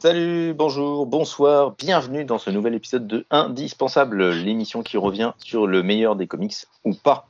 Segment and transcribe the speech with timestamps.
[0.00, 5.82] Salut, bonjour, bonsoir, bienvenue dans ce nouvel épisode de Indispensable, l'émission qui revient sur le
[5.82, 7.26] meilleur des comics ou pas.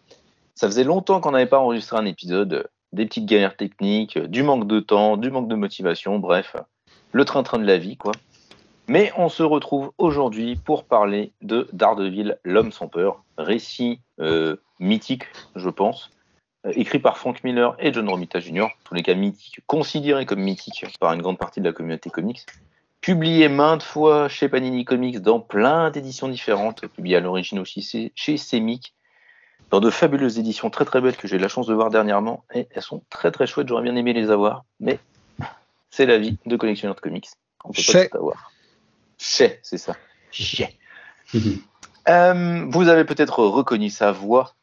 [0.54, 4.66] Ça faisait longtemps qu'on n'avait pas enregistré un épisode, des petites galères techniques, du manque
[4.66, 6.56] de temps, du manque de motivation, bref,
[7.12, 8.12] le train-train de la vie, quoi.
[8.86, 15.24] Mais on se retrouve aujourd'hui pour parler de Daredevil, l'homme sans peur, récit euh, mythique,
[15.56, 16.10] je pense,
[16.72, 20.86] écrit par Frank Miller et John Romita Jr., tous les cas mythiques, considérés comme mythiques
[20.98, 22.44] par une grande partie de la communauté comics,
[23.00, 28.36] publié maintes fois chez Panini Comics dans plein d'éditions différentes, publié à l'origine aussi chez
[28.36, 28.94] Semic,
[29.70, 32.44] dans de fabuleuses éditions très très belles que j'ai eu la chance de voir dernièrement,
[32.54, 34.98] et elles sont très très chouettes, j'aurais bien aimé les avoir, mais
[35.90, 37.28] c'est la vie de collectionneur de comics.
[37.64, 38.52] On peut pas tout avoir.
[39.18, 39.96] Chez, c'est ça.
[40.30, 40.78] Chez.
[42.08, 44.54] Euh, vous avez peut-être reconnu sa voix,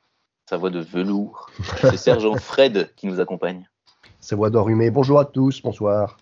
[0.45, 1.49] sa voix de velours.
[1.81, 3.67] C'est Sergent Fred qui nous accompagne.
[4.19, 4.91] Sa voix d'enrhumé.
[4.91, 6.17] Bonjour à tous, bonsoir.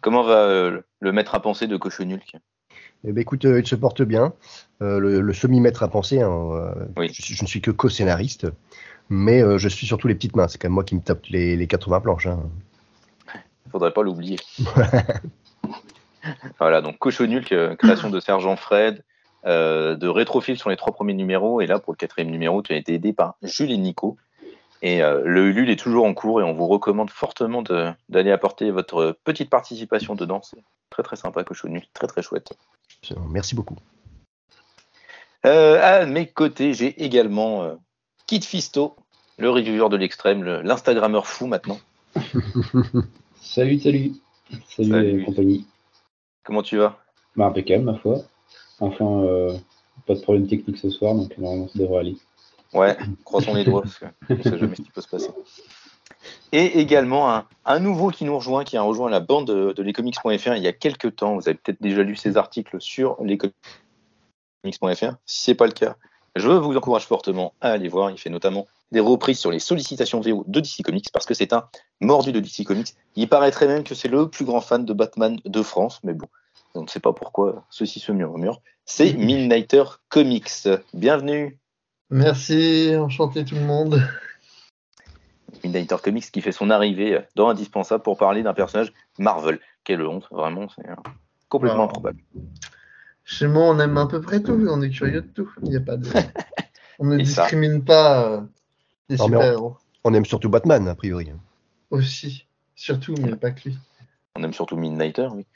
[0.00, 2.36] Comment va euh, le maître à penser de Cochonulk
[3.02, 4.34] eh bien, écoute, euh, il se porte bien.
[4.80, 8.46] le, semi-maître à penser, hein, je, ne suis que co-scénariste,
[9.08, 10.48] mais je suis surtout les petites mains.
[10.48, 12.26] C'est quand même moi qui me tape les, 80 planches.
[12.26, 12.42] Hein.
[13.64, 14.38] Il faudrait pas l'oublier.
[16.58, 19.02] voilà, donc Cochonulk, création de Sergent Fred,
[19.46, 21.60] euh, de rétrofil sur les trois premiers numéros.
[21.60, 24.16] Et là, pour le quatrième numéro, tu as été aidé par Jules et Nico.
[24.82, 27.62] Et euh, le Ulule est toujours en cours et on vous recommande fortement
[28.08, 30.40] d'aller apporter votre petite participation dedans.
[30.42, 32.52] C'est très très sympa, Cochonu, très très chouette.
[33.28, 33.76] Merci beaucoup.
[35.46, 37.78] Euh, à mes côtés, j'ai également
[38.26, 38.96] Kit Fisto,
[39.38, 41.78] le reviewer de l'extrême, l'Instagrammeur fou maintenant.
[43.40, 44.12] salut, salut.
[44.68, 45.24] Salut, salut.
[45.24, 45.66] compagnie.
[46.44, 46.98] Comment tu vas?
[47.36, 48.24] Bah, Impeccable, ma foi.
[48.80, 49.52] Enfin, euh,
[50.06, 52.16] pas de problème technique ce soir, donc normalement ça devrait aller.
[52.72, 54.00] Ouais, croisons les doigts, parce
[54.30, 55.30] ne sait jamais ce qui peut se passer.
[56.52, 60.62] Et également un, nouveau qui nous rejoint, qui a rejoint la bande de, lescomics.fr il
[60.62, 61.36] y a quelques temps.
[61.36, 65.16] Vous avez peut-être déjà lu ses articles sur lescomics.fr.
[65.26, 65.96] Si ce n'est pas le cas,
[66.36, 68.10] je vous encourage fortement à aller voir.
[68.10, 71.52] Il fait notamment des reprises sur les sollicitations VO de DC Comics parce que c'est
[71.52, 71.68] un
[72.00, 72.94] mordu de DC Comics.
[73.16, 76.26] Il paraîtrait même que c'est le plus grand fan de Batman de France, mais bon,
[76.74, 80.68] on ne sait pas pourquoi ceci se murmure, c'est Midnighter Comics.
[80.94, 81.58] Bienvenue.
[82.10, 84.02] Merci, enchanté tout le monde.
[85.64, 89.60] Midnighter Comics qui fait son arrivée dans Indispensable pour parler d'un personnage Marvel.
[89.84, 90.86] Quelle honte, vraiment, c'est
[91.48, 92.20] complètement improbable.
[93.24, 95.50] Chez moi, on aime à peu près tout, on est curieux de tout.
[95.62, 95.96] Il a pas
[96.98, 98.40] On ne discrimine pas euh,
[99.08, 99.76] les super-héros.
[100.04, 101.30] On, aime surtout Batman, a priori.
[101.90, 103.78] Aussi, surtout, mais pas que lui.
[104.36, 105.46] On aime surtout Midnighter, oui.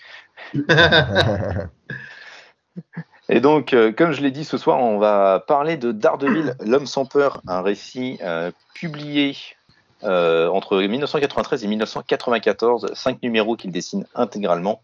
[3.28, 6.86] Et donc, euh, comme je l'ai dit ce soir, on va parler de Daredevil, L'homme
[6.86, 9.36] sans peur, un récit euh, publié
[10.02, 14.82] euh, entre 1993 et 1994, cinq numéros qu'il dessine intégralement,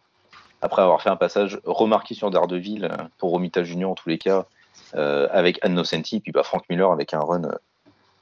[0.62, 4.46] après avoir fait un passage remarqué sur Daredevil pour Romita Junior en tous les cas,
[4.92, 7.42] avec Anne Nocenti, puis bah, Frank Miller avec un run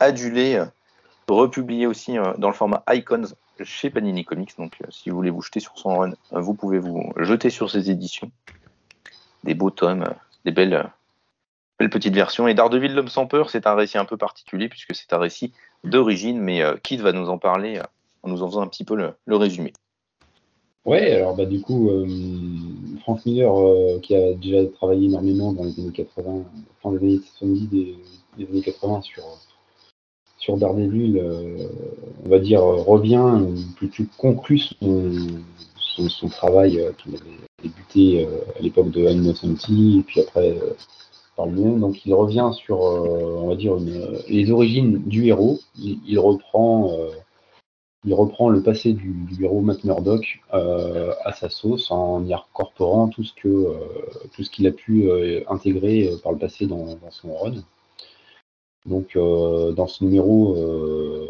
[0.01, 0.63] adulé,
[1.29, 3.29] republié aussi dans le format Icons
[3.65, 4.57] chez Panini Comics.
[4.59, 7.51] Donc, euh, si vous voulez vous jeter sur son run, euh, vous pouvez vous jeter
[7.51, 8.31] sur ses éditions.
[9.45, 10.15] Des beaux tomes, euh,
[10.45, 10.91] des belles,
[11.79, 12.49] belles petites versions.
[12.49, 15.53] Et Daredevil, l'homme sans peur, c'est un récit un peu particulier puisque c'est un récit
[15.85, 17.81] d'origine, mais Kit va nous en parler
[18.25, 19.73] en nous en faisant un petit peu le, résumé.
[20.85, 21.89] Ouais, alors bah du coup,
[23.03, 23.53] Frank Miller,
[24.01, 26.45] qui a déjà travaillé énormément dans les années 80,
[26.83, 27.97] fin des années 70, des,
[28.39, 29.23] des années 80 sur
[30.49, 31.69] sur Daredevil, euh,
[32.25, 33.39] on va dire, revient,
[33.77, 40.03] plutôt conclut son, son, travail euh, qu'il avait débuté euh, à l'époque de Innocenti, et
[40.03, 40.59] puis après
[41.37, 41.81] par lui-même.
[41.81, 43.77] Donc il revient sur, on va dire,
[44.29, 45.59] les origines du héros.
[45.77, 46.97] Il, reprend,
[48.05, 53.23] il reprend le passé du, héros Matt Murdock à sa sauce en y incorporant tout
[53.23, 53.67] ce que
[54.35, 55.09] tout qu'il a pu
[55.49, 57.63] intégrer par le passé dans, dans son run.
[58.89, 61.29] Donc, euh, dans ce numéro, euh,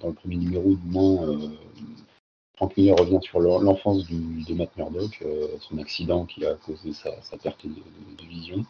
[0.00, 1.36] dans le premier numéro du moins, euh,
[2.56, 5.22] Frank Miller revient sur l'enfance de Matt Murdock,
[5.60, 7.10] son accident qui a causé sa,
[7.42, 8.64] perte de, vision,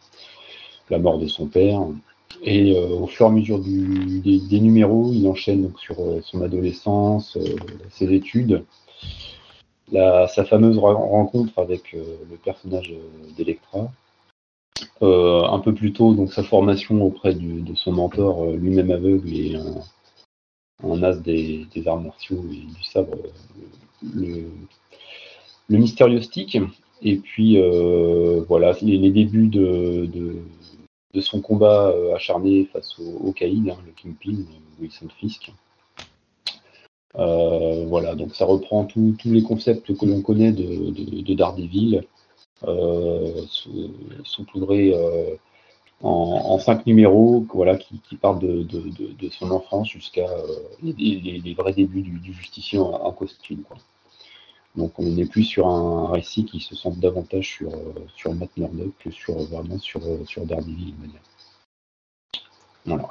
[0.91, 1.81] la mort de son père.
[2.43, 7.37] Et au fur et à mesure des, numéros, il enchaîne donc sur son adolescence,
[7.91, 8.65] ses études,
[9.93, 12.95] sa fameuse rencontre avec le personnage
[13.37, 13.91] d'Electra,
[15.03, 19.35] euh, un peu plus tôt, donc sa formation auprès de son mentor, euh, lui-même aveugle
[19.35, 23.19] et un, as des, arts martiaux et du sabre,
[24.15, 24.45] le,
[25.69, 26.57] mystérieux stick.
[27.03, 27.59] Et puis
[28.47, 30.37] voilà, les, débuts de,
[31.21, 34.45] son combat acharné face au, au hein, le Kingpin,
[34.81, 35.53] Wilson Fisk.
[37.15, 42.05] voilà, donc ça reprend tous les concepts que l'on connaît de, Daredevil,
[44.25, 44.95] saupoudré
[46.01, 50.27] en, cinq numéros voilà, qui, parlent de, son enfance jusqu'à
[50.83, 53.65] les, vrais débuts du, justicier en, costume.
[54.75, 57.71] Donc on n'est plus sur un récit qui se centre davantage sur,
[58.17, 60.95] sur Matt Murdock que sur vraiment sur, sur Daredevil.
[62.87, 63.09] Voilà.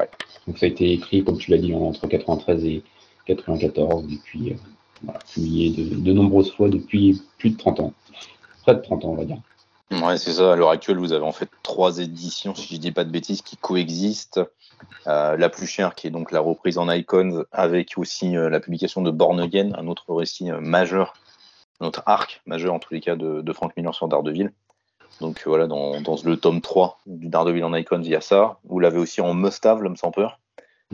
[0.47, 2.83] Donc ça a été écrit, comme tu l'as dit, entre 93 et
[3.25, 7.93] 94, et puis euh, publié de, nombreuses fois depuis plus de 30 ans.
[8.63, 9.37] Près de 30 ans, on va dire.
[9.91, 10.53] Ouais, c'est ça.
[10.53, 13.41] À l'heure actuelle, vous avez en fait trois éditions, si je dis pas de bêtises,
[13.41, 14.39] qui coexistent.
[15.05, 18.59] Euh, la plus chère, qui est donc la reprise en Icons, avec aussi euh, la
[18.59, 21.13] publication de Born Again, un autre récit majeur,
[21.79, 24.51] un autre arc majeur en tous les cas de, de Frank Miller sur Daredevil.
[25.21, 28.57] Donc voilà, dans, le tome 3 du Daredevil en Icons, il y a ça.
[28.63, 30.39] Vous l'avez aussi en Must-Have, l'homme sans peur.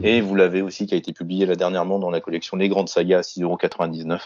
[0.02, 2.90] Et vous l'avez aussi qui a été publié là dernièrement dans la collection Les Grandes
[2.90, 4.18] Sagas à 6,99€, euh,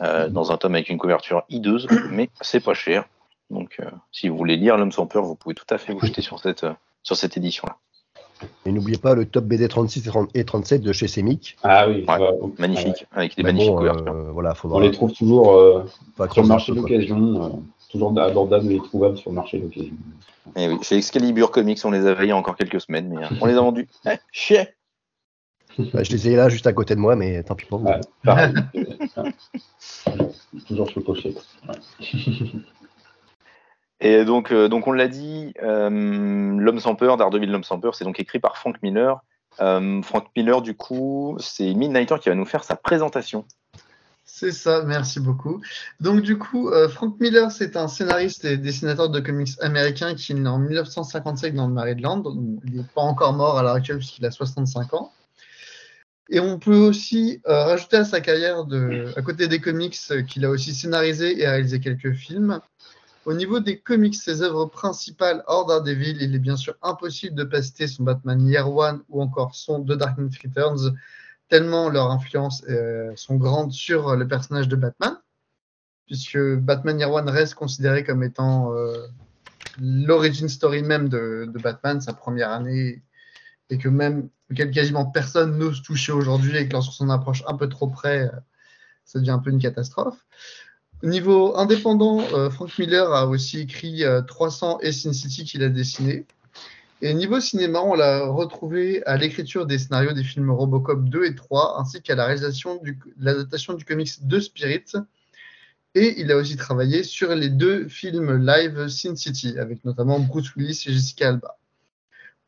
[0.00, 3.04] dans un tome avec une couverture hideuse, mais c'est pas cher.
[3.50, 6.00] Donc euh, si vous voulez lire L'homme sans peur, vous pouvez tout à fait vous
[6.00, 7.76] jeter sur cette, euh, sur cette édition-là.
[8.64, 11.58] Et n'oubliez pas le top BD 36 et 37 de chez Semic.
[11.62, 12.06] Ah oui,
[12.58, 14.14] magnifique, avec des magnifiques couvertures.
[14.32, 15.84] voilà, On les trouve toujours
[16.30, 19.94] sur le marché d'occasion toujours abordable et trouvable sur le marché d'occasion.
[20.56, 23.08] Et eh oui, chez Excalibur Comics, on les avait il y a encore quelques semaines,
[23.08, 23.88] mais euh, on les a vendus.
[24.06, 24.68] Eh, chier
[25.78, 27.88] bah, Je les ai là juste à côté de moi, mais tant pis pour vous.
[30.66, 31.34] toujours sur le pochet.
[34.02, 37.94] Et donc, euh, donc on l'a dit, euh, L'homme sans peur, Daredevil L'homme sans peur,
[37.94, 39.20] c'est donc écrit par Frank Miller.
[39.58, 43.44] Frank Miller, du coup, c'est Midnighter qui va nous faire sa présentation.
[44.32, 45.60] C'est ça, merci beaucoup.
[45.98, 50.32] Donc du coup, euh, Frank Miller, c'est un scénariste et dessinateur de comics américain qui
[50.32, 52.22] est né en 1955 dans le Maryland.
[52.64, 55.12] il n'est pas encore mort à l'heure actuelle puisqu'il a 65 ans.
[56.30, 60.22] Et on peut aussi euh, rajouter à sa carrière, de, à côté des comics, euh,
[60.22, 62.60] qu'il a aussi scénarisé et réalisé quelques films.
[63.26, 67.44] Au niveau des comics, ses œuvres principales hors Daredevil, il est bien sûr impossible de
[67.44, 70.94] passer son Batman Year One ou encore son The Dark Knight Returns,
[71.48, 75.18] tellement leur influence euh, sont grandes sur le personnage de Batman,
[76.06, 79.06] puisque Batman Year One reste considéré comme étant euh,
[79.80, 83.02] l'origin story même de, Batman, sa première année,
[83.68, 87.68] et que même quasiment personne n'ose toucher aujourd'hui, et que lorsqu'on s'en approche un peu
[87.68, 88.30] trop près, euh,
[89.04, 90.26] ça devient un peu une catastrophe.
[91.02, 92.20] Au niveau indépendant,
[92.50, 96.26] Frank Miller a aussi écrit 300 et Sin City qu'il a dessiné.
[97.02, 101.34] Et niveau cinéma, on l'a retrouvé à l'écriture des scénarios des films Robocop 2 et
[101.34, 104.84] 3, ainsi qu'à la réalisation de l'adaptation du comics de Spirit.
[105.94, 110.54] Et il a aussi travaillé sur les deux films live Sin City, avec notamment Bruce
[110.56, 111.56] Willis et Jessica Alba.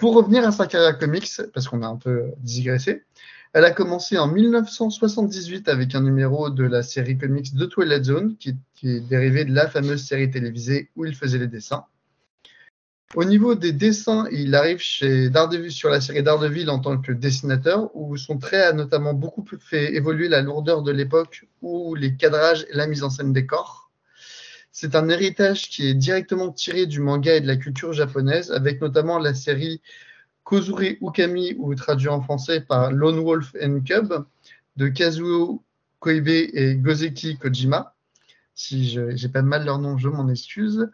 [0.02, 3.04] Pour revenir à sa carrière comics, parce qu'on a un peu digressé,
[3.52, 8.37] elle a commencé en 1978 avec un numéro de la série comics de Twilight Zone,
[8.37, 11.84] qui, est dérivé de la fameuse série télévisée où il faisait les dessins.
[13.14, 17.12] Au niveau des dessins, il arrive chez Daredevil sur la série Daredevil en tant que
[17.12, 22.16] dessinateur, où son trait a notamment beaucoup fait évoluer la lourdeur de l'époque ou les
[22.16, 23.81] cadrages et la mise en scène des corps.
[24.73, 28.81] C'est un héritage qui est directement tiré du manga et de la culture japonaise, avec
[28.81, 29.83] notamment la série
[30.45, 34.25] Kozuri Ukami, ou traduit en français par Lone Wolf and Cub,
[34.77, 35.63] de Kazuo
[36.01, 37.95] Koibe et Gozeki Kojima.
[38.55, 40.91] Si j'ai pas mal leur nom, je m'en excuse.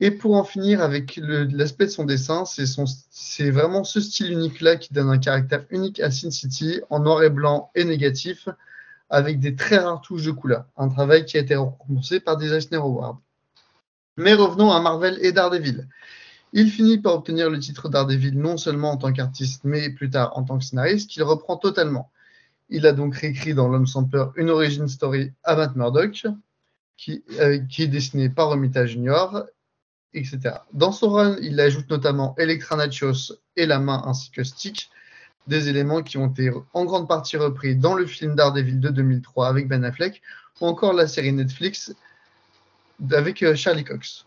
[0.00, 4.92] Et pour en finir avec l'aspect de son dessin, c'est vraiment ce style unique-là qui
[4.92, 8.48] donne un caractère unique à Sin City en noir et blanc et négatif,
[9.08, 10.66] avec des très rares touches de couleur.
[10.76, 13.20] Un travail qui a été récompensé par des Eisner Awards.
[14.16, 15.88] Mais revenons à Marvel et Daredevil.
[16.52, 20.36] Il finit par obtenir le titre Daredevil non seulement en tant qu'artiste, mais plus tard
[20.36, 22.10] en tant que scénariste, qu'il reprend totalement.
[22.68, 26.26] Il a donc réécrit dans L'Homme sans peur une origin story à Matt Murdock,
[26.96, 29.44] qui, euh, est dessinée par Romita Junior
[30.16, 30.56] etc.
[30.72, 34.90] Dans son run, il ajoute notamment Electra Nachos et la main ainsi que Stick,
[35.46, 39.48] des éléments qui ont été en grande partie repris dans le film Daredevil de 2003
[39.48, 40.22] avec Ben Affleck,
[40.60, 41.94] ou encore la série Netflix
[43.12, 44.24] avec euh, Charlie Cox.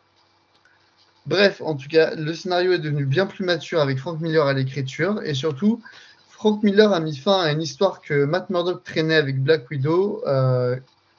[1.26, 4.54] Bref, en tout cas, le scénario est devenu bien plus mature avec Frank Miller à
[4.54, 5.82] l'écriture, et surtout,
[6.30, 10.24] Frank Miller a mis fin à une histoire que Matt Murdock traînait avec Black Widow,
[10.26, 10.78] euh,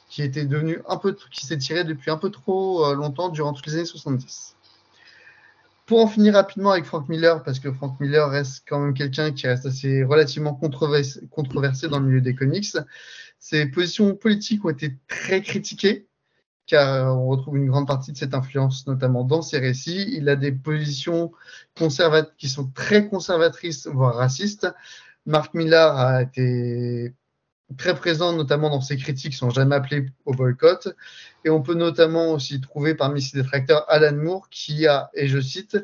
[0.09, 3.52] qui était devenu un peu, qui s'est tiré depuis un peu trop euh, longtemps durant
[3.52, 4.57] toutes les années 70.
[5.90, 9.32] Pour en finir rapidement avec Frank Miller, parce que Frank Miller reste quand même quelqu'un
[9.32, 12.76] qui reste assez relativement controversé, dans le milieu des comics,
[13.40, 16.06] ses positions politiques ont été très critiquées,
[16.66, 20.14] car on retrouve une grande partie de cette influence notamment dans ses récits.
[20.16, 21.32] Il a des positions
[22.38, 24.68] qui sont très conservatrices, voire racistes.
[25.26, 27.16] Mark Miller a été
[27.76, 30.88] très présent notamment dans ses critiques, sont jamais appelés au boycott.
[31.44, 35.40] Et on peut notamment aussi trouver parmi ses détracteurs Alan Moore qui a, et je
[35.40, 35.78] cite,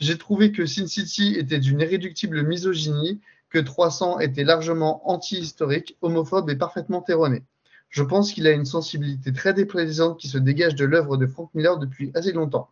[0.00, 3.20] J'ai trouvé que Sin City était d'une irréductible misogynie,
[3.50, 7.42] que 300 était largement anti-historique, homophobe et parfaitement erroné.
[7.90, 11.50] Je pense qu'il a une sensibilité très déplaisante qui se dégage de l'œuvre de Frank
[11.54, 12.70] Miller depuis assez longtemps.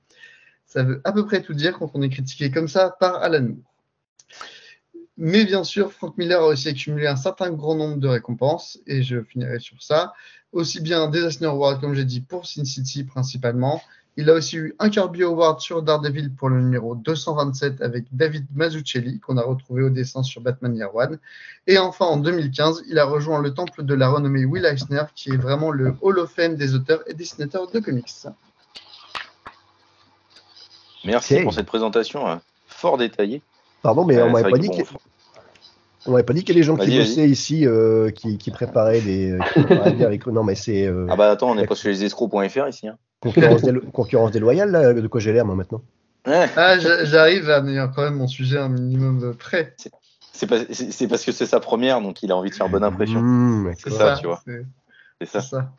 [0.64, 3.42] Ça veut à peu près tout dire quand on est critiqué comme ça par Alan
[3.42, 3.69] Moore.
[5.22, 9.02] Mais bien sûr, Frank Miller a aussi accumulé un certain grand nombre de récompenses, et
[9.02, 10.14] je finirai sur ça.
[10.52, 13.82] Aussi bien des Eisner Awards, comme j'ai dit, pour Sin City principalement.
[14.16, 18.46] Il a aussi eu un Kirby Award sur Daredevil pour le numéro 227 avec David
[18.54, 21.18] Mazzucchelli, qu'on a retrouvé au dessin sur Batman Year One.
[21.66, 25.32] Et enfin, en 2015, il a rejoint le temple de la renommée Will Eisner, qui
[25.32, 28.26] est vraiment le Hall of Fame des auteurs et dessinateurs de comics.
[31.04, 33.42] Merci pour cette présentation hein, fort détaillée.
[33.82, 34.70] Pardon, mais on m'avait pas dit
[36.06, 38.50] on n'avait pas dit qu'il y a des gens qui bossaient ici, euh, qui, qui,
[38.50, 39.38] préparaient des.
[40.02, 40.26] avec...
[40.26, 40.86] Non, mais c'est.
[40.86, 42.88] Euh, ah bah attends, on n'est pas sur les escrocs.fr ici.
[42.88, 42.96] Hein.
[43.92, 45.82] Concurrence, déloyale, là, de quoi j'ai l'air, moi, maintenant
[46.24, 49.74] Ah, j'arrive à avoir quand même mon sujet un minimum prêt.
[50.32, 53.20] C'est parce que c'est sa première, donc il a envie de faire bonne impression.
[53.20, 54.42] Mmh, c'est ça, tu vois.
[55.20, 55.42] C'est ça.
[55.42, 55.70] ça.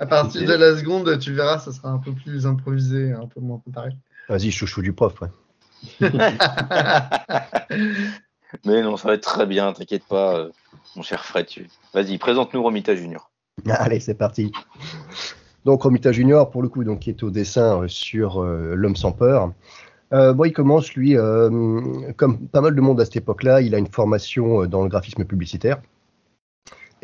[0.00, 3.40] À partir de la seconde, tu verras, ça sera un peu plus improvisé, un peu
[3.40, 3.90] moins préparé.
[4.28, 5.28] Vas-y, chouchou du prof, ouais.
[8.64, 10.50] Mais non, ça va être très bien, t'inquiète pas, euh,
[10.96, 11.46] mon cher Fred.
[11.94, 13.30] Vas-y, présente-nous Romita Junior.
[13.68, 14.52] Allez, c'est parti.
[15.64, 18.96] Donc Romita Junior, pour le coup, donc, qui est au dessin euh, sur euh, L'homme
[18.96, 19.52] sans peur.
[20.10, 21.16] bon, il commence, lui,
[22.16, 25.24] comme pas mal de monde à cette époque-là, il a une formation dans le graphisme
[25.24, 25.80] publicitaire.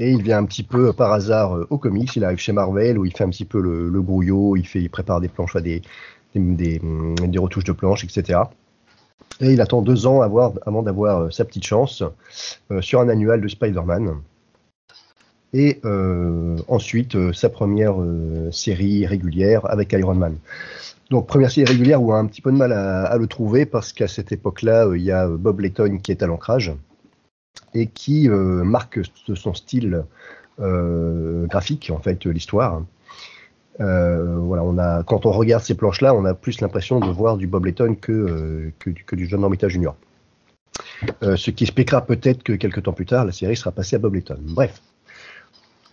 [0.00, 2.14] Et il vient un petit peu par hasard au comics.
[2.14, 3.90] Il arrive chez Marvel où il fait un petit peu le,
[4.56, 5.82] il, fait, il prépare des planches, des,
[6.34, 8.42] des retouches de planches, etc.
[9.40, 12.02] Et il attend deux ans avant d'avoir euh, sa petite chance
[12.70, 14.16] euh, sur un annual de Spider-Man.
[15.54, 17.96] Et euh, ensuite, sa première
[18.52, 20.36] série régulière avec Iron Man.
[21.10, 23.64] Donc première série régulière où on a un petit peu de mal à, le trouver
[23.64, 26.74] parce qu'à cette époque-là, il y a Bob Layton qui est à l'ancrage
[27.72, 29.00] et qui marque
[29.34, 30.04] son style
[30.58, 32.82] graphique en fait l'histoire.
[33.80, 37.36] Euh, voilà, on a, quand on regarde ces planches-là, on a plus l'impression de voir
[37.36, 39.92] du Bob Letton que, euh, que, du John Romita Jr.
[41.22, 43.98] Euh, ce qui expliquera peut-être que quelques temps plus tard, la série sera passée à
[43.98, 44.38] Bob Letton.
[44.40, 44.82] Bref.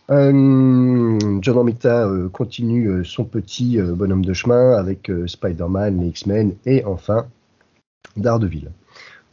[0.07, 7.25] John Romita continue son petit bonhomme de chemin avec Spider-Man, les X-Men et enfin
[8.15, 8.69] Daredevil.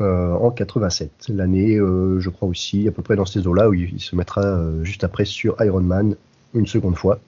[0.00, 1.26] en 87.
[1.28, 5.04] L'année, je crois aussi, à peu près dans ces eaux-là, où il se mettra juste
[5.04, 6.16] après sur Iron Man
[6.54, 7.20] une seconde fois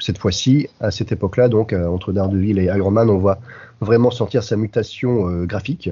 [0.00, 3.38] cette fois-ci, à cette époque-là, donc euh, entre Daredevil et Iron Man, on va
[3.80, 5.90] vraiment sentir sa mutation euh, graphique,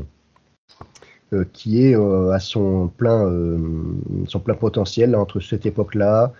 [1.33, 3.29] euh, qui est à son plein,
[4.59, 6.33] potentiel entre cette époque-là,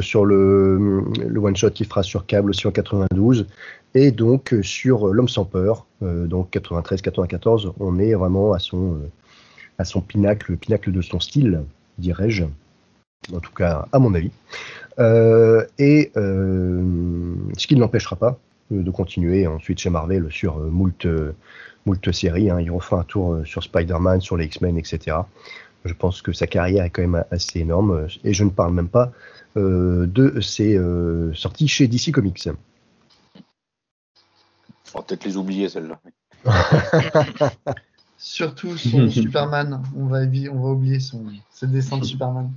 [0.00, 1.04] sur le,
[1.36, 3.46] one shot qu'il fera sur câble aussi en 92,
[3.94, 8.98] et donc sur l'homme sans peur, donc 93-94, on est vraiment à son,
[9.78, 11.62] à son pinacle, pinacle de son style,
[11.98, 12.44] dirais-je,
[13.32, 14.32] en tout cas à mon avis.
[14.98, 18.38] Euh, et euh, ce qui ne l'empêchera pas
[18.72, 21.06] euh, de continuer ensuite chez Marvel sur moult,
[21.86, 22.50] moult séries.
[22.50, 22.60] Hein.
[22.60, 25.18] Il refera un tour sur Spider-Man, sur les X-Men, etc.
[25.84, 28.08] Je pense que sa carrière est quand même assez énorme.
[28.24, 29.12] Et je ne parle même pas
[29.56, 30.78] de ses
[31.34, 32.48] sorties chez DC Comics.
[34.94, 36.00] On va peut-être les oublier, celles-là.
[38.18, 39.82] Surtout son Superman.
[39.96, 40.20] On va,
[40.52, 42.50] on va oublier son, ses dessins de Superman.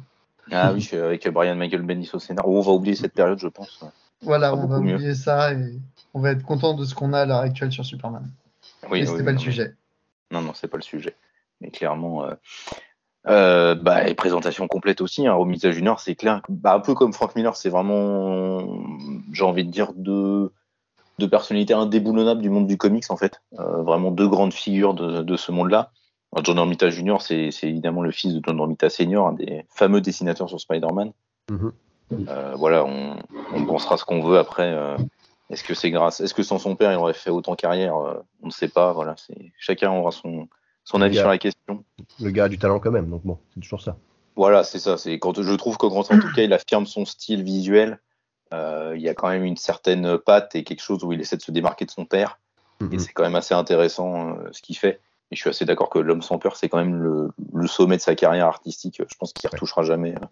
[0.51, 2.51] Ah oui, avec Brian Michael Bendis au scénario.
[2.51, 3.83] On va oublier cette période, je pense.
[4.21, 5.73] Voilà, on va oublier ça et
[6.13, 8.29] on va être content de ce qu'on a à l'heure actuelle sur Superman.
[8.89, 9.73] Oui, c'était pas le sujet.
[10.31, 11.15] Non, non, c'est pas le sujet.
[11.59, 12.33] Mais clairement, euh,
[13.27, 15.27] euh, bah, et présentation complète aussi.
[15.27, 16.41] Hein, Romita Junior, c'est clair.
[16.49, 18.79] Bah, un peu comme Frank Miller, c'est vraiment,
[19.31, 20.51] j'ai envie de dire, deux,
[21.19, 23.41] deux personnalités indéboulonnables du monde du comics, en fait.
[23.59, 25.91] Euh, vraiment deux grandes figures de, de ce monde-là.
[26.43, 30.47] John Romita Jr., c'est évidemment le fils de John Romita Senior, un des fameux dessinateurs
[30.47, 31.11] sur Spider-Man.
[31.49, 31.71] Mhm.
[32.27, 34.71] Euh, voilà, on, pensera ce qu'on veut après.
[34.71, 34.97] Euh,
[35.49, 38.15] est-ce que c'est grâce, est-ce que sans son père il aurait fait autant carrière euh,
[38.41, 38.93] On ne sait pas.
[38.93, 39.15] Voilà,
[39.57, 40.47] chacun aura son,
[40.83, 41.83] son avis sur la question.
[42.21, 43.97] Le gars a du talent quand même, donc bon, c'est toujours ça.
[44.35, 44.97] Voilà, c'est ça.
[44.97, 47.99] C'est quand je trouve que en tout cas il affirme son style visuel.
[48.53, 51.41] il y a quand même une certaine patte et quelque chose où il essaie de
[51.41, 52.39] se démarquer de son père.
[52.79, 52.99] Et mhm.
[52.99, 55.01] c'est quand même assez intéressant ce qu'il fait.
[55.31, 57.01] Et je suis assez d'accord que L'homme sans peur, c'est quand même
[57.53, 59.01] le, sommet de sa carrière artistique.
[59.07, 60.25] Je pense qu'il ne retouchera jamais euh,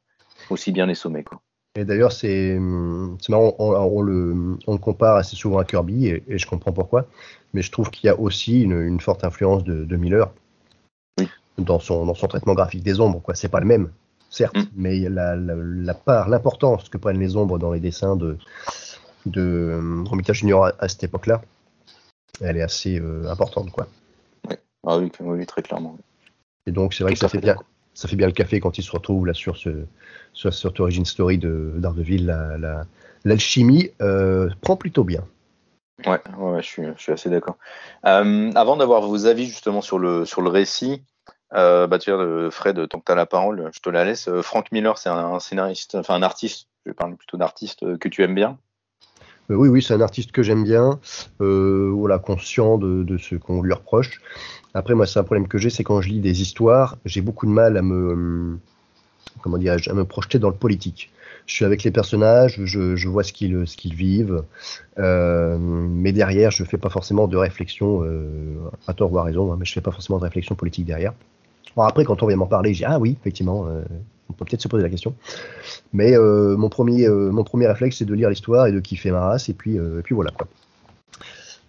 [0.50, 1.24] aussi bien les sommets.
[1.24, 1.41] Quoi.
[1.75, 6.74] Et d'ailleurs, c'est marrant, on, le, on, compare assez souvent à Kirby, et, je comprends
[6.74, 7.06] pourquoi,
[7.53, 10.32] mais je trouve qu'il y a aussi une, forte influence de, Miller
[11.58, 13.22] dans, son, dans son traitement graphique des ombres.
[13.34, 13.91] Ce n'est pas le même,
[14.29, 14.63] certes, Mm.
[14.75, 18.38] mais la, la, la part, l'importance que prennent les ombres dans les dessins de,
[19.27, 21.41] de euh, Romita Junior à, à cette époque-là,
[22.41, 23.88] elle est assez euh, importante, quoi.
[24.91, 25.96] Ah oui, oui, très clairement.
[26.65, 27.55] Et donc, c'est vrai que Tout ça fait bien,
[27.93, 29.86] ça fait bien le café quand il se retrouve là sur ce,
[30.34, 32.25] sur cette origin story de d'Ardeville.
[32.25, 32.86] La, la-
[33.24, 35.24] l'alchimie euh, prend plutôt bien.
[36.08, 37.58] Ouais, ouais, je suis, je suis assez d'accord.
[38.05, 41.03] Euh, avant d'avoir vos avis justement sur le, sur le récit,
[41.53, 44.05] euh, bah, tu vois, euh, Fred, tant que tu as la parole, je te la
[44.05, 44.27] laisse.
[44.41, 48.08] Frank Miller, c'est un, un scénariste, enfin un artiste, je vais parler plutôt d'artiste que
[48.08, 48.58] tu aimes bien.
[49.50, 51.00] Euh, oui, oui, c'est un artiste que j'aime bien,
[51.41, 54.22] euh, voilà, conscient de, ce qu'on lui reproche.
[54.74, 57.46] Après, moi, c'est un problème que j'ai, c'est quand je lis des histoires, j'ai beaucoup
[57.46, 58.60] de mal à me, hum,
[59.41, 61.12] comment à me projeter dans le politique.
[61.48, 64.44] Je suis avec les personnages, je, vois ce qu'ils, ce qu'ils vivent,
[65.00, 69.51] euh, mais derrière, je fais pas forcément de réflexion, euh, à tort ou à raison,
[69.51, 71.13] hein, mais je fais pas forcément de réflexion politique derrière.
[71.75, 73.82] Bon, après, quand on vient m'en parler, j'ai ah oui, effectivement, euh,
[74.29, 75.15] on peut peut-être se poser la question.
[75.93, 79.12] Mais euh, mon, premier, euh, mon premier réflexe, c'est de lire l'histoire et de kiffer
[79.12, 80.48] ma race, et puis, euh, et puis voilà quoi.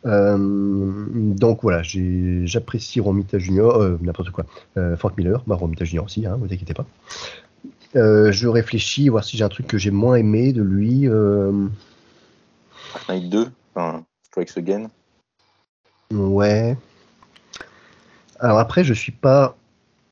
[0.02, 4.46] Donc voilà, j'apprécie Romita Junior, euh, n'importe quoi,
[4.96, 6.86] Frank Miller, bah, Romita Junior aussi, hein, vous inquiétez pas.
[7.94, 11.08] Je réfléchis, voir si j'ai un truc que j'ai moins aimé de lui.
[13.08, 14.88] Night 2, enfin, Strikes Again.
[16.12, 16.76] ouais.
[18.38, 19.56] Alors après, je suis pas.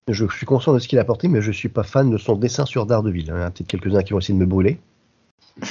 [0.09, 2.37] Je suis conscient de ce qu'il a apporté, mais je suis pas fan de son
[2.37, 3.25] dessin sur Daredevil.
[3.25, 4.79] Il y en a peut-être quelques-uns qui vont essayer de me brûler.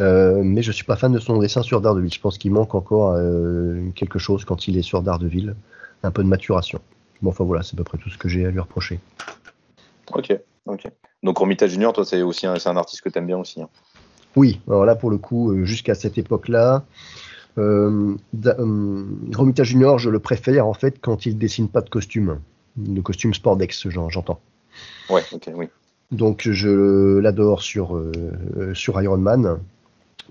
[0.00, 2.10] Euh, mais je suis pas fan de son dessin sur Daredevil.
[2.10, 5.54] Je pense qu'il manque encore euh, quelque chose quand il est sur Daredevil,
[6.02, 6.80] un peu de maturation.
[7.20, 8.98] Bon, enfin voilà, c'est à peu près tout ce que j'ai à lui reprocher.
[10.14, 10.90] Ok, ok.
[11.22, 13.60] Donc Romita Junior, toi, c'est aussi un, c'est un artiste que tu aimes bien aussi.
[13.60, 13.68] hein.
[14.36, 16.82] Oui, alors là pour le coup, euh, jusqu'à cette époque-là,
[17.58, 19.04] euh, Da- euh,
[19.34, 22.38] Romita Junior, je le préfère en fait quand il dessine pas de costume,
[22.76, 24.40] de costume spordex, j'en- j'entends.
[25.08, 25.68] Ouais, ok, oui.
[26.10, 29.58] Donc je l'adore sur, euh, sur Iron Man.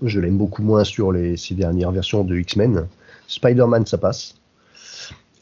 [0.02, 2.86] Je l'aime beaucoup moins sur les, ces dernières versions de X-Men.
[3.28, 4.36] Spider-Man, ça passe.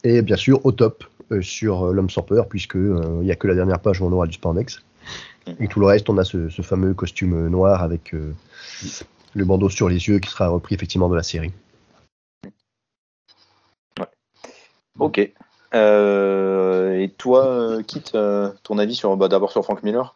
[0.03, 3.35] Et bien sûr, au top euh, sur euh, L'Homme sans peur, puisque il n'y a
[3.35, 4.81] que la dernière page où on aura du spandex.
[5.59, 8.13] Et tout le reste, on a ce, ce fameux costume noir avec
[9.33, 11.51] le bandeau sur les yeux qui sera repris effectivement de la série.
[14.99, 15.33] Ok.
[15.73, 20.15] Euh, et toi, euh, Kit, euh, ton avis sur, bah, d'abord sur Frank Miller?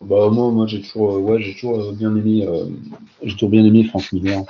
[0.00, 2.46] Bah moi, moi j'ai toujours, ouais, j'ai toujours bien aimé,
[3.22, 4.42] j'ai toujours bien aimé Frank Miller.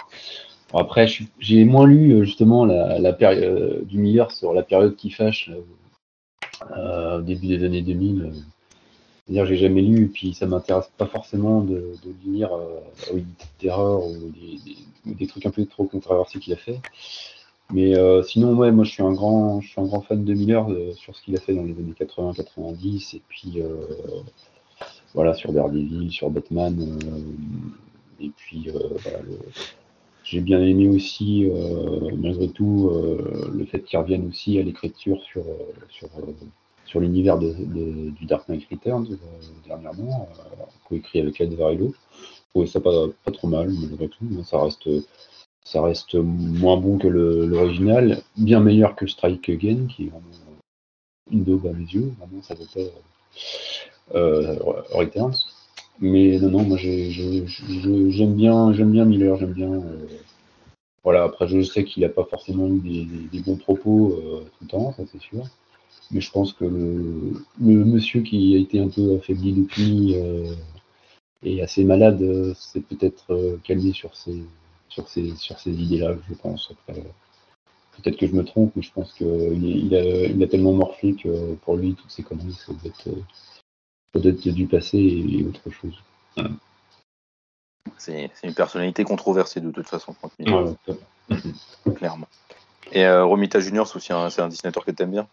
[0.72, 1.06] Après,
[1.38, 5.50] j'ai moins lu justement la, période du Miller sur la période qui fâche
[6.70, 8.22] au début des années 2000.
[8.22, 8.30] euh.
[9.24, 12.80] C'est-à-dire, j'ai jamais lu et puis ça m'intéresse pas forcément de, de lire euh,
[13.60, 13.70] des-
[15.06, 16.80] ou des trucs un peu trop controversés qu'il a fait.
[17.72, 20.34] Mais euh, sinon, ouais, moi je suis un grand, je suis un grand fan de
[20.34, 23.76] Miller euh, sur ce qu'il a fait dans les années 80-90 et puis euh,
[25.14, 26.76] voilà sur Daredevil, sur Batman
[28.20, 28.68] et puis
[29.02, 29.18] voilà,
[30.22, 31.50] j'ai bien aimé aussi
[32.18, 32.90] malgré tout
[33.52, 35.44] le fait qu'il revienne aussi à l'écriture sur
[35.90, 36.08] sur
[36.86, 37.52] sur l'univers de,
[38.10, 39.18] du Dark Knight Returns
[39.66, 40.28] dernièrement,
[40.88, 41.94] coécrit avec Ed Varillo.
[42.66, 44.88] Ça pas, pas trop mal malgré tout, mais ça reste
[45.64, 50.26] ça reste moins bon que l'original, bien meilleur que Strike Again, qui est vraiment
[51.30, 54.56] une daube à mes yeux, vraiment ça vaut pas euh,
[54.90, 55.36] Returns.
[56.00, 59.72] Mais non, non, moi j'aime bien, j'aime bien Miller, j'aime bien.
[59.72, 60.06] euh,
[61.04, 64.68] voilà, après je sais qu'il n'a pas forcément eu des, bons propos euh, tout le
[64.68, 65.44] temps, ça c'est sûr.
[66.10, 70.54] Mais je pense que le, le monsieur qui a été un peu affaibli depuis euh,
[71.42, 74.42] et assez malade euh, s'est peut-être euh, calmé sur ses,
[74.92, 76.70] sur ces, sur ces idées-là, je pense.
[76.70, 77.04] Après, euh,
[77.96, 79.26] peut-être que je me trompe, mais je pense qu'il
[79.64, 83.08] il a, il a tellement morflé que pour lui, toutes ces conneries, ça doit être,
[83.08, 83.22] euh,
[84.14, 85.94] ça doit être du passé et, et autre chose.
[87.96, 90.94] C'est c'est une personnalité controversée de toute façon, Miller, Ouais,
[91.28, 91.92] ouais.
[91.94, 92.28] clairement.
[92.92, 95.28] Et euh, Romita Junior, c'est aussi un, c'est un dessinateur que tu aimes bien?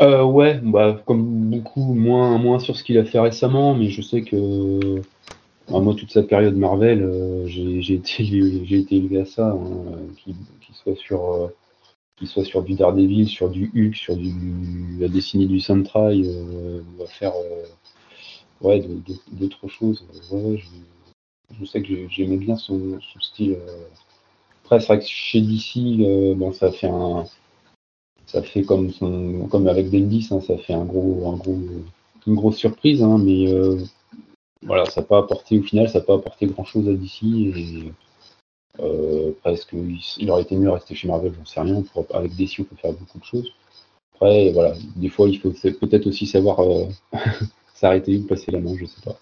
[0.00, 4.02] Euh, ouais, bah, comme beaucoup, moins, moins sur ce qu'il a fait récemment, mais je
[4.02, 5.00] sais que
[5.68, 8.22] moi, toute sa période Marvel, euh, j'ai été,
[8.78, 9.58] été élevé à ça, hein,
[10.18, 10.34] qu'il
[10.74, 11.48] soit sur, euh,
[12.24, 14.32] soit sur du Daredevil, sur du Hulk, sur du,
[15.00, 17.64] la dessinée du Sentry, euh, ou à faire euh,
[18.60, 18.86] ouais,
[19.32, 20.04] d'autres choses.
[20.30, 20.68] Ouais, je,
[21.60, 23.58] je sais que j'ai- j'aimais bien son, son style.
[24.64, 27.24] Après, c'est vrai que chez DC, bon, ça fait un
[28.26, 31.58] ça fait comme son, comme avec Bendis, hein, ça fait un gros, un gros,
[32.26, 33.46] une grosse surprise, hein, mais
[34.66, 37.22] voilà, ça n'a pas apporté au final, ça n'a pas apporté grand chose à DC
[37.22, 37.92] et
[38.80, 39.74] euh, presque,
[40.18, 41.82] il, aurait été mieux de rester chez Marvel, j'en sais rien.
[42.12, 43.52] Avec DC, on peut faire beaucoup de choses.
[44.14, 46.86] Après, voilà, des fois, il faut peut-être aussi savoir, euh,
[47.74, 49.18] s'arrêter ou passer la main, je sais pas.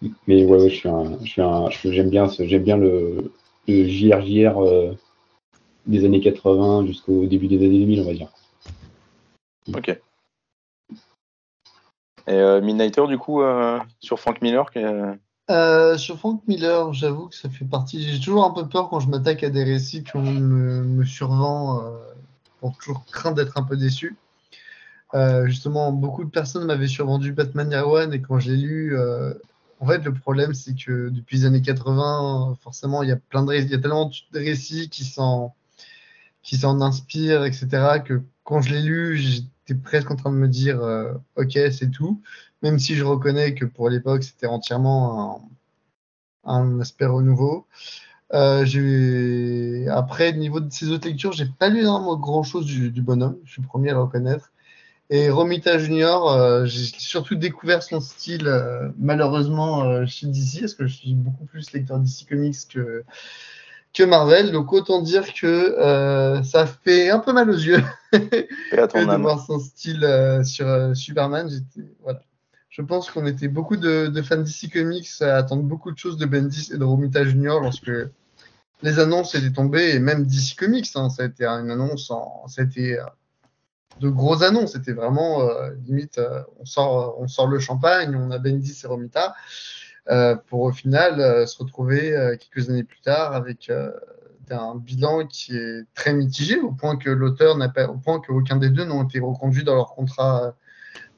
[0.26, 3.32] Mais ouais, ouais, je suis j'aime bien, bien le,
[3.66, 4.92] le JRJR euh,
[5.86, 8.28] des années 80 jusqu'au début des années 2000, on va dire.
[9.74, 9.98] Ok.
[12.26, 14.66] Et euh, Midnighter, du coup, euh, sur Frank Miller
[15.48, 18.02] Euh, sur Frank Miller, j'avoue que ça fait partie.
[18.02, 21.84] J'ai toujours un peu peur quand je m'attaque à des récits qu'on me, me survend,
[21.84, 21.90] euh,
[22.60, 24.16] pour toujours craindre d'être un peu déçu.
[25.14, 28.98] Euh, justement, beaucoup de personnes m'avaient survendu Batman Year One et quand je l'ai lu,
[29.78, 33.44] en fait, le problème c'est que depuis les années 80, forcément, il y a plein
[33.44, 35.54] de il y a tellement de récits qui s'en
[36.42, 38.00] qui s'en inspirent, etc.
[38.04, 41.90] que quand je l'ai lu, j'étais presque en train de me dire, euh, ok, c'est
[41.90, 42.22] tout
[42.62, 45.42] même si je reconnais que pour l'époque, c'était entièrement
[46.44, 47.66] un, un aspect renouveau.
[48.34, 52.90] Euh, Après, au niveau de ces autres lectures, j'ai pas lu vraiment grand chose du,
[52.90, 54.52] du bonhomme, je suis le premier à le reconnaître.
[55.10, 60.74] Et Romita Junior, euh, j'ai surtout découvert son style, euh, malheureusement, euh, chez DC, parce
[60.74, 63.04] que je suis beaucoup plus lecteur DC Comics que,
[63.96, 64.52] que Marvel.
[64.52, 67.82] Donc, autant dire que euh, ça fait un peu mal aux yeux
[68.12, 71.48] que de voir son style euh, sur euh, Superman.
[72.02, 72.20] Voilà.
[72.68, 76.18] Je pense qu'on était beaucoup de, de fans DC Comics à attendre beaucoup de choses
[76.18, 77.90] de Bendis et de Romita Junior lorsque
[78.82, 82.46] les annonces étaient tombées, et même DC Comics, hein, ça a été une annonce, en,
[82.48, 82.98] ça a été
[84.00, 84.72] de grosses annonces.
[84.72, 85.48] C'était vraiment
[85.86, 86.20] limite,
[86.60, 89.34] on, sort, on sort le champagne, on a Bendis et Romita,
[90.46, 93.90] pour au final euh, se retrouver euh, quelques années plus tard avec euh,
[94.50, 98.56] un bilan qui est très mitigé, au point que l'auteur n'a pas, au point qu'aucun
[98.56, 100.50] des deux n'ont été reconduits dans leur contrat euh,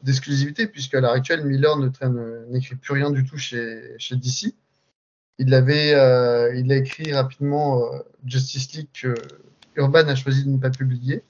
[0.03, 4.17] d'exclusivité, puisque à l'heure actuelle, Miller ne traîne- n'écrit plus rien du tout chez, chez
[4.17, 4.55] DC.
[5.39, 9.15] Il avait, euh, il a écrit rapidement euh, Justice League que
[9.77, 11.23] Urban a choisi de ne pas publier.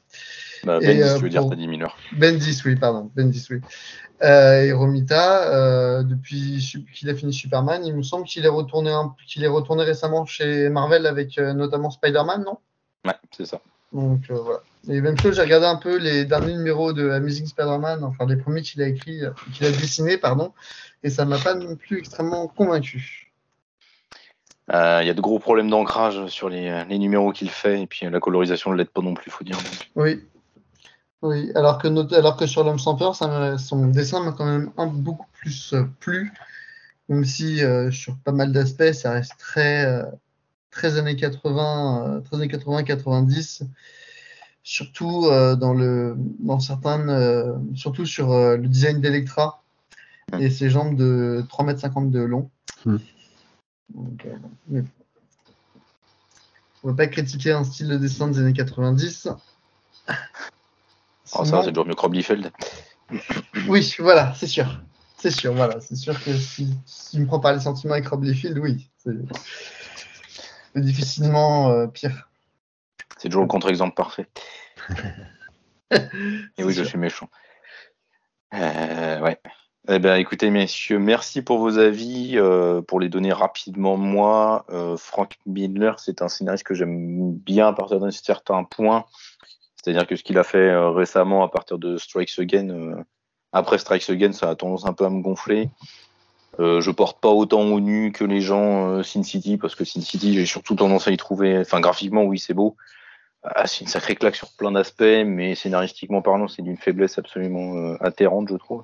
[0.64, 1.97] Bah, Bendis, euh, tu veux dire, pour- t'as dit Miller.
[2.12, 3.61] Bendis, oui, pardon, Bendis, oui.
[4.23, 6.59] Euh, et Romita, euh, depuis
[6.92, 10.27] qu'il a fini Superman, il me semble qu'il est retourné, un- qu'il est retourné récemment
[10.27, 12.59] chez Marvel avec notamment Spider-Man, non?
[13.07, 13.61] Ouais, c'est ça.
[13.92, 14.61] Donc euh, voilà.
[14.88, 18.37] Et même chose, j'ai regardé un peu les derniers numéros de Amazing Spider-Man, enfin les
[18.37, 19.21] premiers qu'il a écrit,
[19.53, 20.53] qu'il a dessinés, pardon,
[21.03, 23.33] et ça m'a pas non plus extrêmement convaincu.
[24.73, 27.87] Euh, Il y a de gros problèmes d'ancrage sur les, les numéros qu'il fait, et
[27.87, 29.59] puis la colorisation ne l'aide pas non plus, faut dire.
[29.94, 30.25] Oui.
[31.23, 34.71] Oui, alors que, alors que sur L'homme sans peur, ça son dessin m'a quand même
[34.77, 36.33] un, beaucoup plus euh, plu,
[37.09, 40.05] même si euh, sur pas mal d'aspects, ça reste très, euh,
[40.71, 43.63] très années 80, euh, très années 80-90,
[44.63, 49.63] surtout euh, dans le, dans certaines, euh, surtout sur euh, le design d'Electra
[50.39, 52.51] et ses jambes de 3,50 m de long.
[52.85, 52.99] Hmm.
[53.95, 54.37] Donc, euh,
[54.69, 54.85] mais.
[56.85, 59.31] On va pas critiquer un style de dessin des années 90.
[61.29, 62.51] Ça, Sinon- c'est toujours mieux que Rob Liefeld.
[63.69, 64.81] oui, voilà, c'est sûr.
[65.19, 65.81] C'est sûr, voilà.
[65.81, 68.88] C'est sûr que si, si me prend par les sentiments avec Rob Liefeld, oui.
[69.05, 69.12] C'est
[70.77, 72.29] difficilement euh, pire.
[73.19, 74.29] C'est toujours le contre-exemple parfait.
[75.91, 77.29] Et oui, je suis méchant.
[78.55, 79.41] Euh, ouais.
[79.91, 82.33] Eh ben, écoutez, messieurs, merci pour vos avis.
[82.37, 87.69] euh, pour les donner rapidement, moi, euh, Frank Miller, c'est un scénariste que j'aime bien
[87.69, 89.07] à partir d'un certain point.
[89.83, 92.97] C'est-à-dire que ce qu'il a fait euh, récemment à partir de Strikes Again, euh,
[93.53, 95.71] après Strikes Again, ça a tendance un peu à me gonfler.
[96.61, 99.85] Euh, je porte pas autant au nu que les gens euh, Sin City, parce que
[99.85, 101.59] Sin City, j'ai surtout tendance à y trouver.
[101.59, 102.77] Enfin, graphiquement, oui, c'est beau.
[103.45, 107.77] Ah, c'est une sacrée claque sur plein d'aspects, mais scénaristiquement parlant, c'est d'une faiblesse absolument
[107.77, 108.83] euh, atterrante, je trouve.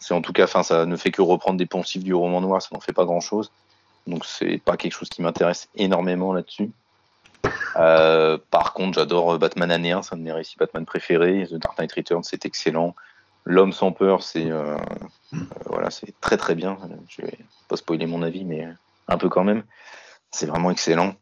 [0.00, 2.60] C'est en tout cas, enfin, ça ne fait que reprendre des poncifs du roman noir,
[2.60, 3.52] ça n'en fait pas grand chose.
[4.08, 6.72] Donc, c'est pas quelque chose qui m'intéresse énormément là-dessus.
[7.76, 11.46] Euh, par contre, j'adore euh, Batman année 1, c'est un de mes récits Batman préférés.
[11.48, 12.94] The Dark Knight Returns, c'est excellent.
[13.44, 14.76] L'homme sans peur, c'est euh,
[15.66, 16.78] voilà, c'est très très bien.
[17.08, 17.38] Je vais
[17.68, 18.68] pas spoiler mon avis, mais
[19.08, 19.64] un peu quand même.
[20.30, 21.14] C'est vraiment excellent.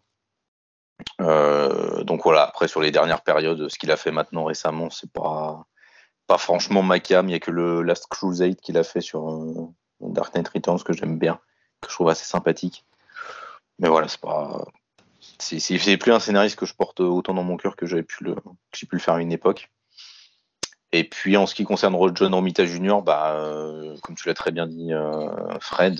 [1.18, 5.64] Donc voilà, après sur les dernières périodes, ce qu'il a fait maintenant récemment, c'est pas
[6.26, 7.28] pas franchement ma cam.
[7.28, 9.40] Il y a que le Last Crusade qu'il a fait sur
[10.00, 11.40] Dark Knight Returns que j'aime bien,
[11.80, 12.84] que je trouve assez sympathique.
[13.78, 14.66] Mais voilà, c'est pas
[15.40, 18.36] c'est plus un scénariste que je porte autant dans mon cœur que j'avais pu le
[18.74, 19.70] j'ai pu le faire à une époque.
[20.92, 24.50] Et puis en ce qui concerne John Romita Jr., bah euh, comme tu l'as très
[24.50, 25.98] bien dit, euh, Fred,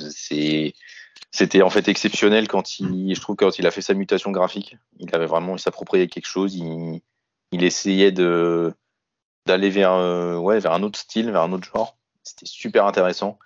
[1.31, 4.76] c'était en fait exceptionnel quand il, je trouve quand il a fait sa mutation graphique,
[4.98, 7.00] il avait vraiment il s'appropriait quelque chose, il,
[7.53, 8.74] il essayait de
[9.46, 11.96] d'aller vers euh, ouais vers un autre style, vers un autre genre.
[12.24, 13.38] C'était super intéressant.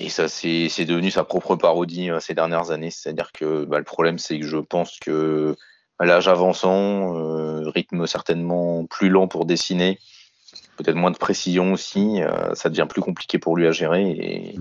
[0.00, 2.90] Et ça c'est c'est devenu sa propre parodie euh, ces dernières années.
[2.90, 5.54] C'est-à-dire que bah, le problème c'est que je pense que
[5.98, 9.98] à l'âge avançant, euh, rythme certainement plus lent pour dessiner,
[10.78, 12.22] peut-être moins de précision aussi.
[12.22, 14.58] Euh, ça devient plus compliqué pour lui à gérer et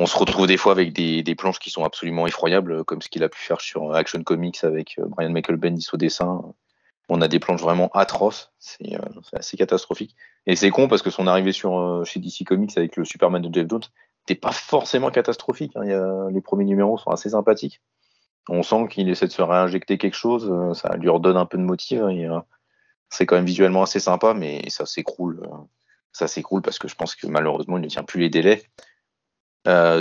[0.00, 0.02] Mm.
[0.02, 3.08] on se retrouve des fois avec des, des planches qui sont absolument effroyables, comme ce
[3.08, 6.42] qu'il a pu faire sur Action Comics avec euh, Brian Michael Bendis au dessin.
[7.08, 10.14] On a des planches vraiment atroces, c'est euh, assez catastrophique.
[10.46, 13.42] Et c'est con parce que son arrivée sur euh, chez DC Comics avec le Superman
[13.42, 13.82] de Jeff Jones,
[14.28, 15.72] n'était pas forcément catastrophique.
[15.76, 15.82] hein.
[15.84, 17.80] Il y a- les premiers numéros sont assez sympathiques.
[18.48, 21.58] On sent qu'il essaie de se réinjecter quelque chose, euh, ça lui redonne un peu
[21.58, 22.38] de motive et euh,
[23.08, 25.42] c'est quand même visuellement assez sympa, mais ça s'écroule.
[25.44, 25.56] euh,
[26.12, 28.64] Ça s'écroule parce que je pense que malheureusement il ne tient plus les délais.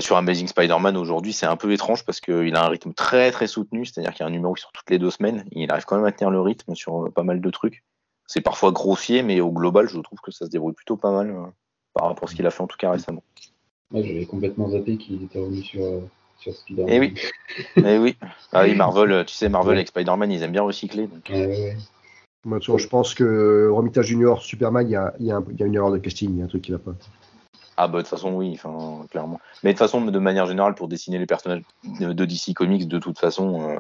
[0.02, 3.46] Sur Amazing Spider-Man aujourd'hui, c'est un peu étrange parce qu'il a un rythme très très
[3.46, 5.46] soutenu, c'est-à-dire qu'il y a un numéro qui sort toutes les deux semaines.
[5.52, 7.84] Il arrive quand même à tenir le rythme sur pas mal de trucs.
[8.26, 11.36] C'est parfois grossier, mais au global, je trouve que ça se débrouille plutôt pas mal
[11.94, 13.24] par rapport à ce qu'il a fait en tout cas récemment.
[13.92, 16.02] Moi, j'avais complètement zappé qu'il était revenu sur, euh,
[16.40, 16.94] sur Spider-Man.
[16.94, 17.14] Eh oui.
[17.78, 18.16] Eh oui.
[18.52, 21.08] Ah oui, Marvel, euh, tu sais, Marvel avec Spider-Man, ils aiment bien recycler.
[21.08, 21.30] donc.
[21.30, 21.76] Ouais,
[22.62, 25.92] je pense que Romita Junior, Superman, il y a, il y a y une erreur
[25.92, 26.94] de casting, il y a un truc qui va pas.
[27.82, 29.40] Ah bah de toute façon oui, enfin clairement.
[29.64, 33.00] Mais de toute façon, de manière générale, pour dessiner les personnages de, DC Comics, de
[33.00, 33.80] toute façon, euh,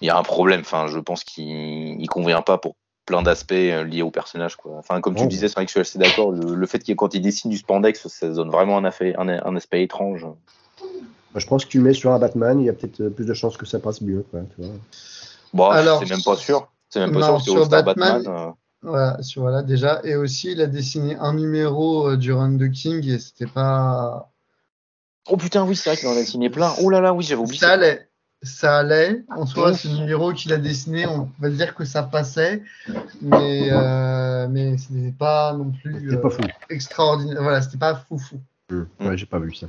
[0.00, 0.60] il y a un problème.
[0.60, 2.74] Enfin, je pense qu'il il convient pas pour
[3.10, 4.54] plein d'aspects euh, liés au personnage.
[4.54, 4.76] Quoi.
[4.78, 5.26] Enfin, comme tu Oh.
[5.26, 6.30] disais, c'est vrai que je suis assez d'accord.
[6.30, 9.28] Le, le fait qu'il quand il dessine du spandex, ça donne vraiment un, affaire- un,
[9.28, 10.24] un aspect étrange.
[10.24, 13.10] Moi, je pense que tu le mets sur un Batman, il y a peut-être euh,
[13.10, 14.24] plus de chances que ça passe mieux.
[14.30, 14.74] Quoi, tu vois.
[15.52, 16.70] Bon, Alors, c'est même pas sûr.
[16.88, 18.22] C'est même pas non, sûr sur Batman- Batman.
[18.28, 18.50] euh,
[18.82, 20.00] Voilà, sur, voilà, déjà.
[20.04, 24.30] Et aussi, il a dessiné un numéro euh, du run de King et c'était pas.
[25.28, 26.72] Oh putain, oui, c'est vrai qu'il en a dessiné plein.
[26.80, 27.58] Oh là là, oui, j'avais oublié.
[27.58, 28.08] Ça allait.
[28.42, 29.22] Ça allait.
[29.28, 32.62] En soi, ce numéro qu'il a dessiné, on va dire que ça passait.
[33.20, 36.40] Mais, euh, mais c'était pas non plus euh, pas fou.
[36.70, 37.42] extraordinaire.
[37.42, 38.40] Voilà, c'était pas foufou.
[38.70, 38.86] Hum.
[39.00, 39.66] Ouais, j'ai pas vu ça.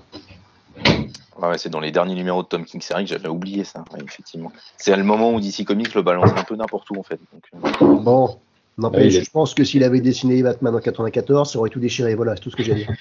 [1.41, 3.63] Ah ouais, c'est dans les derniers numéros de Tom King, c'est vrai que j'avais oublié
[3.63, 4.51] ça, ouais, effectivement.
[4.77, 7.19] C'est le moment où DC Comics le balance un peu n'importe où en fait.
[7.33, 8.39] Donc, euh, Bon,
[8.77, 12.15] n'empêche, Ouais, je pense que s'il avait dessiné Batman en 94, ça aurait tout déchiré.
[12.15, 12.91] Voilà, c'est tout ce que j'ai à dire.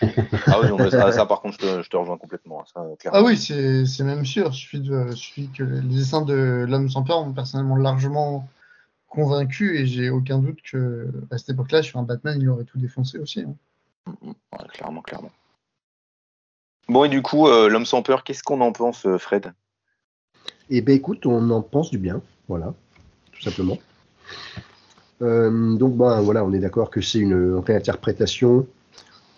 [0.46, 2.64] Ah oui, non, mais ça, ça, par contre, je te, je te rejoins complètement.
[2.66, 3.18] Ça, clairement.
[3.18, 4.48] Ah oui, c'est c'est même sûr.
[4.48, 8.48] Il suffit, de, il suffit que les dessins de L'Homme sans peur m'ont personnellement largement
[9.08, 12.78] convaincu et j'ai aucun doute que à cette époque-là, sur un Batman, il aurait tout
[12.78, 13.40] défoncé aussi.
[13.40, 13.54] hein.
[14.22, 15.30] Ouais, clairement, clairement.
[16.88, 19.52] Bon, et du coup, euh, L'homme sans peur, qu'est-ce qu'on en pense, euh, Fred?
[20.70, 22.74] Et ben écoute, on en pense du bien, voilà,
[23.32, 23.76] tout simplement.
[25.22, 28.66] Euh, donc ben voilà, on est d'accord que c'est une réinterprétation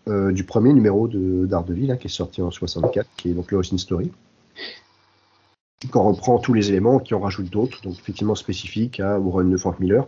[0.09, 3.51] euh, du premier numéro de d'Ardeville hein, qui est sorti en 64, qui est donc
[3.51, 4.11] le Origin Story.
[5.91, 9.45] Qu'on reprend tous les éléments, qui en rajoute d'autres, donc effectivement spécifiques à, au run
[9.45, 10.07] de Frank Miller.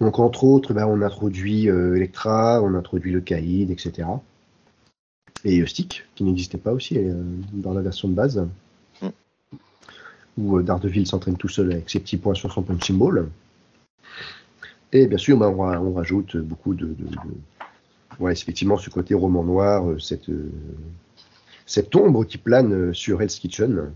[0.00, 4.08] Donc entre autres, ben, on introduit euh, Electra, on introduit le Caïd, etc.
[5.44, 8.44] Et euh, Stick, qui n'existait pas aussi euh, dans la version de base
[10.36, 13.28] où euh, Daredevil s'entraîne tout seul avec ses petits points sur son punch symbol.
[14.94, 16.94] Et bien sûr, ben, on, ra- on rajoute beaucoup de,
[18.20, 20.52] ouais, effectivement, ce côté roman noir, euh, cette, euh,
[21.66, 23.90] cette ombre qui plane euh, sur Hell's Kitchen.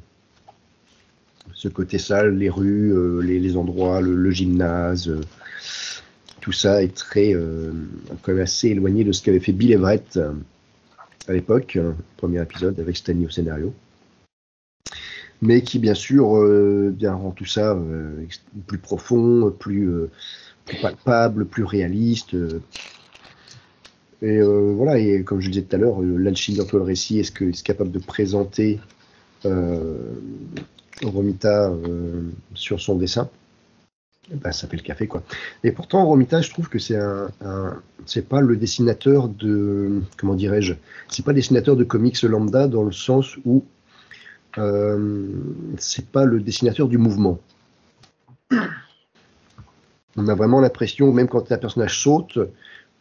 [1.55, 5.11] Ce côté sale, les rues, les, endroits, le, gymnase,
[6.43, 7.33] tout ça est très,
[8.23, 10.21] quand même assez éloigné de ce qu'avait fait Bill Everett
[11.27, 13.73] à l'époque, euh, premier épisode avec Stanley au scénario
[15.41, 17.79] mais qui bien sûr rend tout ça
[18.67, 19.89] plus profond, plus,
[20.69, 22.37] plus palpable, plus réaliste.
[24.21, 27.21] Et euh, voilà, et comme je disais tout à l'heure, euh, l'alchimie entre le récit,
[27.21, 28.81] est-ce que est capable de présenter
[29.47, 29.97] euh,
[31.03, 31.73] Romita
[32.55, 33.31] sur son dessin
[34.33, 35.23] Eh ben, ça fait le café quoi.
[35.63, 37.31] Et pourtant Romita, je trouve que c'est un,
[38.07, 40.75] c'est pas le dessinateur de comment dirais-je,
[41.09, 43.65] c'est pas le dessinateur de comics lambda dans le sens où
[45.79, 47.39] c'est pas le dessinateur du mouvement.
[50.19, 52.39] On a vraiment l'impression, même quand un personnage saute,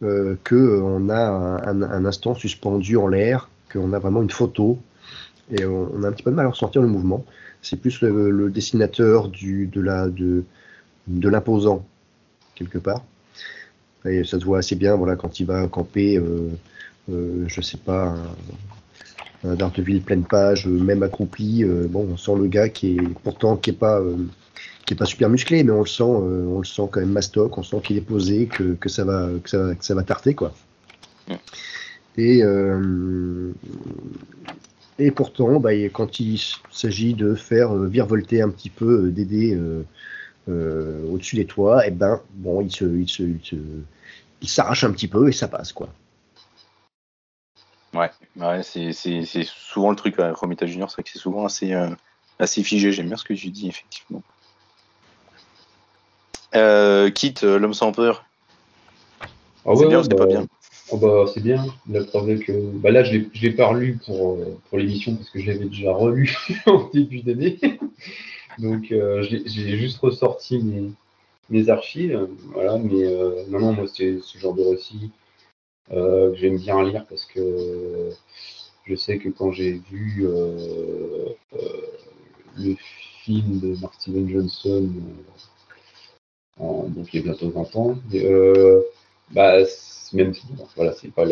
[0.03, 4.77] euh, qu'on a un, instant suspendu en l'air, qu'on a vraiment une photo,
[5.49, 7.25] et on, a un petit peu de mal à ressentir le mouvement.
[7.63, 10.43] C'est plus le, dessinateur de
[11.07, 11.83] l'imposant,
[12.53, 13.03] quelque part.
[14.05, 16.49] Et ça se voit assez bien voilà, quand il va camper, euh,
[17.11, 18.17] euh, je sais pas, un,
[19.43, 21.63] un Daredevil pleine page, euh, même accroupi.
[21.63, 24.15] euh, bon, on sent le gars qui est pourtant qui est pas euh,
[24.87, 27.11] qui est pas super musclé, mais on le sent, euh, on le sent quand même
[27.11, 27.55] mastoc.
[27.57, 30.33] On sent qu'il est posé, que, que ça va que ça, que ça va tarter
[30.33, 30.53] quoi.
[31.27, 31.33] Mm.
[32.17, 33.51] Et euh,
[34.97, 39.59] et pourtant, bah, quand il s'agit de faire euh, virevolter un petit peu Dédé
[40.47, 43.55] au-dessus des toits, et ben bon, il se, il se, il se-
[44.41, 45.89] il s'arrache un petit peu et ça passe quoi.
[47.93, 48.93] Ouais, ouais c'est
[49.43, 51.89] souvent le truc avec Romita Junior, c'est que c'est souvent assez, euh,
[52.39, 52.91] assez figé.
[52.91, 54.23] J'aime bien ce que tu dis, effectivement.
[56.55, 58.25] Euh, Kit, euh, l'homme sans peur.
[59.65, 60.47] Ah C'est ouais, bien ou c'est pas bah, bien
[60.91, 61.65] oh bah, c'est bien.
[61.89, 62.51] La preuve que.
[62.51, 65.51] Bah là, je l'ai je l'ai pas relu pour, euh, pour l'émission parce que je
[65.51, 67.59] l'avais déjà relu en début d'année.
[68.59, 70.91] Donc, euh, j'ai j'ai juste ressorti mes,
[71.49, 72.27] mes archives.
[72.53, 75.11] Voilà, mais euh, non, non, moi, c'est ce genre de récit
[75.89, 78.09] que j'aime bien lire parce que
[78.85, 80.25] je sais que quand j'ai vu
[82.57, 82.75] le
[83.23, 84.89] film de Mark Steven Johnson,
[86.59, 88.81] donc il y bientôt 20 ans, euh,
[89.31, 89.57] bah,
[90.13, 90.43] même si,
[90.75, 91.25] voilà, c'est pas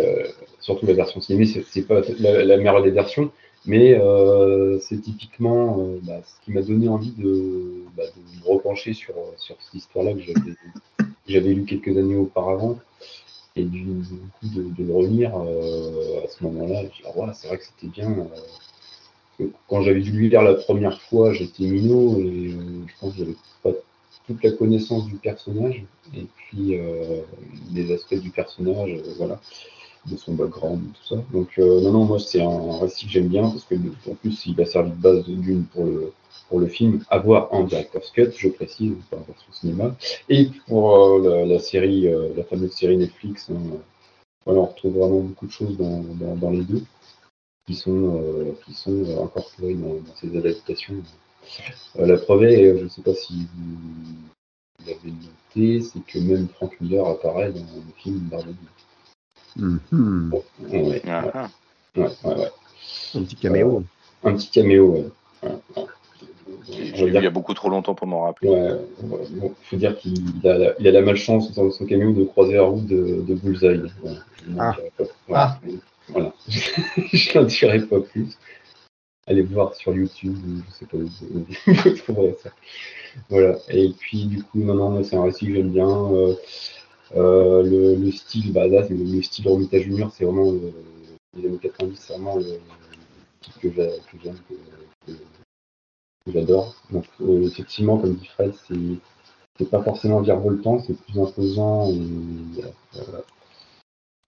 [0.59, 3.31] surtout la version cinéma, c'est pas la, la meilleure des versions,
[3.65, 8.53] mais euh, c'est typiquement euh, bah, ce qui m'a donné envie de, bah, de me
[8.53, 10.19] repencher sur, sur cette histoire-là que
[11.27, 12.77] j'avais lu quelques années auparavant.
[13.57, 17.57] Et du, coup de, de le relire euh, à ce moment-là, ah, ouais, c'est vrai
[17.57, 18.13] que c'était bien.
[19.69, 23.35] quand j'avais dû le lire la première fois, j'étais minot et je pense que j'avais
[23.63, 23.71] pas
[24.27, 25.83] toute la connaissance du personnage
[26.15, 27.21] et puis euh,
[27.71, 29.39] des aspects du personnage, euh, voilà,
[30.09, 31.23] de son background tout ça.
[31.31, 33.75] Donc euh, non, non, moi c'est un récit que j'aime bien parce que
[34.09, 36.13] en plus il a servi de base d'une pour le
[36.49, 39.95] pour le film, à voir en director's cut, je précise, pas version cinéma,
[40.29, 43.77] et pour euh, la, série, euh, la fameuse série Netflix, hein,
[44.45, 46.03] on retrouve vraiment beaucoup de choses dans,
[46.35, 46.83] dans, les deux
[47.65, 50.95] qui sont, euh, qui sont euh, incorporées dans, dans ces adaptations.
[51.99, 56.19] Euh, la preuve est, euh, je ne sais pas si vous l'avez noté, c'est que
[56.19, 58.55] même Frank Miller apparaît dans le film Daredevil.
[59.58, 61.47] Ouais, ouais, Ah, ah.
[61.95, 62.51] ouais, ouais, ouais.
[63.15, 63.84] Un petit caméo.
[64.23, 65.05] Un petit caméo, ouais.
[65.43, 65.84] Ouais, ouais.
[66.69, 68.49] J'ai On vu va il y a beaucoup trop longtemps pour m'en rappeler.
[68.49, 72.12] Ouais, ouais, bon, faut dire qu'il a, la- il a la malchance dans son caméo
[72.12, 73.81] de croiser la route de, de Bullseye.
[74.60, 74.75] Ah.
[75.27, 75.60] Voilà.
[76.10, 76.34] Voilà.
[76.47, 78.27] je n'en dirai pas plus.
[79.27, 82.51] Allez voir sur YouTube, ou je sais pas où vous trouverez ça.
[83.29, 83.57] Voilà.
[83.69, 85.89] Et puis du coup, non, non, moi, c'est un récit que j'aime bien.
[85.89, 86.35] Euh,
[87.15, 90.73] euh, le, le style, bah là, c'est le, le style Romita Junior, c'est vraiment le,
[91.38, 92.59] les années 90, c'est vraiment le
[93.41, 94.55] truc que j'a- que j'aime, que,
[95.13, 95.17] que-
[96.25, 96.75] que j'adore.
[96.91, 98.75] Donc euh, effectivement, comme dit Fred, c'est
[99.59, 101.89] c'est pas forcément virevoltant, c'est plus imposant.
[101.91, 103.21] Et, euh,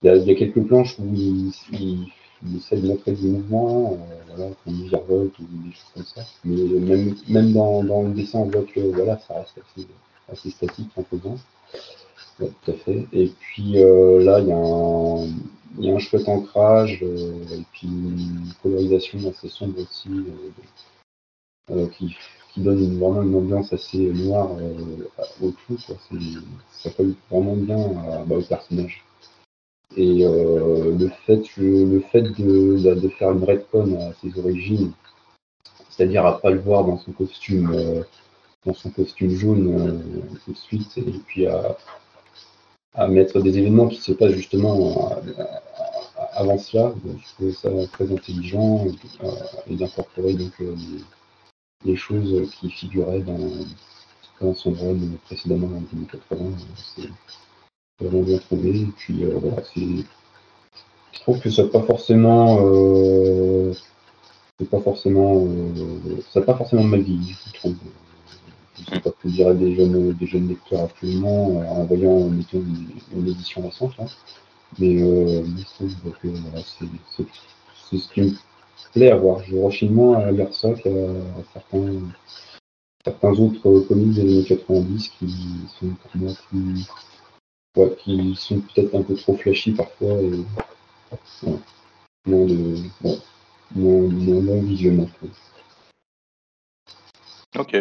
[0.02, 2.08] il, y a, il y a quelques planches où il, il,
[2.46, 6.04] il essaie de montrer du mouvement, euh, voilà, comme il virevolte ou des choses comme
[6.04, 6.22] ça.
[6.44, 9.86] Mais même, même dans, dans le dessin, on voit que voilà, ça reste assez,
[10.32, 11.36] assez statique, imposant.
[12.40, 13.06] Ouais, tout à fait.
[13.12, 15.26] Et puis euh, là, il y, a un,
[15.80, 20.08] y a un chouette ancrage euh, et puis une colorisation assez sombre aussi
[21.70, 22.14] euh, qui,
[22.52, 24.50] qui donne une- vraiment une ambiance assez noire
[25.42, 25.78] au tout.
[25.86, 25.96] Quoi.
[26.72, 27.78] Ça colle vraiment bien
[28.26, 29.04] bah, au personnage.
[29.98, 34.92] Et euh, le fait, le fait de, de faire une retcon à ses origines,
[35.90, 38.04] c'est-à-dire à pas le voir dans son costume, euh,
[38.64, 41.76] dans son costume jaune euh, tout de suite, et puis à,
[42.94, 45.16] à mettre des événements qui se passent justement
[46.32, 46.92] avant cela.
[47.04, 48.86] Donc, je trouvais ça très intelligent
[49.24, 49.30] euh,
[49.68, 50.76] et d'incorporer donc les,
[51.84, 53.50] les choses qui figuraient dans,
[54.40, 56.52] dans son run précédemment en 2080.
[58.00, 58.06] Et
[58.96, 59.40] puis euh.
[61.12, 62.58] Je trouve que ça pas forcément.
[62.62, 63.72] Euh,
[64.58, 65.46] c'est pas forcément.
[65.46, 67.74] euh, ça pas forcément mal vieilli, je trouve.
[68.78, 73.28] Je sais pas ce que diraient des jeunes, des jeunes lecteurs actuellement en voyant une,
[73.28, 73.98] édition récente.
[73.98, 74.04] Là.
[74.78, 75.64] Mais je
[76.22, 76.28] que
[77.90, 78.30] c'est ce qui me
[78.92, 79.42] plaît à voir.
[79.42, 80.90] Je rechigne moins à lire ça qu'à
[81.52, 81.94] certains,
[83.04, 85.34] certains autres comics des années 90 qui
[85.80, 86.86] sont pour moi plus.
[87.78, 90.30] Ouais, qui sont peut-être un peu trop flashy parfois et
[91.42, 91.58] voilà.
[92.26, 92.74] moins de.
[93.04, 93.18] Ouais,
[93.76, 95.30] moins, moins long trouve.
[97.56, 97.76] Ok.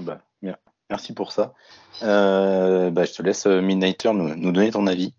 [0.00, 0.56] Ben, bien.
[0.88, 1.52] Merci pour ça.
[2.02, 5.12] Euh, bah, je te laisse, euh, Midnighter, nous, nous donner ton avis.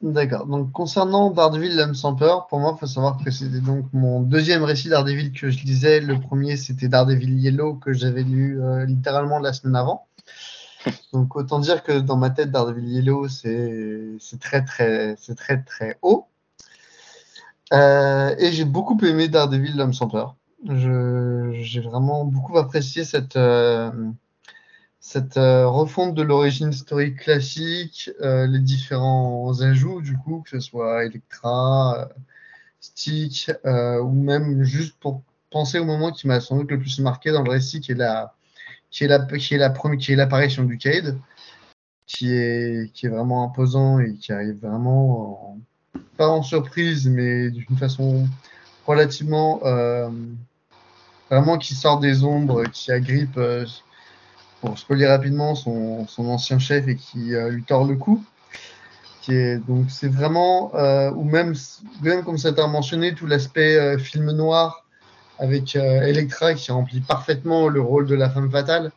[0.00, 0.46] D'accord.
[0.46, 4.20] Donc, concernant Daredevil, l'âme sans peur, pour moi, il faut savoir que c'était donc mon
[4.20, 6.00] deuxième récit Daredevil que je lisais.
[6.00, 10.06] Le premier, c'était Daredevil Yellow que j'avais lu euh, littéralement la semaine avant.
[11.12, 15.98] Donc, autant dire que dans ma tête, Daredevil Yellow, c'est très, très, c'est très, très
[16.02, 16.26] haut.
[17.72, 20.36] Euh, et j'ai beaucoup aimé Daredevil, l'homme sans peur.
[20.66, 23.90] J'ai vraiment beaucoup apprécié cette, euh,
[25.00, 31.04] cette euh, refonte de l'origine historique classique, les différents ajouts, du coup, que ce soit
[31.04, 32.08] Electra,
[32.80, 37.30] Stick, ou même juste pour penser au moment qui m'a sans doute le plus marqué
[37.32, 38.34] dans le récit, qui est la,
[38.94, 41.20] qui est la, qui est la première, qui est l'apparition du Cade,
[42.06, 45.58] qui est, qui est vraiment imposant et qui arrive vraiment en-
[46.18, 48.28] pas en surprise, mais d'une façon
[48.86, 50.10] relativement euh,
[51.30, 53.66] vraiment qui sort des ombres, qui agrippe, euh,
[54.60, 58.24] pour spoiler rapidement, son, son ancien chef et qui lui tord le cou.
[59.22, 61.54] qui est donc c'est vraiment euh, ou même
[62.02, 64.83] même comme ça t'a mentionné tout l'aspect euh, film noir
[65.38, 68.92] avec euh, Electra qui remplit parfaitement le rôle de la femme fatale.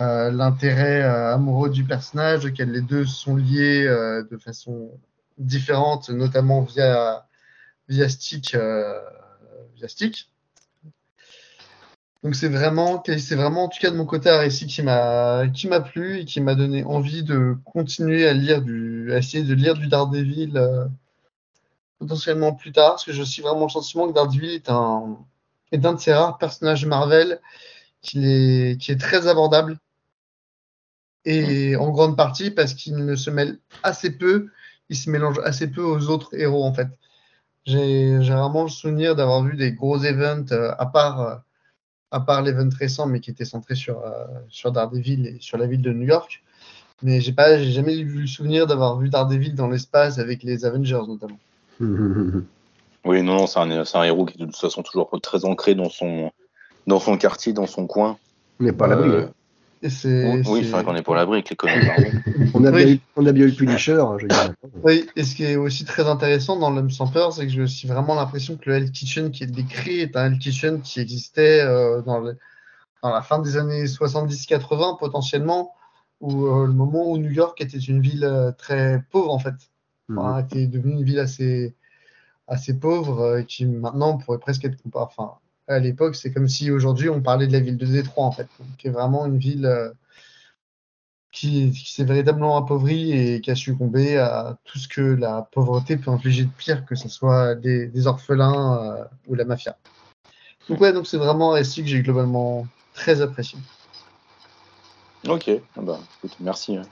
[0.00, 4.90] Euh, L'intérêt euh, amoureux du personnage, auquel les deux sont liés de façon
[5.38, 7.26] différente, notamment via
[7.88, 8.56] via Stick.
[12.24, 16.18] Donc c'est vraiment, vraiment en tout cas de mon côté un récit qui m'a plu
[16.18, 19.86] et qui m'a donné envie de continuer à lire du, à essayer de lire du
[19.86, 20.90] Daredevil
[21.98, 25.18] potentiellement plus tard, parce que j'ai aussi vraiment le sentiment que Daredevil est un
[25.72, 27.40] est un de ces rares personnages Marvel
[28.02, 29.78] qui est qui est très abordable
[31.24, 34.48] et en grande partie parce qu'il ne se mêle assez peu,
[34.88, 36.88] il se mélange assez peu aux autres héros en fait.
[37.66, 41.36] J'ai vraiment le souvenir d'avoir vu des gros events euh, à part euh,
[42.10, 45.66] à part l'event récent, mais qui était centré sur, euh, sur Daredevil et sur la
[45.66, 46.42] ville de New York.
[47.02, 47.34] Mais j'ai
[47.70, 51.38] jamais eu le souvenir d'avoir vu Daredevil dans l'espace avec les Avengers notamment.
[51.80, 55.88] Oui, non, non, c'est un, héros qui est de toute façon toujours très ancré dans
[55.88, 56.30] son,
[56.86, 58.18] dans son quartier, dans son coin.
[58.60, 59.08] On n'est pas à l'abri.
[59.08, 59.32] Euh, hein.
[59.84, 61.74] Oui, c'est- vrai qu'on est pour l'abri avec les comics.
[62.54, 62.84] On a, oui.
[62.84, 64.00] bien eu, on a bien eu le Punisher.
[64.00, 64.26] hein, je.
[64.82, 67.62] Oui, et ce qui est aussi très intéressant dans l'homme sans peur, c'est que j'ai
[67.62, 71.00] aussi vraiment l'impression que le Hell Kitchen qui est décrit est un Hell Kitchen qui
[71.00, 72.36] existait euh, dans, le-
[73.02, 75.74] dans la fin des années 70-80 potentiellement,
[76.20, 79.54] où euh, le moment où New York était une ville euh, très pauvre en fait.
[80.08, 80.18] Mhm.
[80.18, 81.74] Enfin, était devenue une ville assez,
[82.46, 85.06] assez pauvre, euh, qui maintenant pourrait presque être comparée.
[85.08, 85.34] Enfin,
[85.68, 88.48] à l'époque, c'est comme si aujourd'hui on parlait de la ville de Détroit en fait,
[88.78, 89.90] qui est vraiment une ville euh,
[91.30, 95.96] qui, qui s'est véritablement appauvrie et qui a succombé à tout ce que la pauvreté
[95.96, 99.76] peut infliger de pire, que ce soit des, des orphelins euh, ou la mafia.
[100.68, 103.58] Donc ouais, donc c'est vraiment un récit que j'ai globalement très apprécié.
[105.28, 106.76] ok, ah bah, écoute, merci.
[106.76, 106.82] hein.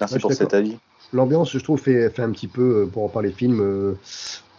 [0.00, 0.78] Merci Ouais, pour cet avis.
[1.12, 3.94] L'ambiance, je trouve, fait, un petit peu, euh, pour en parler film, euh,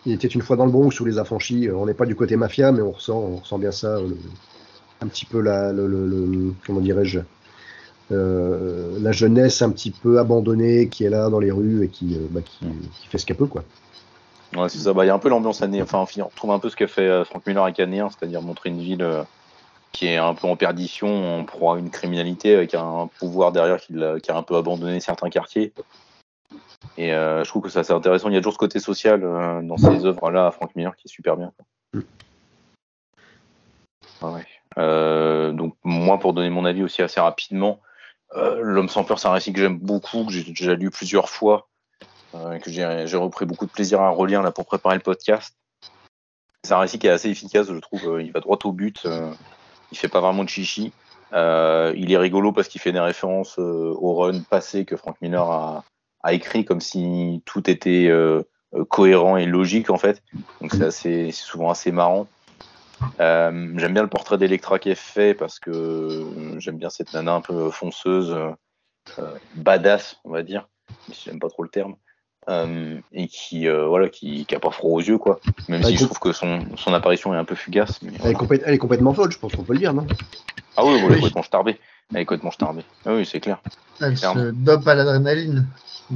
[0.05, 1.67] il était une fois dans le Bronx sous les affranchis.
[1.67, 3.97] euh, On n'est pas du côté mafia, mais on ressent, on ressent bien ça.
[5.01, 7.19] un petit peu la, le, le- comment dirais-je,
[8.09, 12.39] la jeunesse un petit peu abandonnée qui est là dans les rues et qui, bah,
[13.09, 13.63] fait ce qu'elle peut, quoi.
[14.69, 14.93] C'est ça.
[14.93, 15.81] Bah, il y a un peu l'ambiance année.
[15.81, 18.79] Enfin, on retrouve un peu ce qu'a fait Frank Miller avec Anéen, c'est-à-dire montrer une
[18.79, 19.05] ville
[19.91, 23.79] qui est un peu en perdition, en proie à une criminalité, avec un pouvoir derrière
[23.81, 25.73] qui a un peu abandonné certains quartiers.
[26.97, 28.29] Et euh, je trouve que ça c'est intéressant.
[28.29, 31.07] Il y a toujours ce côté social euh, dans ces œuvres-là à Frank Miller qui
[31.07, 31.51] est super bien.
[31.93, 31.99] Mm.
[34.21, 34.45] Ah ouais.
[34.77, 37.79] Euh, donc moi, pour donner mon avis aussi assez rapidement,
[38.35, 41.69] L'homme sans peur, c'est un récit que j'aime beaucoup, que j'ai déjà lu plusieurs fois,
[42.33, 45.55] que j'ai repris beaucoup de plaisir à relire là pour préparer le podcast.
[46.63, 48.19] C'est un récit qui est assez efficace, je trouve.
[48.19, 49.07] Il va droit au but.
[49.93, 50.91] il fait pas vraiment de chichi.
[51.31, 55.85] Il est rigolo parce qu'il fait des références au run passé que Frank Miller a,
[56.25, 58.41] a écrit comme si tout était euh,
[58.73, 60.23] euh, cohérent et logique en fait.
[60.59, 62.27] Donc c'est assez, souvent assez marrant.
[63.19, 66.25] Euh, j'aime bien le portrait d'Electra qui est fait parce que
[66.57, 68.35] j'aime bien cette nana un peu fonceuse,
[69.19, 70.67] euh, badass, on va dire,
[71.07, 71.95] mais j'aime pas trop le terme,
[72.49, 75.39] euh, et qui euh, voilà, qui, qui a pas froid aux yeux quoi.
[75.69, 78.01] Même si je trouve que son, son apparition est un peu fugace.
[78.01, 78.37] mais Elle, est voilà.
[78.39, 80.07] complète- elle est complètement folle, je pense qu'on peut le dire, non?
[80.75, 81.15] Ah oui, Oui.
[81.15, 81.79] complètement starbée.
[82.13, 82.83] Elle est complètement starbée.
[83.05, 83.59] Ah oui, c'est clair.
[83.99, 85.67] Elle se dope à l'adrénaline.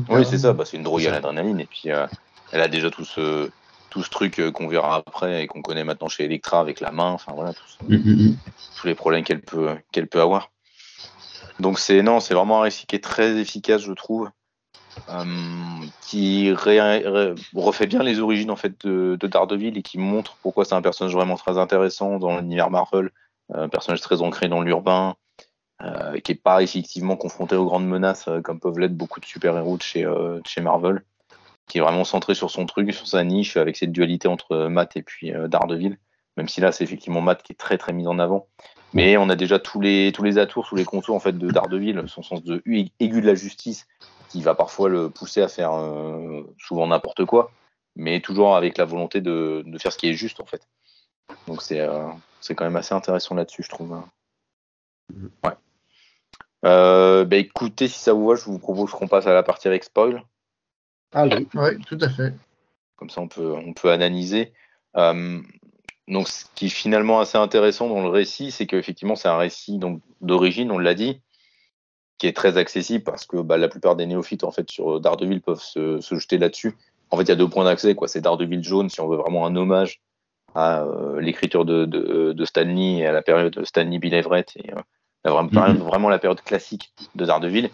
[0.09, 0.53] Oui, c'est ça.
[0.53, 1.59] Bah, c'est une drogue à l'adrénaline.
[1.59, 2.05] Et puis, euh,
[2.51, 3.49] elle a déjà tout ce,
[3.89, 6.91] tout ce truc euh, qu'on verra après et qu'on connaît maintenant chez Electra avec la
[6.91, 7.11] main.
[7.11, 8.35] Enfin, voilà, tout ce- Mm, mm, mm.
[8.79, 10.51] tous les problèmes qu'elle peut, qu'elle peut avoir.
[11.59, 14.29] Donc, c'est, non, c'est vraiment un récit qui est très efficace, je trouve.
[15.09, 15.23] euh,
[16.07, 20.35] qui ré- ré- refait bien les origines en fait de, de Daredevil et qui montre
[20.41, 23.11] pourquoi c'est un personnage vraiment très intéressant dans l'univers Marvel,
[23.53, 25.15] un personnage très ancré dans l'urbain,
[25.81, 29.25] euh, qui est pas effectivement confronté aux grandes menaces euh, comme peuvent l'être beaucoup de
[29.25, 31.03] super-héros euh, de chez Marvel,
[31.67, 34.97] qui est vraiment centré sur son truc, sur sa niche, avec cette dualité entre Matt
[34.97, 35.97] et puis Daredevil,
[36.35, 38.47] même si là c'est effectivement Matt qui est très très mis en avant.
[38.91, 41.49] Mais on a déjà tous les, tous les atours, tous les contours en fait de
[41.49, 43.87] Daredevil, son sens de aigu de la justice,
[44.29, 45.71] qui va parfois le pousser à faire
[46.57, 47.51] souvent n'importe quoi,
[47.95, 50.67] mais toujours avec la volonté de, de faire ce qui est juste en fait.
[51.47, 51.87] Donc c'est
[52.41, 53.93] c'est quand même assez intéressant là-dessus, je trouve.
[53.93, 54.05] hein.
[55.43, 55.53] Ouais.
[56.65, 59.67] Euh, bah écoutez, si ça vous va, je vous propose qu'on passe à la partie
[59.67, 60.23] avec spoil.
[61.13, 61.47] Allez.
[61.53, 62.33] Oui, tout à fait.
[62.95, 64.53] Comme ça, on peut, on peut analyser.
[64.97, 65.41] Euh,
[66.07, 69.77] donc, ce qui est finalement assez intéressant dans le récit, c'est qu'effectivement, c'est un récit
[69.77, 71.21] donc d'origine, on l'a dit,
[72.17, 75.41] qui est très accessible parce que bah, la plupart des néophytes en fait sur Daredevil
[75.41, 76.75] peuvent se, se jeter là-dessus.
[77.11, 78.07] En fait, il y a deux points d'accès, quoi.
[78.07, 80.01] C'est Daredevil jaune si on veut vraiment un hommage
[80.55, 84.51] à euh, l'écriture de, de, de Stanley et à la période de Stanley Bill Everett
[84.57, 84.81] et euh,
[85.25, 85.77] vraiment, Mhm.
[85.77, 87.69] vraiment la période classique de Daredevil.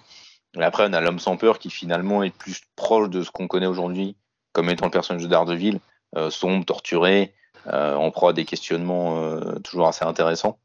[0.57, 3.47] Et après, on a l'homme sans peur qui finalement est plus proche de ce qu'on
[3.47, 4.15] connaît aujourd'hui
[4.53, 5.79] comme étant le personnage de Daredevil,
[6.15, 7.33] euh, sombre, torturé,
[7.67, 10.57] euh, en proie à des questionnements euh, toujours assez intéressants.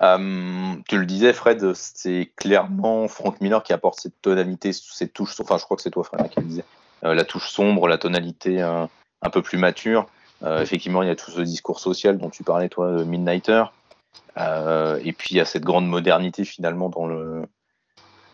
[0.00, 5.58] Tu le disais, Fred, c'est clairement Frank Miller qui apporte cette tonalité, cette touche, enfin
[5.58, 6.64] je crois que c'est toi, Fred, qui le disait,
[7.04, 8.88] euh, la touche sombre, la tonalité un
[9.30, 10.06] peu plus mature.
[10.44, 13.62] Effectivement, il y a tout ce discours social dont tu parlais, toi, de Midnighter.
[14.38, 17.42] Euh, et puis il y a cette grande modernité finalement dans le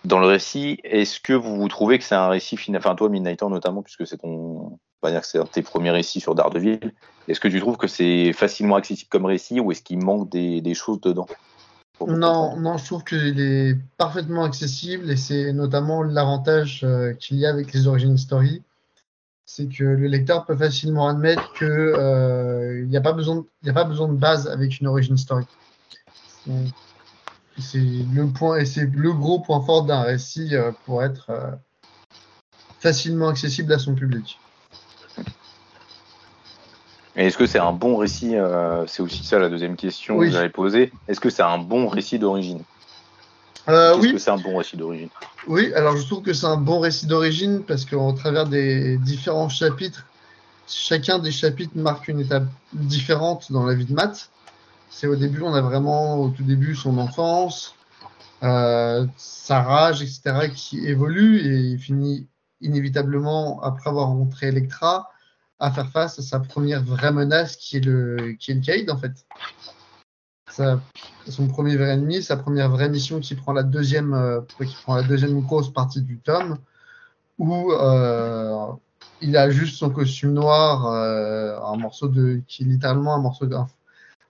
[0.04, 0.78] dans le récit.
[0.84, 4.18] Est-ce que vous, vous trouvez que c'est un récit enfin toi Midnighter notamment, puisque c'est
[4.18, 6.92] ton, on va dire que c'est un de tes premiers récits sur Daredevil.
[7.26, 10.60] Est-ce que tu trouves que c'est facilement accessible comme récit ou est-ce qu'il manque des,
[10.60, 11.26] des choses dedans
[12.06, 17.46] Non, non, je trouve qu'il est parfaitement accessible et c'est notamment l'avantage euh, qu'il y
[17.46, 18.62] a avec les origin story,
[19.44, 23.72] c'est que le lecteur peut facilement admettre que euh, n'y a pas besoin, de- a
[23.72, 25.44] pas besoin de base avec une origin story.
[27.59, 31.51] C'est le point et c'est le gros point fort d'un récit euh, pour être euh,
[32.80, 34.39] facilement accessible à son public.
[37.16, 40.28] Et est-ce que c'est un bon récit euh, C'est aussi ça la deuxième question Oui.
[40.28, 40.93] que j'avais posée.
[41.09, 42.62] Est-ce que c'est un bon récit d'origine?
[43.68, 45.09] Euh, oui, que c'est un bon récit d'origine?
[45.49, 49.49] Oui, alors je trouve que c'est un bon récit d'origine parce qu'au travers des différents
[49.49, 50.07] chapitres,
[50.68, 54.30] chacun des chapitres marque une étape différente dans la vie de Matt.
[54.91, 57.74] C'est au début, on a vraiment au tout début son enfance,
[58.43, 62.28] euh, sa rage, etc., qui évolue et il finit
[62.61, 65.11] inévitablement, après avoir rencontré Electra,
[65.59, 68.91] à faire face à sa première vraie menace qui est le, qui est le Cade,
[68.91, 69.26] en fait.
[71.28, 74.97] Son premier vrai ennemi, sa première vraie mission qui prend la deuxième, euh, qui prend
[74.97, 76.59] la deuxième grosse partie du tome,
[77.39, 78.66] où euh,
[79.20, 83.68] il a juste son costume noir, un morceau de, qui est littéralement un morceau d'un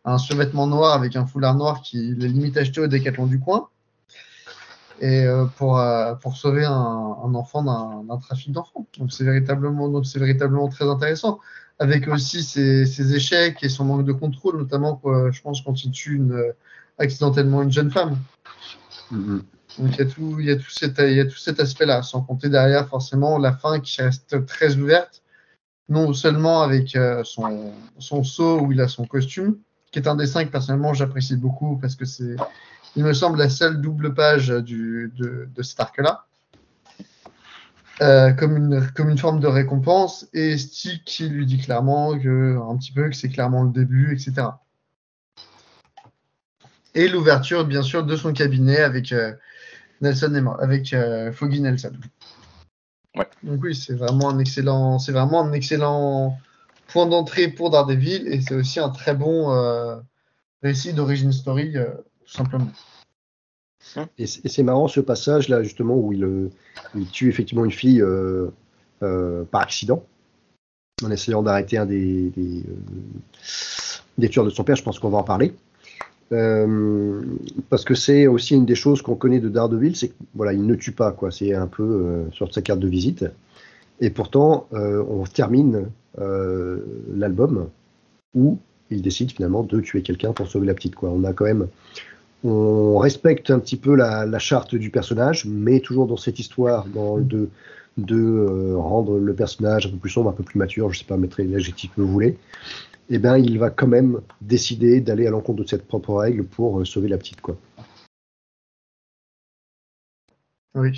[0.08, 3.68] un survêtement noir avec un foulard noir qui est limite acheté au décathlon du coin,
[5.00, 8.86] et euh, pour euh, pour sauver un, un enfant d'un trafic d'enfants.
[8.98, 11.38] Donc c'est véritablement donc véritablement très intéressant
[11.78, 15.84] avec aussi ses, ses échecs et son manque de contrôle, notamment quoi, je pense quand
[15.84, 16.52] il tue une,
[16.98, 18.18] accidentellement une jeune femme.
[19.10, 19.42] Mhm.
[19.78, 21.60] Donc il y a tout, il y a tout cet, il y a tout cet
[21.60, 25.22] aspect-là, sans compter derrière forcément la fin qui reste très ouverte,
[25.88, 29.56] non seulement avec euh, son, son saut où il a son costume,
[29.90, 32.36] qui est un dessin que personnellement j'apprécie beaucoup parce que c'est,
[32.96, 36.24] il me semble, la seule double page du, de, de cet arc-là.
[38.00, 42.56] Euh, comme, une, comme une forme de récompense, et Stick qui lui dit clairement que,
[42.56, 44.46] un petit peu que c'est clairement le début, etc.
[46.94, 49.32] Et l'ouverture, bien sûr, de son cabinet avec euh,
[50.00, 51.92] Nelson et avec euh, Foggy Nelson.
[53.16, 53.28] Ouais.
[53.42, 56.38] Donc oui, c'est vraiment un excellent, c'est vraiment un excellent
[56.88, 59.96] point d'entrée pour Daredevil et c'est aussi un très bon euh,
[60.62, 61.86] récit d'origin story, euh,
[62.24, 62.68] tout simplement.
[64.18, 66.50] Et c'est marrant ce passage là justement où il, euh,
[67.12, 68.04] tue effectivement une fille
[69.00, 70.04] par accident
[71.04, 72.32] en essayant d'arrêter un des,
[74.30, 74.76] tueurs de son père.
[74.76, 75.54] Je pense qu'on va en parler.
[76.28, 80.66] Parce que c'est aussi une des choses qu'on connaît de Daredevil, c'est que voilà, il
[80.66, 81.30] ne tue pas quoi.
[81.30, 83.24] C'est un peu sur sa carte de visite.
[84.00, 87.68] Et pourtant, on termine l'album
[88.34, 88.58] où
[88.90, 91.10] il décide finalement de tuer quelqu'un pour sauver la petite quoi.
[91.10, 91.68] On a quand même
[92.44, 96.86] on respecte un petit peu la, la charte du personnage, mais toujours dans cette histoire
[96.86, 97.48] dans, de,
[97.96, 101.04] de euh, rendre le personnage un peu plus sombre, un peu plus mature, je sais
[101.04, 102.38] pas, mettre l'adjectif que vous voulez,
[103.10, 106.78] et ben il va quand même décider d'aller à l'encontre de cette propre règle pour
[106.78, 107.40] euh, sauver la petite.
[107.40, 107.56] quoi.
[110.74, 110.92] Oui,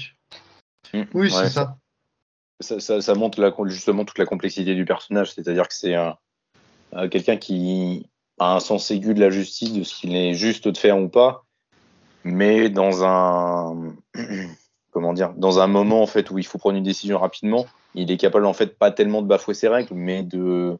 [0.92, 1.02] Mm.
[1.14, 1.78] oui, Ouais, c'est ça.
[2.60, 8.06] Ça, montre justement toute la complexité du personnage, c'est-à-dire que c'est euh, quelqu'un qui
[8.38, 11.08] a un sens aigu de la justice, de ce qu'il est juste de faire ou
[11.08, 11.44] pas,
[12.24, 13.94] mais dans un
[14.90, 18.10] comment dire, dans un moment en fait où il faut prendre une décision rapidement, il
[18.10, 20.78] est capable en fait pas tellement de bafouer ses règles, mais de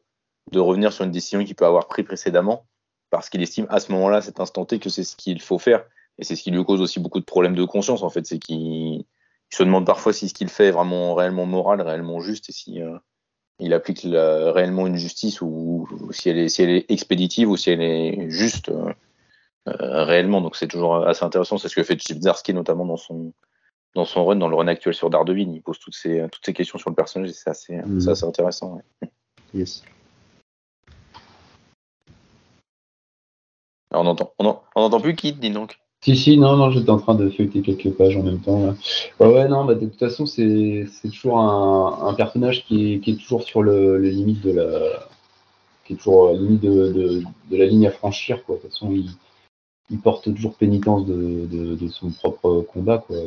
[0.51, 2.65] de revenir sur une décision qu'il peut avoir prise précédemment,
[3.09, 5.85] parce qu'il estime à ce moment-là, cet instant T, que c'est ce qu'il faut faire,
[6.17, 8.39] et c'est ce qui lui cause aussi beaucoup de problèmes de conscience en fait, c'est
[8.39, 9.05] qu'il
[9.51, 12.53] il se demande parfois si ce qu'il fait est vraiment réellement moral, réellement juste, et
[12.53, 12.97] si euh,
[13.59, 17.49] il applique la- réellement une justice ou, ou si elle est si elle est expéditive
[17.49, 18.93] ou si elle est juste euh,
[19.67, 20.39] euh, réellement.
[20.41, 21.57] Donc c'est toujours assez intéressant.
[21.57, 23.33] C'est ce que fait Chip Zdarsky notamment dans son
[23.93, 25.49] dans son run, dans le run actuel sur Daredevil.
[25.53, 28.25] Il pose toutes ces toutes ces questions sur le personnage et c'est assez c'est assez
[28.25, 28.75] intéressant.
[29.01, 29.09] ouais.
[29.53, 29.83] Yes.
[33.91, 35.80] Alors, on entend on, en- on entend plus Kid, dis donc?
[36.03, 38.65] Si, si, non, non, j'étais en train de feuilleter quelques pages en même temps.
[38.65, 38.75] Là.
[39.19, 42.99] Ouais, ouais, non, bah, de toute façon, c'est c'est toujours un, un personnage qui est,
[42.99, 45.07] qui est toujours sur le, les limites de la.
[45.85, 47.21] qui est toujours à la limite de, de,
[47.51, 48.55] de la ligne à franchir, quoi.
[48.55, 49.11] De toute façon, il,
[49.91, 52.97] il porte toujours pénitence de, de, de son propre combat.
[52.97, 53.17] Quoi.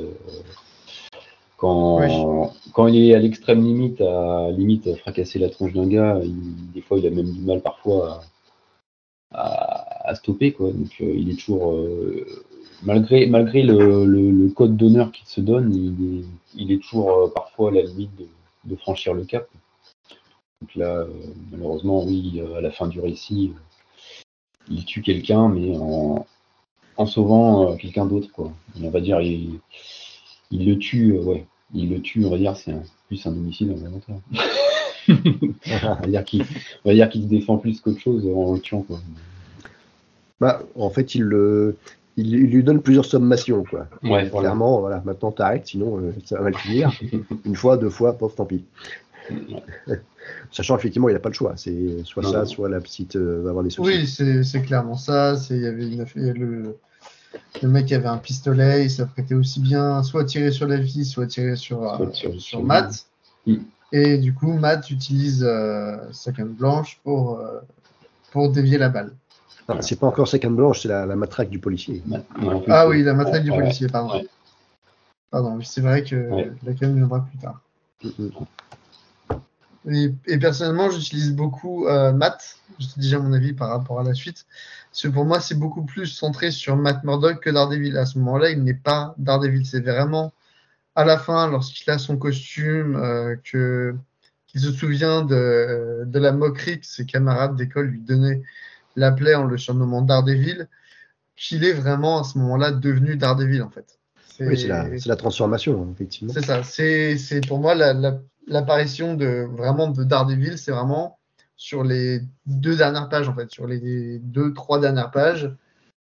[1.57, 6.73] Quand, quand il est à l'extrême limite, à limite fracasser la tronche d'un gars, il-
[6.73, 8.23] des fois il a même du mal parfois
[9.33, 10.53] à, à- à stopper.
[10.53, 10.73] Quoi.
[10.73, 12.27] Donc euh, il est toujours, euh,
[12.85, 16.25] malgré, malgré le, le- le code d'honneur qu'il se donne, il est,
[16.57, 18.27] il est toujours euh, parfois à la limite de,
[18.65, 19.49] de franchir le cap.
[20.63, 21.09] Donc là, euh,
[21.51, 23.61] malheureusement, oui, euh, à la fin du récit, euh,
[24.71, 26.27] il tue quelqu'un, mais en,
[26.97, 28.29] en sauvant euh, quelqu'un d'autre.
[28.33, 28.53] quoi.
[28.81, 29.59] Et on va dire, il,
[30.51, 33.33] il le tue, euh, ouais, il le tue, on va dire, c'est un- plus un
[33.33, 34.17] homicide involontaire.
[35.09, 36.43] on va dire qu'il
[36.85, 38.81] on va dire qu'il se défend plus qu'autre chose en le tuant.
[38.83, 38.99] Quoi.
[40.41, 41.77] Bah, en fait, il, le,
[42.17, 43.89] il, il lui donne plusieurs sommations, quoi.
[44.03, 44.49] Ouais, voilà.
[44.49, 46.93] Clairement, voilà, maintenant t'arrêtes, sinon euh, ça va mal finir.
[47.45, 48.65] Une fois, deux fois, pauvre, tant pis.
[50.51, 51.55] Sachant effectivement, il n'a pas le choix.
[51.57, 52.45] C'est soit Non, ça, non.
[52.47, 54.07] soit la petite euh, va avoir des soucis.
[54.17, 55.35] Oui, c'est clairement ça.
[55.51, 56.77] Il y avait une, le,
[57.63, 61.05] le mec avait un pistolet, il s'apprêtait aussi bien soit à tirer sur la vie,
[61.05, 63.07] soit à tirer sur, euh, Soit sur- sur, sur Matt.
[63.47, 63.57] Mm.
[63.93, 67.61] Et du coup, Matt utilise euh, sa canne blanche pour, euh,
[68.33, 69.13] pour dévier la balle.
[69.81, 72.03] C'est pas encore sa canne blanche, c'est la, la matraque du policier.
[72.69, 74.15] Ah oui, la matraque du ouais, policier, pardon.
[74.15, 74.27] ouais.
[75.31, 76.53] Pardon, c'est vrai que Ouais.
[76.65, 77.61] la canne viendra plus tard.
[79.91, 82.57] Et, et personnellement, j'utilise beaucoup euh, Matt.
[82.79, 84.47] Je te dis déjà mon avis par rapport à la suite.
[84.91, 87.97] Parce que pour moi, c'est beaucoup plus centré sur Matt Murdock que Daredevil.
[87.99, 89.67] À ce moment-là, il n'est pas Daredevil.
[89.67, 90.33] C'est vraiment
[90.95, 93.95] à la fin, lorsqu'il a son costume, euh, que
[94.47, 98.41] qu'il se souvient de, de la moquerie que ses camarades d'école lui donnaient,
[98.97, 100.69] l'appelaient en le surnommant Daredevil,
[101.37, 103.99] qu'il est vraiment à ce moment-là devenu Daredevil en fait.
[104.41, 106.33] Oui, c'est la, c'est la transformation, effectivement.
[106.33, 106.63] C'est ça.
[106.65, 111.19] C'est, pour moi la- la- l'apparition de vraiment de Daredevil, c'est vraiment
[111.57, 115.55] sur les deux dernières pages en fait, sur les deux trois dernières pages.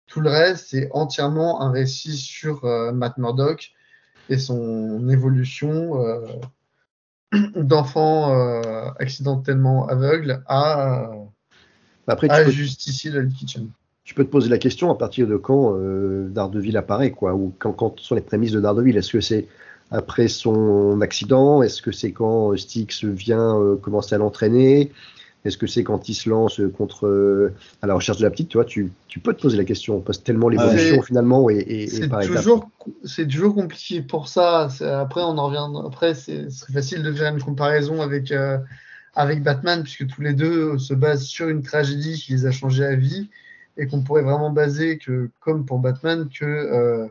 [0.08, 3.72] Tout le reste, c'est entièrement un récit sur euh, Matt Murdock
[4.30, 6.28] et son évolution euh,
[7.56, 11.10] d'enfant euh, accidentellement aveugle à,
[12.08, 13.68] Après, tu à peux, justicier de Kitchen.
[14.04, 17.54] tu peux te poser la question à partir de quand euh, Daredevil apparaît, quoi, ou
[17.60, 18.98] quand, quand sont les prémices de Daredevil.
[18.98, 19.48] Est-ce que c'est
[19.92, 21.62] après son accident?
[21.62, 24.92] Est-ce que c'est quand euh, Styx vient euh, commencer à l'entraîner?
[25.44, 28.50] Est-ce que c'est quand il se lance contre euh, à la recherche de la petite?
[28.50, 31.58] Tu vois, tu, tu peux te poser la question parce que tellement l'évolution finalement est,
[31.58, 32.70] est- est C'est toujours,
[33.04, 34.68] c'est toujours compliqué pour ça.
[34.82, 35.86] Après, on en revient.
[35.86, 38.60] Après, c'est ce serait facile de faire une comparaison avec, euh,
[39.14, 42.86] avec Batman, puisque tous les deux se basent sur une tragédie qui les a changés
[42.86, 43.30] à vie,
[43.78, 47.08] et qu'on pourrait vraiment baser que, comme pour Batman, que euh,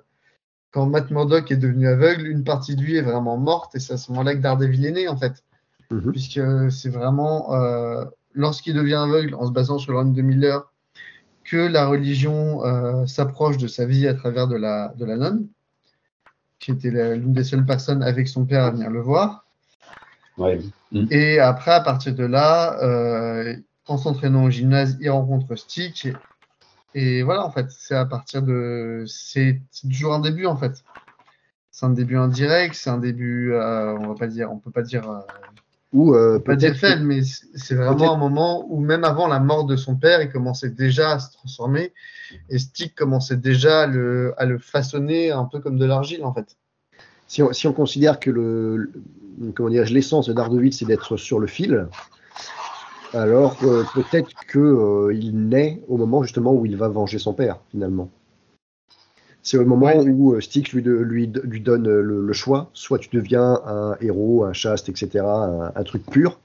[0.73, 3.95] quand Matt Murdock est devenu aveugle, une partie de lui est vraiment morte, et c'est
[3.95, 5.45] à ce moment-là que Daredevil est né, en fait.
[5.91, 6.13] Mhm.
[6.13, 6.41] Puisque
[6.71, 10.71] c'est vraiment euh, lorsqu'il devient aveugle, en se basant sur run de Miller,
[11.45, 15.49] que la religion euh, s'approche de sa vie à travers de la, de la nonne,
[16.61, 19.47] qui était l'une des seules personnes avec son père à venir le voir.
[20.41, 20.59] Ouais.
[21.11, 23.55] Et après, à partir de là, euh,
[23.87, 26.09] en s'entraînant au gymnase, il rencontre Stick.
[26.95, 29.05] Et, voilà, en fait, c'est à partir de.
[29.07, 30.83] C'est toujours un début, en fait.
[31.71, 34.83] C'est un début indirect, c'est un début, euh, on va pas dire, on peut pas
[34.83, 35.21] dire, euh,
[35.93, 39.65] Ou euh, pas dire faible, mais c'est vraiment un moment où même avant la mort
[39.67, 41.93] de son père, il commençait déjà à se transformer
[42.49, 46.35] et Stick commençait déjà à le, à le façonner un peu comme de l'argile, en
[46.35, 46.57] fait.
[47.29, 48.93] si on, si on considère que le-
[49.55, 51.87] comment dirais-je, l'essence de Daredevil, c'est d'être sur le fil,
[53.13, 57.59] alors euh, peut-être que euh, naît au moment justement où il va venger son père,
[57.71, 58.09] finalement.
[59.43, 60.09] C'est au moment Ouais.
[60.09, 63.59] où euh, Styx lui, de- lui, lui donne euh, le, le choix, soit tu deviens
[63.65, 66.39] un héros, un chaste, etc., un, un truc pur,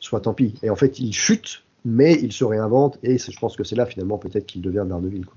[0.00, 0.54] soit tant pis.
[0.62, 3.84] Et en fait, il chute, mais il se réinvente, et je pense que c'est là
[3.86, 5.26] finalement peut-être qu'il devient Daredevil.
[5.26, 5.36] Quoi.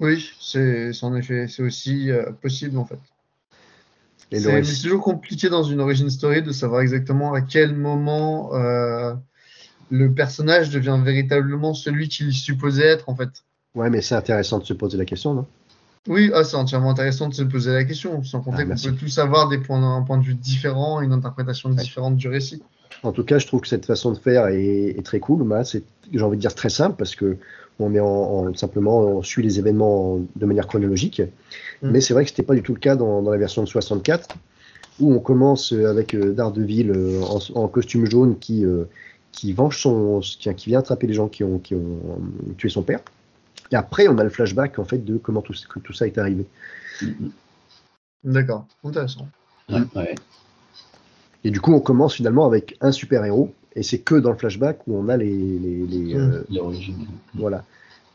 [0.00, 2.98] Oui, c'est c'est en effet, c'est aussi euh, possible, en fait.
[4.32, 9.14] C'est toujours compliqué dans une origin story de savoir exactement à quel moment euh,
[9.90, 13.30] le personnage devient véritablement celui qu'il supposait être, en fait.
[13.74, 15.46] Ouais, mais c'est intéressant de se poser la question, non?
[16.08, 18.96] Oui, ah, c'est entièrement intéressant de se poser la question, sans compter Ah, qu'on peut
[18.96, 22.62] tous avoir des points, un point de vue différent, une interprétation différente du récit.
[23.02, 25.46] En tout cas, je trouve que cette façon de faire est, est très cool.
[25.64, 25.82] C'est,
[26.12, 27.36] j'ai envie de dire très simple parce que
[27.78, 31.22] on est en, en- simplement on suit les événements en- de manière chronologique.
[31.82, 31.90] Mm.
[31.90, 33.68] Mais c'est vrai que c'était pas du tout le cas dans, dans la version de
[33.68, 34.36] 64
[35.00, 37.20] où on commence euh, avec euh, Daredevil euh,
[37.54, 38.84] en, costume jaune qui euh,
[39.32, 42.20] qui venge son, qui, qui vient attraper les gens qui ont, qui ont
[42.58, 43.00] tué son père.
[43.70, 46.18] Et après, on a le flashback en fait de comment tout, que tout ça est
[46.18, 46.46] arrivé.
[48.24, 49.28] D'accord, intéressant.
[49.68, 50.14] Ouais, ouais.
[51.44, 53.54] Et du coup, on commence finalement avec un super héros.
[53.76, 56.18] Et c'est que dans le flashback où on a les, les, les, Mm.
[56.18, 56.42] euh.
[57.34, 57.64] Voilà.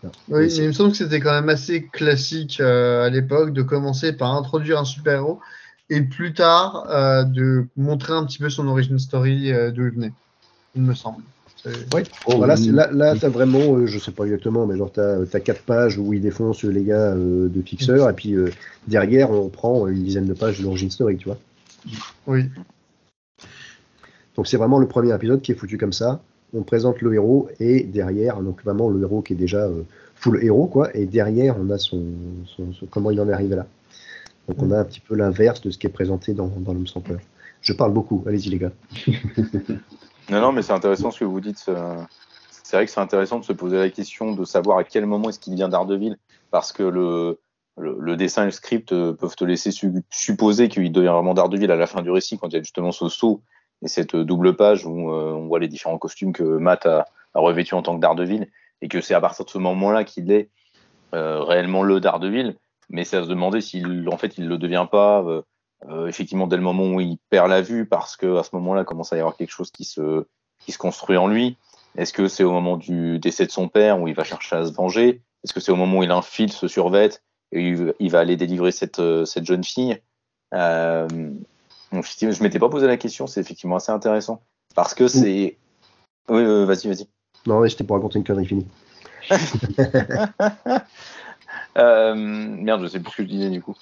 [0.04, 0.12] Oui,
[0.48, 4.14] Mais il me semble que c'était quand même assez classique euh, à l'époque de commencer
[4.14, 5.40] par introduire un super-héros
[5.90, 9.92] et plus tard euh, de montrer un petit peu son origin story euh, d'où il
[9.92, 10.14] venait,
[10.76, 11.24] il me semble.
[11.66, 12.04] C'est- Ouais.
[12.28, 12.66] Oh, Voilà, oui.
[12.66, 15.64] c'est- là, là t'as vraiment, euh, je sais pas exactement, mais genre t'as as quatre
[15.64, 18.50] pages où il défonce les gars euh, de fixeur, et puis euh,
[18.88, 21.38] derrière on prend une dizaine de pages de l'origine story, tu vois.
[22.28, 22.46] Oui,
[24.36, 26.22] Donc c'est vraiment le premier épisode qui est foutu comme ça.
[26.54, 29.82] On présente le héros et derrière, donc vraiment le héros qui est déjà euh,
[30.16, 32.02] full héros quoi, et derrière on a son,
[32.56, 33.66] son- son- comment il en est arrivé là.
[34.48, 36.86] Donc on a un petit peu l'inverse de ce qui est présenté dans, dans l'homme
[36.88, 37.20] sans peur.
[37.62, 38.72] Je parle beaucoup, allez-y les gars.
[40.30, 41.66] Non, non, mais c'est intéressant ce que vous dites.
[41.70, 42.02] euh,
[42.50, 45.30] C'est vrai que c'est intéressant de se poser la question de savoir à quel moment
[45.30, 46.18] est-ce qu'il devient Daredevil,
[46.52, 47.40] parce que le,
[47.78, 51.34] le, le dessin et le script euh, peuvent te laisser su- supposer qu'il devient vraiment
[51.36, 53.42] Daredevil à la fin du récit, quand il y a justement ce saut
[53.84, 57.40] et cette double page où euh, on voit les différents costumes que Matt a, a
[57.40, 58.50] revêtus en tant que Daredevil,
[58.82, 60.50] et que c'est à partir de ce moment-là qu'il est
[61.14, 62.56] euh, réellement le Daredevil.
[62.90, 65.24] Mais c'est à se demander s'il, en fait, il le devient pas.
[65.24, 65.42] euh,
[65.90, 68.84] euh, effectivement, dès le moment où il perd la vue, parce que à ce moment-là,
[68.84, 70.26] commence à y avoir quelque chose qui se,
[70.60, 71.58] qui se construit en lui.
[71.98, 74.66] Est-ce que c'est au moment du décès de son père où il va chercher à
[74.66, 75.22] se venger?
[75.44, 77.10] Est-ce que c'est au moment où il infile ce survêt
[77.52, 80.02] et il, va aller délivrer cette, euh, cette jeune fille?
[80.54, 81.08] Euh,
[81.92, 84.42] donc, Je m'étais pas posé la question, c'est effectivement assez intéressant.
[84.74, 85.58] Parce que c'est.
[86.28, 87.08] Oui, vas-y, vas-y.
[87.46, 88.68] Non, ouais, c'était pour raconter une connerie finie.
[91.78, 93.76] Euh, merde, je sais plus ce que je disais du coup.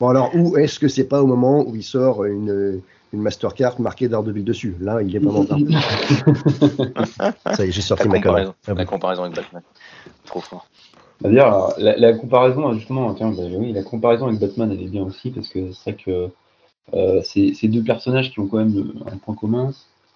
[0.00, 2.80] Bon alors, où est-ce que c'est pas au moment où il sort une,
[3.12, 4.76] une Mastercard marquée Daredevil dessus?
[4.80, 5.78] Là, il est vraiment Daredevil.
[7.54, 9.62] Ça y est, j'ai sorti ma comparaison, la comparaison avec Batman.
[10.26, 10.66] Trop fort.
[11.22, 15.02] D'ailleurs, la, la comparaison, justement, tiens, bah, oui, la comparaison avec Batman, elle est bien
[15.04, 16.28] aussi, parce que c'est vrai que
[16.94, 19.72] euh, c'est c'est deux personnages qui ont quand même un point commun.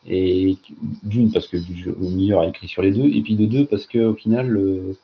[0.06, 0.56] Et
[1.02, 1.58] d'une, parce que
[1.98, 4.96] Miller a écrit sur les deux, et puis de deux, parce que au final, le-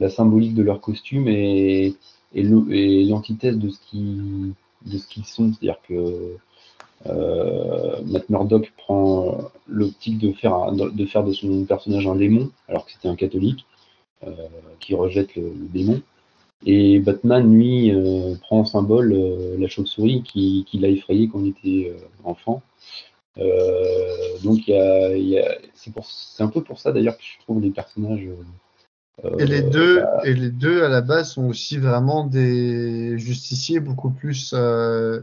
[0.00, 1.94] la symbolique de leur costume est,
[2.34, 2.42] est
[3.08, 3.78] l'antithèse de ce
[5.08, 5.52] qu'ils sont.
[5.52, 6.36] C'est-à-dire que
[7.06, 13.08] euh, Matt Murdock prend l'optique de faire, de son personnage un démon, alors que c'était
[13.08, 13.64] un catholique
[14.26, 14.34] euh,
[14.80, 16.02] qui rejette le, démon.
[16.66, 19.14] Et Batman, lui, euh, prend en symbole
[19.58, 22.62] la chauve-souris qui, l'a effrayé quand il était enfant.
[24.44, 24.70] Donc,
[25.74, 28.28] c'est un peu pour ça d'ailleurs que je trouve les personnages.
[29.38, 33.18] Et les euh, deux, bah, et les deux à la base sont aussi vraiment des
[33.18, 35.20] justiciers beaucoup plus euh,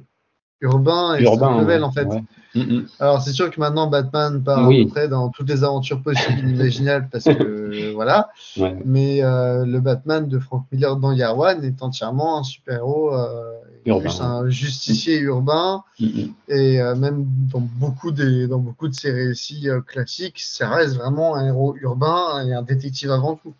[0.62, 2.06] urbains et level, ouais, en fait.
[2.06, 2.24] ouais.
[2.56, 2.86] Mm, mm.
[3.00, 4.82] Alors c'est sûr que maintenant Batman part Oui.
[4.82, 8.30] à peu près dans toutes les aventures possibles et imaginables parce que voilà.
[8.58, 8.78] Ouais.
[8.86, 13.54] Mais euh, le Batman de Frank Miller dans One est entièrement un super-héros, euh,
[13.86, 15.84] Urbain, plus un justicier urbain.
[16.00, 16.06] Mm.
[16.50, 21.36] Et euh, même dans beaucoup, des, dans beaucoup de ses récits classiques, ça reste vraiment
[21.36, 23.54] un héros urbain et un détective avant tout.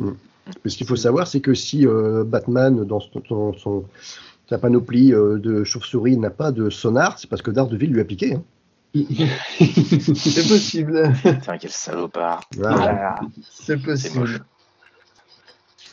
[0.00, 3.84] Mais ce qu'il faut savoir, c'est que si euh, Batman, dans son, son- son-
[4.48, 8.04] sa panoplie euh, de chauve-souris, n'a pas de sonar, c'est parce que Daredevil lui a
[8.04, 8.34] piqué.
[8.34, 8.42] hein.
[9.58, 11.12] C'est possible.
[11.22, 12.48] Putain, quel salopard.
[12.56, 13.20] Voilà.
[13.50, 14.44] C'est possible.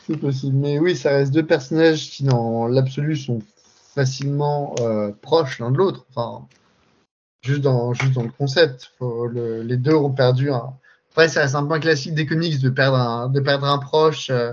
[0.07, 0.55] C'est possible.
[0.57, 3.39] Mais oui, ça reste deux personnages qui, dans l'absolu, sont
[3.95, 6.05] facilement euh, proches l'un de l'autre.
[6.15, 6.45] Enfin,
[7.41, 8.91] juste dans, juste dans le concept.
[8.99, 10.73] Faut le- les deux ont perdu un.
[11.13, 14.29] Après, ça reste un point classique des comics de perdre un, de perdre un proche.
[14.31, 14.51] euh,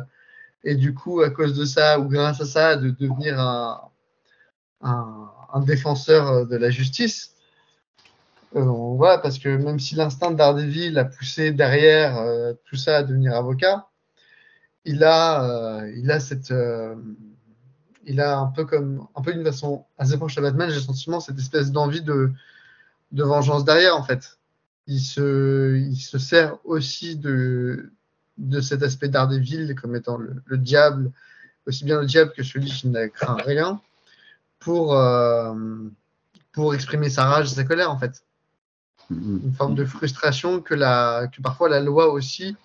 [0.63, 3.81] et du coup, à cause de ça, ou grâce à ça, de devenir un,
[4.83, 7.35] un, un défenseur euh, de la justice.
[8.57, 12.99] Euh, voilà, parce que même si l'instinct de Daredevil a poussé derrière euh, tout ça
[12.99, 13.87] à devenir avocat,
[14.85, 16.95] il a, euh, il a cette, euh,
[18.05, 20.83] il a un peu comme, un peu d'une façon assez proche à Batman, j'ai le
[20.83, 22.33] sentiment cette espèce d'envie de,
[23.13, 24.40] de vengeance derrière en fait.
[24.91, 27.91] Il se, il se sert aussi de,
[28.37, 31.11] de cet aspect Daredevil comme étant le, le diable,
[31.67, 33.81] aussi bien le diable que celui qui n'a craint rien,
[34.59, 35.55] pour, euh,
[36.53, 38.23] pour exprimer sa rage, sa colère en fait
[39.11, 42.57] Mm, une forme de frustration que, la, que parfois la loi aussi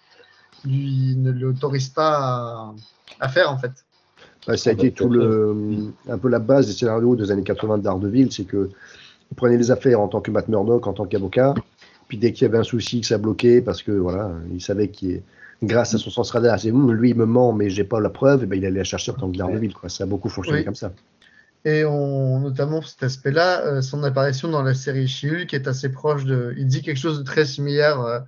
[0.64, 2.76] lui ne l'autorise pas à,
[3.20, 3.72] à faire en fait.
[4.48, 7.80] Bah, ça a été tout le, un peu la base des scénarios des années 80
[7.80, 11.06] de Daredevil, c'est que vous prenez les affaires en tant que Matt Murdock, en tant
[11.06, 11.56] qu'avocat,
[12.08, 14.90] puis dès qu'il y avait un souci, que ça bloquait, parce que voilà, il savait
[14.90, 15.24] qu'il est,
[15.64, 18.44] grâce à son sens radar, c'est lui il me ment, mais j'ai pas la preuve,
[18.44, 19.90] et ben il allait la chercher en tant que Daredevil, quoi.
[19.90, 20.66] Ça a beaucoup fonctionné Oui.
[20.66, 20.92] comme ça.
[21.68, 26.24] Et on, notamment cet aspect-là, euh, son apparition dans la série She-Hulk est assez proche
[26.24, 26.54] de.
[26.58, 28.20] Il dit quelque chose de très similaire euh,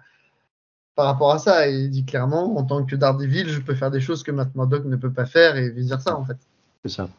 [0.96, 1.68] par rapport à ça.
[1.70, 4.86] Il dit clairement, en tant que Daredevil, je peux faire des choses que Matt Murdock
[4.86, 6.38] ne peut pas faire et vice versa en fait.
[6.84, 7.10] C'est ça.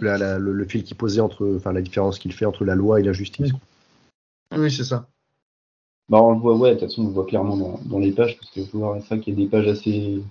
[0.00, 2.74] La- la- le, le fil qui posait entre, enfin la différence qu'il fait entre la
[2.74, 3.52] loi et la justice.
[4.56, 5.06] Oui, c'est ça.
[6.08, 8.12] Bah, on le voit, ouais, de toute façon, on le voit clairement dans, dans les
[8.12, 10.22] pages, parce que je vois ça qu'il y a des pages assez,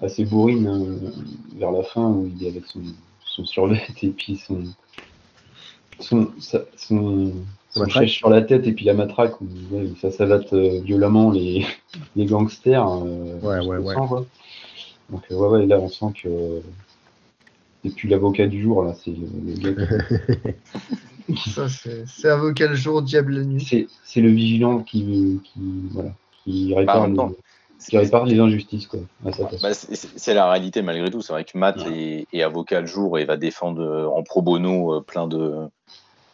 [0.00, 1.10] assez bourrine euh,
[1.56, 2.80] vers la fin où il est avec son,
[3.24, 4.62] son survêt et puis son
[6.00, 7.32] son, sa- son,
[7.70, 11.30] son chef sur la tête et puis la matraque où ouais, ça savate euh, violemment
[11.30, 11.64] les,
[12.16, 12.86] les gangsters.
[12.88, 13.94] euh, Ouais, ouais, ouais.
[13.94, 14.26] quoi.
[15.10, 16.28] Donc euh, ouais, ouais, là on sent que
[17.84, 20.52] c'est plus l'avocat du jour là, c'est le, le gars
[21.54, 23.88] Ça, c'est avocat le jour, diable la nuit.
[24.04, 25.60] c'est le vigilant qui, qui
[25.90, 26.10] voilà
[26.44, 29.00] qui répare, Bah, les, qui répare les injustices quoi.
[29.62, 31.20] Bah, c'est- la réalité malgré tout.
[31.20, 34.42] C'est vrai que Matt est, est avocat le jour et va défendre euh, en pro
[34.42, 35.68] bono euh, plein de,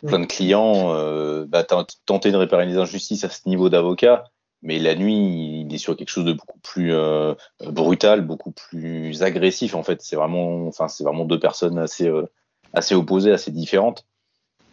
[0.07, 0.93] plein de clients.
[0.95, 4.25] euh, bah, t'as- tenter de réparer les injustices à ce niveau d'avocat,
[4.63, 7.35] mais la nuit, il est sur quelque chose de beaucoup plus euh,
[7.65, 9.75] brutal, beaucoup plus agressif.
[9.75, 12.27] En fait, c'est vraiment, enfin, c'est vraiment deux personnes assez, euh,
[12.73, 14.05] assez opposées, assez différentes.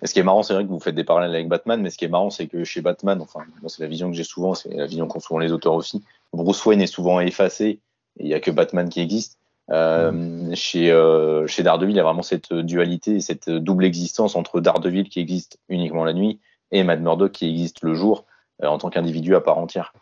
[0.04, 1.90] Et ce qui est marrant, c'est vrai que vous faites des parallèles avec Batman, mais
[1.90, 4.26] ce qui est marrant, c'est que chez Batman, enfin, moi, c'est la vision que j'ai
[4.26, 6.04] souvent, c'est la vision qu'ont souvent les auteurs aussi.
[6.34, 7.80] Bruce Wayne est souvent effacé,
[8.20, 9.38] il n'y a que Batman qui existe.
[9.72, 14.60] Euh, chez, euh, chez Daredevil, il y a vraiment cette dualité, cette double existence entre
[14.60, 16.40] Daredevil qui existe uniquement la nuit
[16.74, 18.26] et Matt Murdock qui existe le jour
[18.62, 19.94] euh, en tant qu'individu à part entière.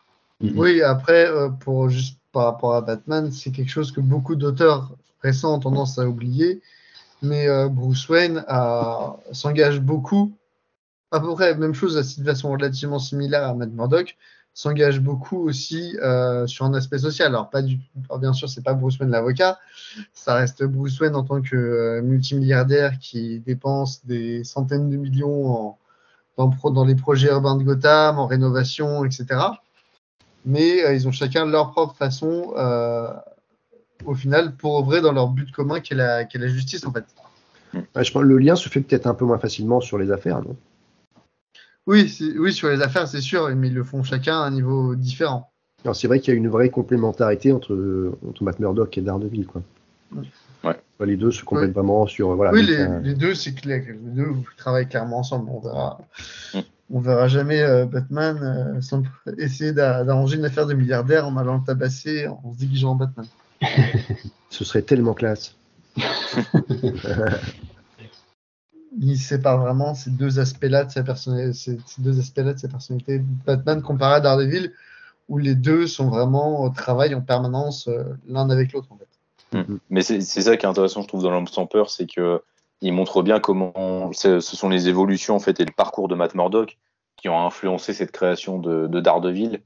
[0.42, 4.92] Oui, après, euh, pour juste par rapport à Batman, c'est quelque chose que beaucoup d'auteurs
[5.22, 6.62] récents ont tendance à oublier.
[7.22, 10.32] Mais euh, Bruce Wayne a- s'engage beaucoup,
[11.12, 14.18] à peu près même chose de façon relativement similaire à Matt Murdock,
[14.54, 17.28] s'engage beaucoup aussi euh, sur un aspect social.
[17.28, 17.80] Alors, pas du,
[18.20, 19.60] bien sûr, c'est pas Bruce Wayne l'avocat,
[20.14, 25.48] ça reste Bruce Wayne en tant que euh, multimilliardaire qui dépense des centaines de millions
[25.48, 25.78] en,
[26.38, 29.26] dans, dans les projets urbains de Gotham, en rénovation, etc.
[30.46, 33.08] Mais euh, ils ont chacun leur propre façon, euh,
[34.06, 36.86] au final, pour œuvrer dans leur but commun qui est la, qui est la justice,
[36.86, 37.06] en fait.
[37.74, 40.12] Ouais, je pense que le lien se fait peut-être un peu moins facilement sur les
[40.12, 40.56] affaires, non?
[41.88, 44.96] Oui, oui, sur les affaires, c'est sûr, mais ils le font chacun à un niveau
[44.96, 45.50] différent.
[45.84, 49.48] Alors, c'est vrai qu'il y a une vraie complémentarité entre, entre Matt Murdock et Daredevil.
[49.48, 49.64] Quoi.
[50.14, 50.24] Ouais.
[50.64, 51.74] Enfin, Les deux se complètent Oui.
[51.74, 52.36] vraiment sur.
[52.36, 53.82] Voilà, oui, les, euh, les deux, c'est clair.
[53.88, 54.28] Les deux
[54.58, 55.50] travaillent clairement ensemble.
[55.50, 55.98] On verra,
[56.54, 56.60] Mm.
[56.94, 58.38] on verra jamais euh, Batman
[58.78, 59.02] euh, sans-
[59.40, 62.96] essayer d'a- d'arranger une affaire de milliardaire en allant le tabasser en se déguisant en
[62.96, 63.26] Batman.
[64.50, 65.56] ce serait tellement classe.
[69.00, 72.68] il sépare vraiment ces deux aspects-là de sa personnalité, ces, ces deux aspects-là de sa
[72.68, 73.22] personnalité.
[73.46, 74.74] Batman comparé à Daredevil,
[75.30, 79.08] où les deux sont vraiment au travail en permanence euh, l'un avec l'autre en fait.
[79.90, 82.42] Mais c'est ça qui est intéressant, je trouve, dans L'Homme sans peur, c'est que
[82.80, 86.36] il montre bien comment ce sont les évolutions en fait et le parcours de Matt
[86.36, 86.78] Murdock
[87.18, 89.62] qui ont influencé cette création de, de Daredevil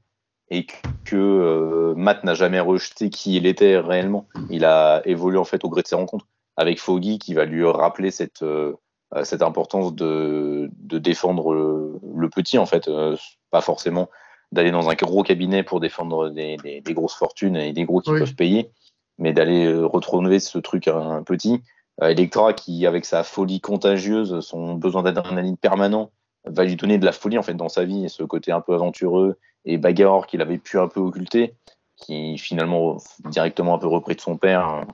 [0.50, 0.66] et
[1.04, 4.26] que, euh, Matt n'a jamais rejeté qui il était réellement.
[4.50, 6.26] Il a évolué en fait au gré de ses rencontres
[6.56, 8.74] avec Foggy qui va lui rappeler cette euh,
[9.14, 13.16] euh, cette importance de, de défendre le, le petit en fait, euh,
[13.52, 14.08] pas forcément
[14.52, 18.00] d'aller dans un gros cabinet pour défendre des, des- des grosses fortunes et des gros
[18.00, 18.18] qui Oui.
[18.18, 18.70] peuvent payer,
[19.18, 21.62] mais d'aller euh, retrouver ce truc à un petit.
[22.02, 26.10] Euh, Electra qui, avec sa folie contagieuse, son besoin d'adrénaline permanent,
[26.44, 28.60] va lui donner de la folie en fait dans sa vie et ce côté un
[28.60, 31.54] peu aventureux et bagarreur qu'il avait pu un peu occulter,
[31.96, 34.86] qui finalement directement un peu repris de son père, hein,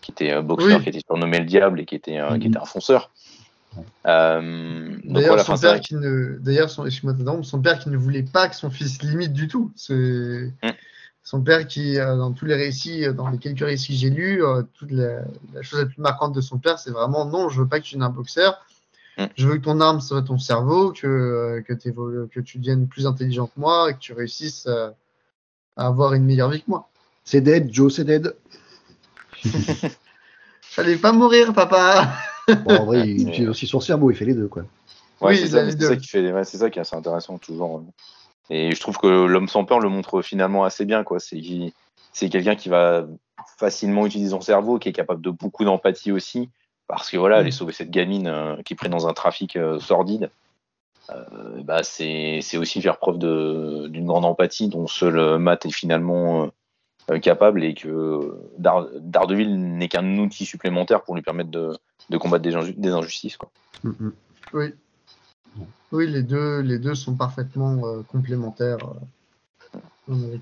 [0.00, 0.82] qui était euh, boxeur, Oui.
[0.82, 2.52] qui était surnommé le diable et qui était, euh, qui Mhm.
[2.52, 3.10] était un fonceur.
[4.06, 6.38] Euh, D'ailleurs, voilà, son père qui ne,
[6.68, 9.72] son, son père qui ne voulait pas que son fils limite du tout.
[9.90, 10.50] Mm.
[11.24, 14.42] son père qui, dans tous les récits, dans les quelques récits que j'ai lus,
[14.74, 15.22] toute la,
[15.54, 17.84] la chose la plus marquante de son père, c'est vraiment non, je veux pas que
[17.84, 18.64] tu deviennes un boxeur.
[19.18, 19.24] Mm.
[19.36, 23.46] Je veux que ton arme soit ton cerveau, que euh, que, tu deviennes plus intelligent
[23.46, 24.90] que moi, et que tu réussisses euh,
[25.76, 26.88] à avoir une meilleure vie que moi.
[27.24, 28.34] C'est dead, Joe, c'est dead.
[30.62, 32.12] Fallait pas mourir, papa.
[32.48, 34.48] Bon, en vrai, il utilise aussi son cerveau, il fait les deux.
[34.48, 34.62] Quoi.
[35.20, 37.84] Ouais, Oui, c'est ça, qui fait, ouais, c'est ça qui est assez intéressant toujours.
[38.50, 41.20] Et je trouve que l'homme sans peur le montre finalement assez bien, quoi.
[41.20, 41.40] C'est
[42.12, 43.06] c'est quelqu'un qui va
[43.58, 46.50] facilement utiliser son cerveau, qui est capable de beaucoup d'empathie aussi,
[46.86, 47.40] parce que voilà, Mm.
[47.40, 50.30] aller sauver cette gamine euh, qui est prise dans un trafic euh, sordide,
[51.10, 55.66] euh, bah c'est c'est aussi faire preuve de- d'une grande empathie dont seul euh, Matt
[55.66, 56.50] est finalement
[57.20, 61.76] capable et que Dar- Daredevil n'est qu'un outil supplémentaire pour lui permettre de,
[62.08, 63.50] de combattre des, inju- des injustices, quoi.
[63.82, 64.12] Mm, mm.
[64.54, 64.74] Oui.
[65.92, 68.78] Oui, les deux, les deux sont parfaitement euh, complémentaires.
[70.08, 70.38] euh.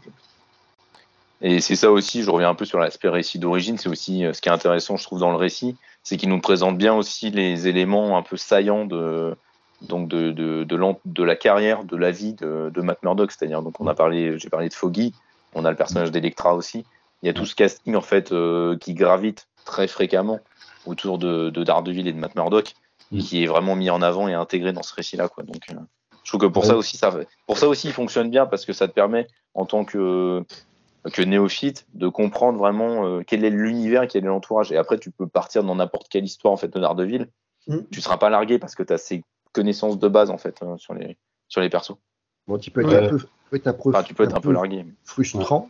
[1.40, 4.32] Et c'est ça aussi, je reviens un peu sur l'aspect récit d'origine, c'est aussi euh,
[4.32, 7.30] ce qui est intéressant, je trouve, dans le récit, c'est qu'il nous présente bien aussi
[7.30, 9.36] les éléments un peu saillants de,
[9.82, 13.32] donc de, de, de, la carrière, de la vie de, de Matt Murdock.
[13.32, 15.14] C'est-à-dire, donc on a parlé, j'ai parlé de Foggy,
[15.54, 16.84] on a le personnage d'Electra aussi.
[17.22, 20.40] Il y a tout ce casting en fait euh, qui gravite très fréquemment
[20.86, 22.74] autour de, de Daredevil et de Matt Murdock,
[23.12, 23.18] Mm.
[23.18, 25.28] qui est vraiment mis en avant et intégré dans ce récit-là.
[25.28, 25.44] Quoi.
[25.44, 25.74] Donc, euh,
[26.24, 26.70] je trouve que pour Ouais.
[26.70, 27.14] ça aussi, ça,
[27.46, 30.42] pour ça aussi, il fonctionne bien parce que ça te permet en tant que
[31.12, 34.70] que néophyte de comprendre vraiment euh, quel est l'univers, quel est l'entourage.
[34.72, 37.28] Et après, tu peux partir dans n'importe quelle histoire en fait de Daredevil.
[37.66, 37.78] Mm.
[37.90, 40.76] Tu seras pas largué parce que tu as ces connaissances de base en fait euh,
[40.78, 41.16] sur les
[41.48, 41.96] sur les persos.
[42.46, 43.06] Bon, tu peux être Ouais.
[43.06, 44.86] un peu, tu peux être un peu, Enfin, tu peux être un peu largué.
[45.04, 45.68] frustrant.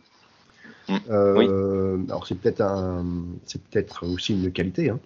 [0.89, 0.95] Mm.
[1.09, 3.05] Euh, Alors c'est peut-être un,
[3.45, 4.99] c'est peut-être aussi une qualité, hein.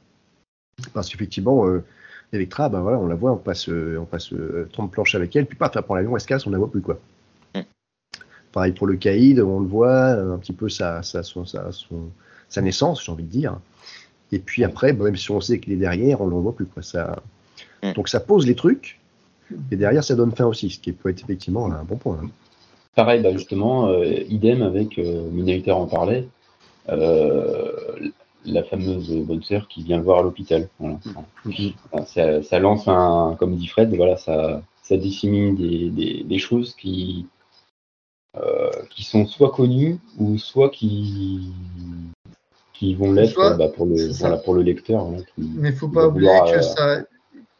[0.93, 1.83] parce qu'effectivement, euh,
[2.33, 5.35] Electra, ben voilà, on la voit, on passe, euh, on passe euh, 30 planches avec
[5.35, 6.99] elle, puis paf, elle prend l'avion, elle se casse, on la voit plus quoi.
[8.57, 8.59] Mm.
[8.59, 11.71] Pareil pour le Caïd, on le voit euh, un petit peu sa, sa, son- sa,
[11.71, 12.09] son-
[12.49, 13.59] sa naissance, j'ai envie de dire.
[14.31, 16.65] Et puis après, même si on sait qu'il est derrière, on ne le voit plus
[16.65, 16.81] quoi.
[16.83, 17.17] Ça,
[17.83, 17.93] Mm.
[17.93, 18.99] donc ça pose les trucs,
[19.71, 22.19] et derrière ça donne fin aussi, ce qui peut être effectivement un bon point.
[22.23, 22.29] hein.
[22.95, 26.27] Pareil, bah justement, euh, idem avec euh, en parlait,
[26.89, 27.71] euh,
[28.45, 30.67] la fameuse bonne sœur qui vient le voir à l'hôpital.
[30.79, 30.97] Voilà.
[31.05, 36.39] Enfin, Ça, ça lance un, comme dit Fred, voilà, ça, ça dissémine des, des, des
[36.39, 37.27] choses qui,
[38.91, 41.51] qui sont soit connues ou soit qui,
[42.73, 45.05] qui vont l'être bah, pour, le, voilà, pour le lecteur.
[45.05, 47.03] voilà, qui- Mais faut Il pas oublier vouloir, que euh, ça.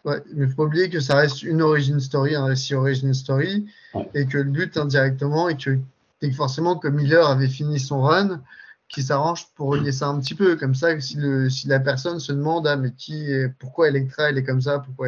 [0.06, 3.66] Ouais, mais faut pas oublier que ça reste une origin story, un récit origin story,
[3.94, 4.10] Ouais.
[4.14, 5.78] et que le but indirectement est que,
[6.22, 8.42] et que forcément que Miller avait fini son run,
[8.88, 12.20] qui s'arrange pour relier ça un petit peu, comme ça si, le, si la personne
[12.22, 15.08] se demande ah mais qui, est- pourquoi Electra elle est comme ça, pourquoi,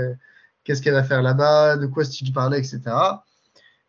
[0.66, 2.82] qu'est-ce qu'elle va faire là-bas, de quoi est-ce qu'il parlait, etc.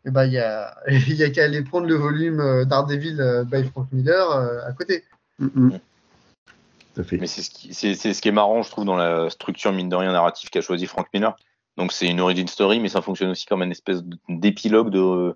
[0.07, 3.21] Et ben il y a, il y a qu'à aller prendre le volume euh, Daredevil
[3.21, 5.05] euh, by Frank Miller euh, à côté.
[5.39, 5.81] Mm, mm.
[6.95, 7.19] Tout à fait.
[7.19, 9.73] Mais c'est ce, qui, c'est, c'est ce qui est marrant, je trouve, dans la structure,
[9.73, 11.37] mine de rien, narrative qu'a choisi Frank Miller.
[11.77, 15.35] Donc, c'est une origin story, mais ça fonctionne aussi comme une espèce d'épilogue de,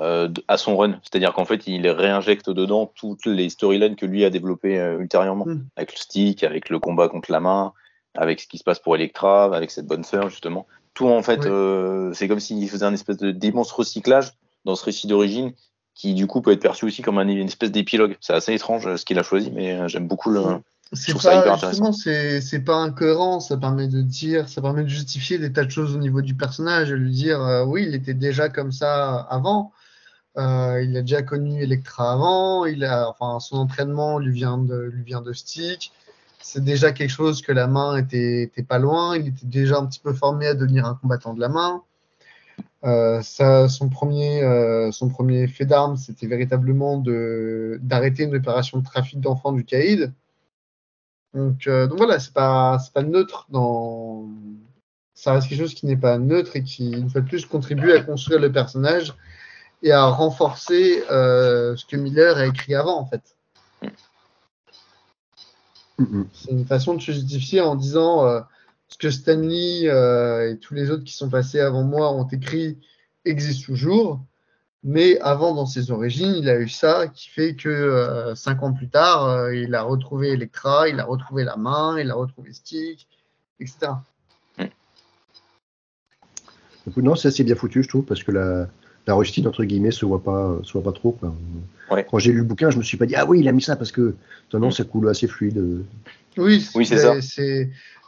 [0.00, 0.98] euh, de- à son run.
[1.02, 5.46] C'est-à-dire qu'en fait, il réinjecte dedans toutes les storylines que lui a développées euh, ultérieurement.
[5.46, 5.66] Mm.
[5.76, 7.72] Avec le stick, avec le combat contre la main,
[8.14, 10.66] avec ce qui se passe pour Electra, avec cette bonne sœur, justement.
[10.98, 11.46] Tout, en fait, Oui.
[11.46, 14.32] euh, c'est comme s'il faisait un espèce de d'immense recyclage
[14.64, 15.52] dans ce récit d'origine
[15.94, 18.16] qui, du coup, peut être perçu aussi comme un- une espèce d'épilogue.
[18.20, 20.42] C'est assez étrange euh, ce qu'il a choisi, mais euh, j'aime beaucoup le.
[20.92, 23.38] C'est trouve ça hyper pas justement, c'est pas incohérent.
[23.38, 26.34] Ça permet de dire, ça permet de justifier des tas de choses au niveau du
[26.34, 29.70] personnage, de lui dire euh, oui, il était déjà comme ça avant.
[30.36, 32.64] Euh, il a déjà connu Electra avant.
[32.64, 35.92] Il a, enfin, son entraînement lui vient de lui vient de Stick.
[36.50, 39.18] C'est déjà quelque chose que la main était, pas loin.
[39.18, 41.82] Il était déjà un petit peu formé à devenir un combattant de la main.
[42.84, 47.04] Euh, ça, son premier, euh, son premier fait d'armes, c'était véritablement
[47.82, 50.10] d'arrêter une opération de trafic d'enfants du Caïd.
[51.34, 54.26] Donc, euh, voilà, c'est pas, pas neutre dans.
[55.12, 57.92] Ça reste quelque chose qui n'est pas neutre et qui, une fois de plus, contribue
[57.92, 59.14] à construire le personnage
[59.82, 63.36] et à renforcer ce que Miller a écrit avant, en fait.
[65.98, 66.26] Mm, mm.
[66.32, 68.40] C'est une façon de se justifier en disant euh,
[68.88, 72.78] ce que Stanley euh, et tous les autres qui sont passés avant moi ont écrit
[73.24, 74.20] existe toujours.
[74.84, 78.72] Mais avant, dans ses origines, il a eu ça qui fait que euh, cinq ans
[78.72, 82.52] plus tard, euh, il a retrouvé Electra, il a retrouvé la main, il a retrouvé
[82.52, 83.08] Stick,
[83.58, 83.92] etc.
[86.86, 88.68] Donc, non, c'est assez bien foutu, je trouve, parce que la,
[89.08, 91.12] la rustine, entre guillemets, se voit pas, se voit pas trop.
[91.12, 91.34] quoi.
[91.90, 92.06] Ouais.
[92.08, 93.62] Quand j'ai lu le bouquin, je me suis pas dit, ah oui, il a mis
[93.62, 94.14] ça, parce que
[94.52, 95.58] non, non, ça coule assez fluide.
[96.36, 97.14] Oui, Oui, c'est ça.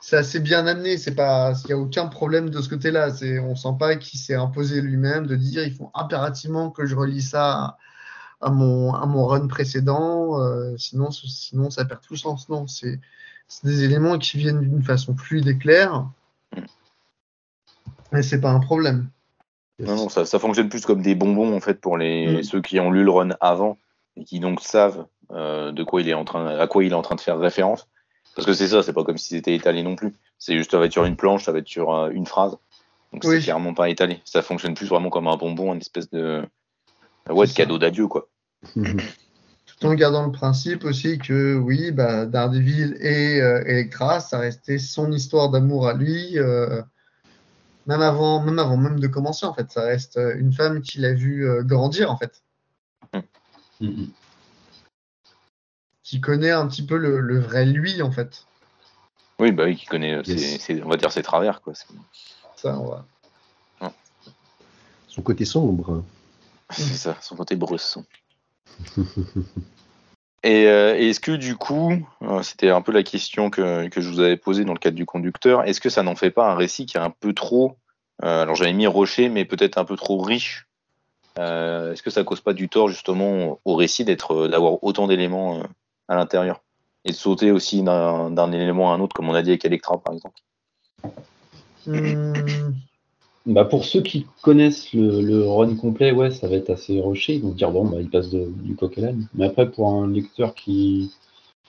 [0.03, 0.97] C'est assez bien amené.
[0.97, 3.13] C'est pas, il n'y a aucun problème de ce côté-là.
[3.13, 6.95] C'est, on sent pas qu'il s'est imposé lui-même de dire il faut impérativement que je
[6.97, 7.79] relie ça à,
[8.41, 10.41] à mon à mon run précédent.
[10.41, 12.49] euh, sinon, sinon ça perd tout sens.
[12.49, 12.99] Non, c'est
[13.47, 16.07] c'est des éléments qui viennent d'une façon fluide et claire.
[18.13, 19.09] Mais c'est pas un problème.
[19.87, 22.43] Non, non, ça, ça fonctionne plus comme des bonbons en fait pour les Mm.
[22.43, 23.79] ceux qui ont lu le run avant
[24.17, 26.95] et qui donc savent euh, de quoi il est en train, à quoi il est
[26.95, 27.87] en train de faire référence.
[28.35, 30.13] Parce que c'est ça, c'est pas comme si c'était étalé non plus.
[30.39, 32.57] C'est juste ça va être sur une planche, ça va être sur euh, une phrase.
[33.13, 33.37] Donc Oui.
[33.37, 34.21] c'est clairement pas étalé.
[34.25, 36.43] Ça fonctionne plus vraiment comme un bonbon, une espèce de
[37.29, 38.29] ouais de cadeau d'adieu quoi.
[38.77, 44.79] Tout en gardant le principe aussi que oui, bah, Daredevil et euh, Electra, ça restait
[44.79, 46.83] son histoire d'amour à lui, euh,
[47.91, 49.69] même avant, même avant même de commencer en fait.
[49.73, 52.43] Ça reste euh, une femme qu'il a vu euh, grandir en fait,
[53.81, 54.07] Mm, mm.
[56.05, 58.47] qui connaît un petit peu le, le vrai lui en fait.
[59.41, 60.39] Oui, bah oui, qui connaît, euh, Yes.
[60.41, 61.73] ses- ses- on va dire ses travers quoi.
[62.57, 63.07] Ça, on va.
[65.09, 66.05] Son côté sombre.
[66.71, 68.05] C'est ça, son côté bresson.
[70.43, 74.09] Et, euh, et est-ce que du coup, euh, c'était un peu la question que, je
[74.09, 76.55] vous avais posée dans le cadre du conducteur, est-ce que ça n'en fait pas un
[76.55, 77.77] récit qui est un peu trop,
[78.25, 80.67] euh, alors j'avais mis rocher, mais peut-être un peu trop riche
[81.37, 85.63] Est-ce que ça cause pas du tort justement au récit d'avoir autant d'éléments
[86.09, 86.63] à l'intérieur
[87.05, 89.65] et de sauter aussi d'un d'un élément à un autre, comme on a dit avec
[89.65, 90.41] Electra par exemple?
[91.87, 92.33] Hmm,
[93.47, 97.35] Bah pour ceux qui connaissent le, le, run complet, ouais, ça va être assez rushé.
[97.37, 99.29] Ils vont dire bon, bah, il passe de, du coq à l'âne.
[99.35, 101.11] Mais après, pour un lecteur qui,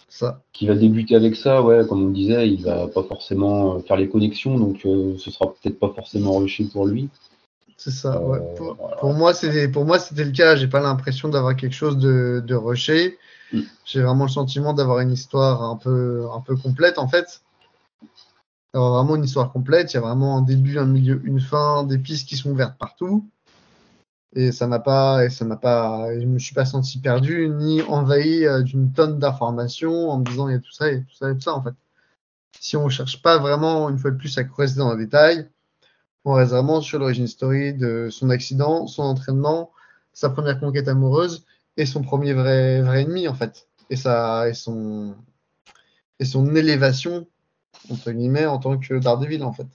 [0.10, 0.42] Ça.
[0.52, 4.10] qui va débuter avec ça, ouais, comme on disait, il va pas forcément faire les
[4.10, 7.10] connexions, donc euh, ce sera peut-être pas forcément rushé pour lui.
[7.78, 8.38] C'est ça, ouais.
[8.38, 8.98] Euh, Pour, voilà.
[8.98, 10.56] pour moi, c'était pour moi c'était le cas.
[10.58, 13.18] J'ai pas l'impression d'avoir quelque chose de, de rushé.
[13.54, 13.62] Mm.
[13.86, 17.42] J'ai vraiment le sentiment d'avoir une histoire un peu un peu complète en fait.
[18.74, 19.94] D'avoir vraiment une histoire complète.
[19.94, 22.78] Il y a vraiment un début, un milieu, une fin, des pistes qui sont ouvertes
[22.78, 23.30] partout.
[24.34, 27.82] Et ça m'a pas, et ça m'a pas, je me suis pas senti perdu ni
[27.82, 31.14] envahi euh, d'une tonne d'informations en me disant il y a tout ça, a tout
[31.14, 31.74] ça, a tout ça en fait.
[32.60, 35.50] Si on cherche pas vraiment une fois de plus à creuser dans le détail,
[36.26, 39.72] on reste vraiment sur l'origine story de son accident, son entraînement,
[40.14, 41.46] sa première conquête amoureuse
[41.78, 43.68] et son premier vrai, vrai ennemi en fait.
[43.90, 45.16] Et, ça, et, son,
[46.20, 47.28] et son élévation,
[47.90, 49.68] entre guillemets, en tant que Daredevil en fait.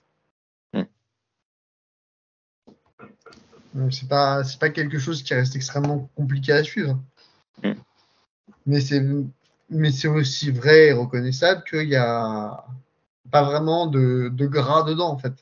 [0.73, 0.83] Mm.
[3.91, 6.99] C'est pas, c'est pas quelque chose qui reste extrêmement compliqué à suivre.
[7.63, 7.73] Mm.
[8.67, 9.05] Mais c'est
[9.69, 12.65] mais c'est aussi vrai et reconnaissable qu'il n'y a
[13.31, 15.35] pas vraiment de, de gras dedans en fait.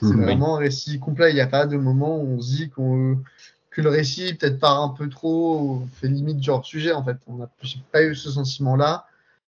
[0.00, 0.22] C'est Mhm.
[0.22, 1.30] vraiment un récit complet.
[1.30, 3.22] Il n'y a pas de moment où on se dit qu'on,
[3.70, 7.18] que le récit peut-être part un peu trop, fait limite genre sujet en fait.
[7.26, 7.50] On n'a
[7.92, 9.06] pas eu ce sentiment-là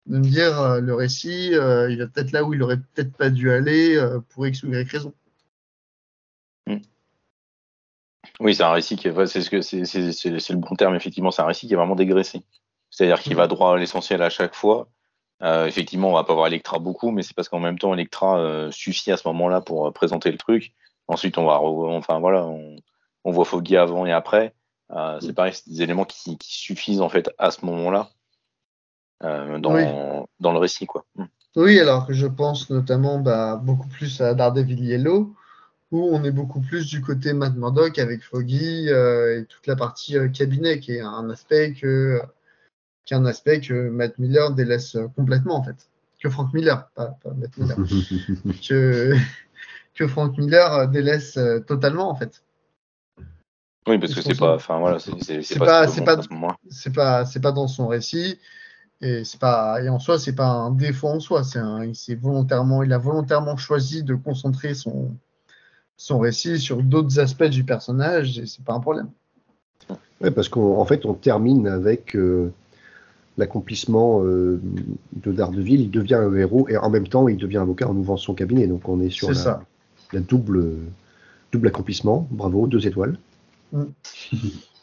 [0.06, 3.16] de me dire euh, le récit, euh, il va peut-être là où il aurait peut-être
[3.16, 5.12] pas dû aller euh, pour X ou Y raison.
[8.40, 10.74] Oui, c'est un récit qui est, c'est ce que c'est, c'est, c'est, c'est le bon
[10.74, 11.30] terme effectivement.
[11.30, 12.42] C'est un récit qui est vraiment dégraissé.
[12.90, 14.88] C'est-à-dire qu'il va droit à l'essentiel à chaque fois.
[15.42, 18.38] Euh, effectivement, on va pas voir Electra beaucoup, mais c'est parce qu'en même temps, Electra
[18.38, 20.74] euh, suffit à ce moment-là pour euh, présenter le truc.
[21.06, 22.76] Ensuite, on va, re- enfin voilà, on,
[23.24, 24.54] on voit Foggy avant et après.
[25.20, 28.10] C'est pareil, c'est des éléments qui, qui suffisent en fait à ce moment-là
[29.58, 29.84] dans, Oui.
[30.40, 31.04] dans le récit, quoi.
[31.16, 31.24] Mm.
[31.56, 35.34] Oui, alors que je pense notamment bah, beaucoup plus à Daredevil Yellow,
[35.92, 39.76] où on est beaucoup plus du côté Matt Murdock avec Foggy euh, et toute la
[39.76, 42.20] partie euh, cabinet, qui est un aspect que,
[43.04, 45.88] qui est un aspect que Matt Miller délaisse euh, complètement en fait.
[46.20, 47.76] Que Frank Miller, pas, pas Matt Miller.
[48.68, 49.14] que,
[49.94, 52.42] que Frank Miller euh, délaisse euh, totalement en fait.
[53.86, 56.16] Oui, parce que c'est pas, enfin voilà, pas- pas-
[56.94, 58.40] pas c'est pas dans son récit
[59.00, 61.44] et c'est pas et en soi c'est pas un défaut en soi.
[61.44, 65.14] C'est un il volontairement il a volontairement choisi de concentrer son
[65.96, 69.08] son récit sur d'autres aspects du personnage et c'est pas un problème.
[70.20, 72.52] Ouais, parce qu'en en fait, on termine avec euh,
[73.36, 74.60] l'accomplissement euh,
[75.12, 75.80] de Daredevil.
[75.80, 78.66] Il devient un héros et en même temps, il devient avocat en ouvrant son cabinet.
[78.66, 79.62] Donc, on est sur C'est la, ça.
[80.12, 80.78] la double,
[81.52, 82.26] double accomplissement.
[82.30, 83.18] Bravo, deux étoiles.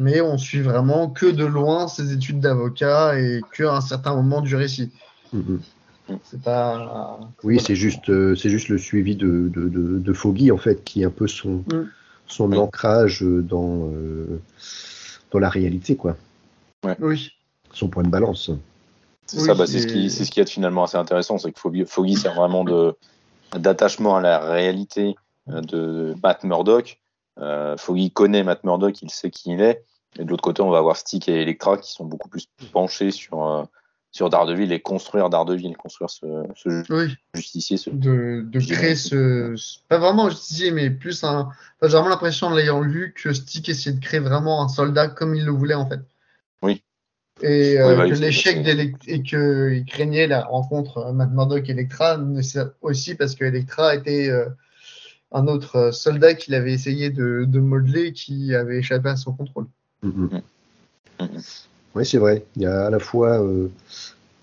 [0.00, 4.14] Mais on suit vraiment que de loin ses études d'avocat et que à un certain
[4.14, 4.90] moment du récit.
[5.32, 5.60] Mhm.
[6.24, 10.50] C'est pas Oui, c'est juste, euh, c'est juste le suivi de, de, de, de Foggy,
[10.50, 11.88] en fait, qui est un peu son, Mm.
[12.26, 14.40] son ancrage dans, euh,
[15.30, 16.16] dans la réalité, quoi.
[17.00, 17.30] oui.
[17.72, 18.50] Son point de balance.
[19.26, 21.52] C'est Oui, ça, bah, c'est ce qui, c'est ce qui est finalement assez intéressant, c'est
[21.52, 22.96] que Foggy, Foggy sert vraiment de
[23.56, 25.14] d'attachement à la réalité
[25.48, 26.98] euh, de Matt Murdock.
[27.38, 29.84] Euh, Foggy connaît Matt Murdock, il sait qui il est.
[30.18, 33.10] Et de l'autre côté, on va avoir Stick et Electra qui sont beaucoup plus penchés
[33.10, 33.64] sur euh,
[34.12, 37.14] sur Daredevil et construire Daredevil, construire ce, ce Oui.
[37.34, 37.76] justicier.
[37.76, 37.90] Ce...
[37.90, 39.54] de, créer ce,
[39.88, 41.52] pas vraiment un justicier mais plus un enfin,
[41.82, 45.34] j'ai vraiment l'impression en l'ayant lu que Stick essayait de créer vraiment un soldat comme
[45.34, 46.00] il le voulait en fait
[46.62, 46.82] Oui.
[47.40, 48.66] et euh, Oui, bah que l'échec
[49.06, 52.18] et que il craignait la rencontre euh, Matt Murdock et Electra
[52.80, 54.46] aussi parce que Electra était euh,
[55.30, 59.68] un autre soldat qu'il avait essayé de, de modeler qui avait échappé à son contrôle
[60.02, 60.40] Mhm.
[61.94, 62.44] Oui, c'est vrai.
[62.56, 63.68] Il y a à la fois euh,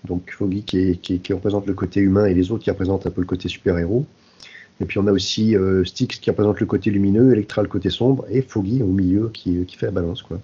[0.04, 3.06] donc Foggy qui, est- qui, qui représente le côté humain et les autres qui représentent
[3.06, 4.04] un peu le côté super-héros.
[4.80, 7.90] Et puis on a aussi euh, Styx qui représente le côté lumineux, Electra le côté
[7.90, 10.22] sombre, et Foggy au milieu qui, qui fait la balance.
[10.22, 10.38] Quoi.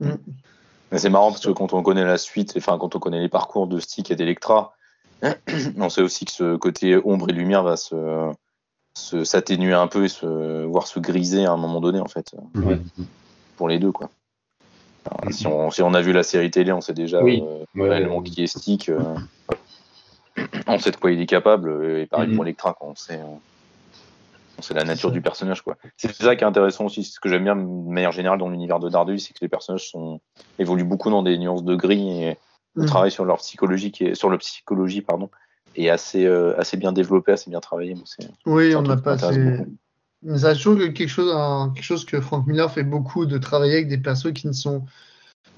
[0.00, 3.28] Mais c'est marrant parce que quand on connaît la suite, enfin quand on connaît les
[3.28, 4.74] parcours de Stick et d'Electra,
[5.78, 8.32] on sait aussi que ce côté ombre et lumière va se
[9.24, 12.80] s'atténuer un peu et se voir se griser à un moment donné en fait Ouais.
[13.56, 14.10] pour les deux quoi.
[15.06, 17.42] Alors, si, on, si on a vu la série télé, on sait déjà Oui.
[17.42, 18.24] euh, Ouais, réellement ouais.
[18.24, 18.88] qui est Stick.
[18.88, 19.14] euh,
[20.66, 22.34] on sait de quoi il est capable et pareil Mhm.
[22.36, 22.88] pour Electra quoi.
[22.88, 23.24] On sait, euh,
[24.58, 25.76] on sait la nature du personnage quoi.
[25.96, 27.04] C'est ça qui est intéressant aussi.
[27.04, 29.88] Ce que j'aime bien de manière générale dans l'univers de Daredevil, c'est que les personnages
[29.90, 30.20] sont
[30.58, 32.38] évoluent beaucoup dans des nuances de gris et
[32.74, 32.88] le Mhm.
[32.88, 35.30] travail sur leur psychologie qui est, sur leur psychologie pardon
[35.76, 37.94] est assez euh, assez bien développé, assez bien travaillé.
[38.04, 39.76] C'est- oui on n'a pas assez beaucoup.
[40.24, 43.38] Mais ça a toujours quelque chose, un- quelque chose que Frank Miller fait beaucoup, de
[43.38, 44.84] travailler avec des persos qui ne sont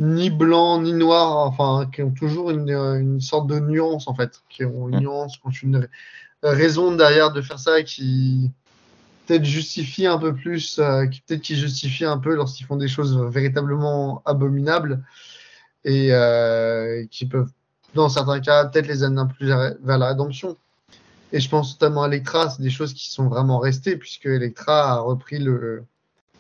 [0.01, 4.15] ni blancs ni noirs, enfin, qui ont toujours une, euh, une sorte de nuance, en
[4.15, 5.01] fait, qui ont une Mm.
[5.01, 5.89] nuance, qui ont une,
[6.43, 8.53] raison derrière de faire ça qui
[9.27, 12.89] peut-être justifie un peu plus, euh, qui peut-être qui justifie un peu lorsqu'ils font des
[12.89, 15.03] choses véritablement abominables
[15.85, 17.51] et euh, qui peuvent,
[17.95, 20.57] dans certains cas, peut-être les amener un peu plus vers la rédemption.
[21.37, 24.93] Et je pense notamment à Electra, c'est des choses qui sont vraiment restées puisque Electra
[24.93, 25.85] a repris le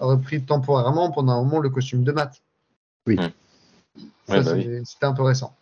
[0.00, 2.40] a repris temporairement pendant un moment le costume de Matt.
[3.06, 3.18] Oui.
[3.18, 4.54] Ouais, bah
[4.86, 5.54] C'était un peu récent.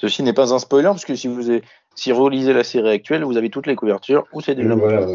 [0.00, 1.62] Ceci n'est pas un spoiler, parce que si vous, avez-
[1.94, 5.06] si vous relisez la série actuelle, vous avez toutes les couvertures, ou c'est déjà voilà,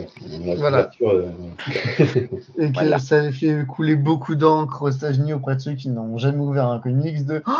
[0.58, 0.91] Voilà.
[1.02, 1.32] euh,
[2.58, 2.99] Et que Voilà.
[2.99, 6.68] ça avait fait couler beaucoup d'encre aux États-Unis auprès de ceux qui n'ont jamais ouvert
[6.68, 7.52] un comics de oh,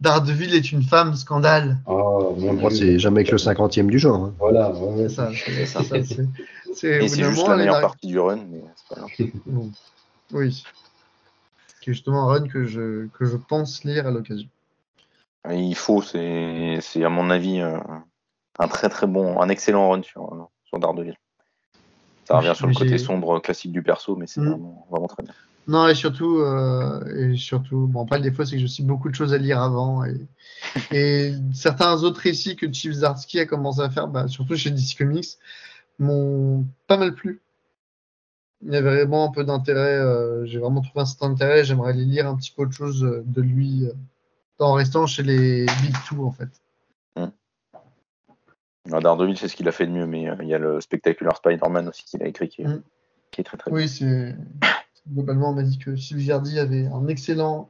[0.00, 1.78] Daredevil est une femme, scandale.
[1.86, 4.24] Oh, mon c'est jamais que le cinquième du genre.
[4.24, 4.34] hein.
[4.38, 5.08] Voilà, ouais.
[5.08, 5.30] C'est ça.
[5.34, 5.82] C'est ça.
[5.82, 6.26] c'est- c'est-
[6.74, 9.10] c'est juste la meilleure partie du run, mais c'est pas grave.
[9.46, 9.70] Bon.
[10.32, 10.62] Oui.
[11.82, 14.48] Qui est justement un run que je, que je pense lire à l'occasion.
[15.50, 17.76] Il faut, c'est c'est, à mon avis euh,
[18.58, 21.16] un très très bon, un excellent run sur, euh, sur Daredevil.
[22.24, 24.50] Ça revient sur le côté sombre classique du perso, mais c'est Mm.
[24.50, 25.34] vraiment, vraiment très bien.
[25.68, 29.08] Non, et surtout, euh, et surtout, bon, après, le défaut, c'est que j'ai aussi beaucoup
[29.08, 30.04] de choses à lire avant.
[30.04, 30.26] Et,
[30.92, 34.96] et certains autres récits que Chief Zdarsky a commencé à faire, bah, surtout chez DC
[34.98, 35.38] Comics,
[35.98, 37.40] m'ont pas mal plu.
[38.64, 41.64] Il y avait vraiment un peu d'intérêt, euh, j'ai vraiment trouvé un certain intérêt.
[41.64, 43.92] J'aimerais aller lire un petit peu autre chose euh, de lui euh,
[44.60, 46.48] en restant chez les Big Two, en fait.
[48.86, 51.36] Daredevil, c'est ce qu'il a fait de mieux, mais euh, il y a le spectaculaire
[51.36, 52.82] Spider-Man aussi qu'il a écrit qui est, Mm.
[53.30, 53.70] qui est très très.
[53.70, 54.34] Oui, c'est.
[55.12, 57.68] Globalement, on m'a dit que Sylvie avait un excellent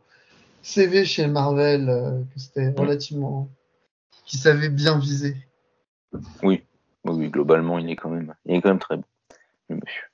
[0.63, 3.49] CV chez Marvel, euh, que c'était relativement.
[4.25, 5.37] qui savait bien viser.
[6.43, 6.63] Oui,
[7.05, 9.05] oui, globalement, il est quand même, il est quand même très bon.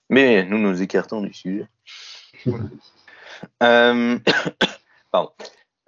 [0.09, 1.67] Mais nous nous écartons du sujet.
[3.63, 4.19] Euh,
[5.13, 5.31] Pardon.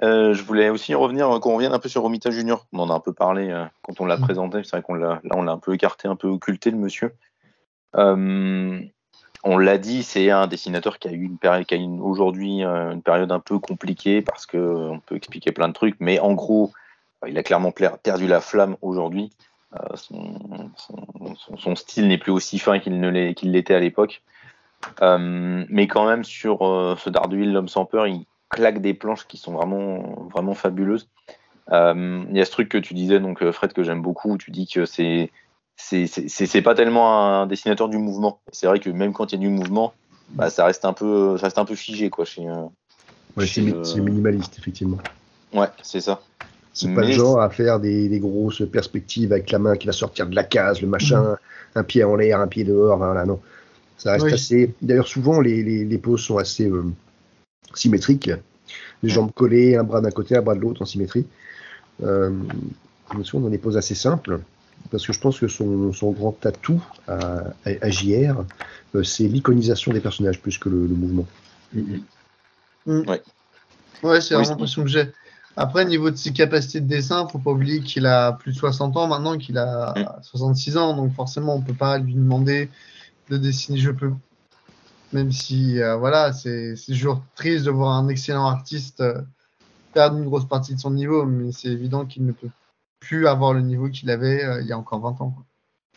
[0.03, 2.67] Euh, je voulais aussi revenir, qu'on revienne un peu sur Romita Junior.
[2.73, 4.21] On en a un peu parlé euh, quand on l'a Mm.
[4.23, 4.63] présenté.
[4.65, 7.15] C'est vrai qu'on l'a, là, on l'a un peu écarté, un peu occulté, le monsieur.
[7.97, 8.81] Euh,
[9.43, 12.65] on l'a dit, c'est un dessinateur qui a eu une période, qui a une- aujourd'hui
[12.65, 15.97] euh, une période un peu compliquée parce que euh, on peut expliquer plein de trucs,
[16.01, 16.73] mais en gros,
[17.25, 19.31] euh, il a clairement perdu la flamme aujourd'hui.
[19.75, 23.75] Euh, son, son- son- son style n'est plus aussi fin qu'il ne l'est- qu'il l'était
[23.75, 24.23] à l'époque.
[25.03, 29.27] Euh, mais quand même, sur euh, ce Daredevil, l'homme sans peur, il claque des planches
[29.27, 31.09] qui sont vraiment, vraiment fabuleuses.
[31.73, 34.33] Euh, Il y a ce truc que tu disais, donc euh, Fred, que j'aime beaucoup,
[34.33, 35.31] où tu dis que c'est
[35.77, 38.41] c'est c'est- c'est- c'est pas tellement un dessinateur du mouvement.
[38.53, 39.95] C'est vrai que même quand il y a du mouvement,
[40.31, 42.25] bah, ça reste un peu ça reste un peu figé quoi.
[42.25, 42.67] Chez, euh,
[43.37, 44.99] Ouais, c'est mi- c'est minimaliste, effectivement.
[45.55, 46.21] Ouais, c'est ça.
[46.73, 49.93] C'est pas le genre à faire des, des grosses perspectives avec la main qui va
[49.93, 51.37] sortir de la case, le machin,
[51.75, 53.41] un pied en l'air, un pied dehors, voilà, non.
[53.97, 54.33] Ça reste Oui.
[54.35, 54.75] assez.
[54.83, 56.85] D'ailleurs, souvent, les, les, les poses sont assez euh,
[57.75, 58.31] symétriques.
[59.03, 61.27] Les jambes collées, un bras d'un côté, un bras de l'autre en symétrie.
[62.03, 62.31] Euh,
[63.15, 64.41] bien sûr, dans des poses assez simples.
[64.91, 67.19] Parce que je pense que son, son grand atout à,
[67.67, 68.45] à, à JR,
[68.95, 71.27] euh, c'est l'iconisation des personnages plus que le, le mouvement.
[72.87, 73.23] Ouais,
[73.97, 75.13] c'est Oui, vraiment c'est- l'impression que j'ai.
[75.57, 78.57] Après, au niveau de ses capacités de dessin, faut pas oublier qu'il a plus de
[78.57, 80.23] 60 ans maintenant, qu'il a Mm.
[80.23, 82.71] 66 ans, donc forcément, on peut pas lui demander
[83.29, 84.13] de dessiner je peux.
[85.13, 89.21] Même si, euh, voilà, c'est toujours triste de voir un excellent artiste euh,
[89.93, 92.51] perdre une grosse partie de son niveau, mais c'est évident qu'il ne peut
[93.01, 95.31] plus avoir le niveau qu'il avait euh, il y a encore 20 ans.
[95.31, 95.45] quoi.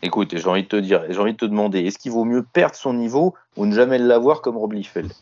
[0.05, 2.43] Écoute, j'ai envie de te dire, j'ai envie de te demander, est-ce qu'il vaut mieux
[2.43, 5.13] perdre son niveau ou ne jamais l'avoir comme Rob Liefeld?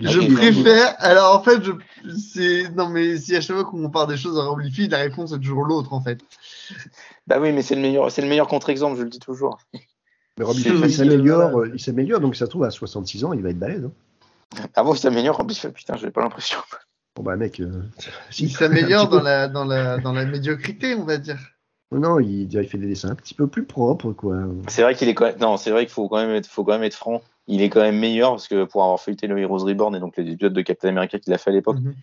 [0.00, 0.96] Je préfère.
[0.98, 1.70] Alors en fait, je...
[2.18, 4.98] c'est non mais si à chaque fois qu'on compare des choses à Rob Liefeld, la
[4.98, 6.18] réponse est toujours l'autre en fait.
[7.28, 9.58] Bah oui, mais c'est le meilleur, c'est le meilleur contre-exemple, je le dis toujours.
[10.38, 13.32] Mais Robbie Feld, il s'améliore, euh, il s'améliore, donc ça se trouve à 66 ans,
[13.32, 13.84] il va être balèze.
[13.84, 14.62] hein.
[14.74, 16.58] Ah bon, il s'améliore Rob Liefeld, putain, j'ai pas l'impression.
[17.16, 17.82] Bon bah mec, euh,
[18.38, 21.38] Il s'améliore dans la, dans, la, dans la médiocrité, on va dire.
[21.92, 24.36] Non, il, il fait des dessins un petit peu plus propres, quoi.
[24.68, 26.64] C'est vrai qu'il est quand même, non, c'est vrai qu'il faut quand même être, faut
[26.64, 27.22] quand même être franc.
[27.48, 30.16] Il est quand même meilleur parce que pour avoir feuilleté le Heroes Reborn et donc
[30.16, 31.94] les épisodes de Captain America qu'il a fait à l'époque, Mhm.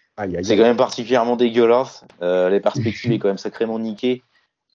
[0.44, 2.06] C'est quand même particulièrement dégueulasse.
[2.22, 4.24] Euh, les perspectives est quand même sacrément niquées.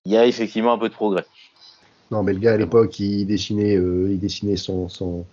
[0.05, 1.24] Il y a effectivement un peu de progrès.
[2.10, 5.26] Non, mais le gars à l'époque, il dessinait, euh, il dessinait sans, sans,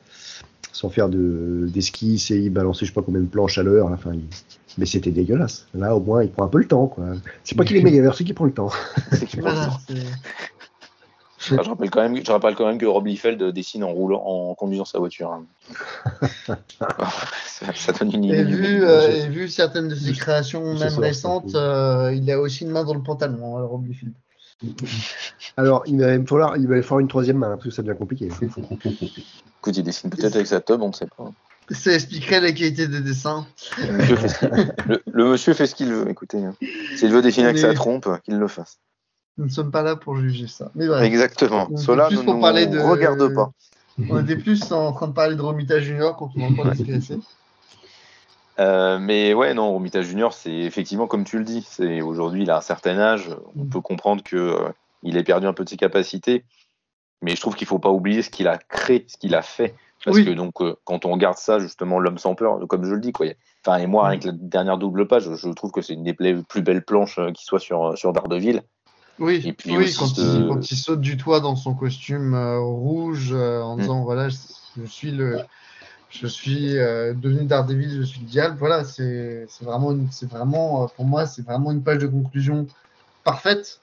[0.73, 3.88] sans faire de d'esquisse et il balançait je sais pas combien de planches à l'heure.
[3.88, 4.26] Enfin, il-
[4.77, 5.68] mais c'était dégueulasse.
[5.73, 7.06] Là, au moins, il prend un peu le temps, quoi.
[7.45, 8.69] C'est pas qu'il est meilleur, c'est qu'il prend le temps.
[9.14, 9.80] C'est qu'il prend le Voilà, temps.
[9.88, 13.91] c'est- Ah, je rappelle quand même, je rappelle quand même que Rob Liefeld dessine en
[13.93, 15.31] roulant, en conduisant sa voiture.
[15.31, 15.45] hein.
[17.45, 18.38] ça, ça donne une idée.
[18.39, 18.81] et, du vu, mec.
[18.84, 22.84] euh, et vu certaines de ses créations, même récentes, euh, il a aussi une main
[22.84, 24.14] dans le pantalon, hein, Rob Liefeld.
[25.57, 27.98] Alors, il va me falloir, il va falloir une troisième main, parce que ça devient
[27.98, 28.27] compliqué.
[28.27, 31.32] Écoute, il dessine peut-être avec sa tub, on ne sait pas.
[31.72, 33.48] Ça expliquerait la qualité des dessins.
[33.80, 34.49] Le monsieur fait ce qu'il-
[34.88, 36.38] le, le monsieur fait ce qu'il veut, écoutez.
[36.44, 36.56] hein.
[36.95, 38.77] S'il veut dessiner avec sa trompe, qu'il le fasse.
[39.38, 40.72] Nous ne sommes pas là pour juger ça.
[40.76, 41.68] Mais bref, Exactement.
[41.76, 43.52] Cela ne pour nous parler de- regarde pas.
[44.10, 47.19] on était plus en train de parler de Romita Junior quand on en parle de.
[48.60, 51.65] Euh, mais ouais, non, Romita Junior, c'est effectivement comme tu le dis.
[51.69, 53.30] C'est aujourd'hui, il a un certain âge.
[53.56, 54.69] On peut comprendre que euh,
[55.03, 56.45] il ait perdu un peu de ses capacités,
[57.22, 59.76] mais je trouve qu'il faut pas oublier ce qu'il a créé, ce qu'il a fait.
[60.03, 60.26] Parce Oui.
[60.26, 63.11] que donc, euh, quand on regarde ça, justement, l'homme sans peur, comme je le dis,
[63.11, 63.27] quoi.
[63.65, 66.61] Enfin, et moi, avec la dernière double page, je trouve que c'est une des plus
[66.61, 68.61] belles planches qui soit sur sur Daredevil.
[69.18, 72.36] Oui, Et puis oui quand, ce- il, quand il saute du toit dans son costume
[72.60, 73.80] rouge en Mm.
[73.80, 75.41] disant voilà, je suis le.
[76.21, 78.57] Je suis euh, devenu Daredevil, je suis le diable.
[78.57, 82.67] Voilà, c'est vraiment, une- vraiment, euh, pour moi, c'est vraiment une page de conclusion
[83.23, 83.81] parfaite.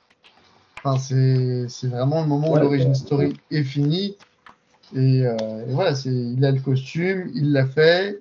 [0.85, 4.17] Enfin, c'est vraiment le moment Ouais, où l'origin story est finie.
[4.95, 8.21] Et, euh, et voilà, c'est il a le costume, il l'a fait,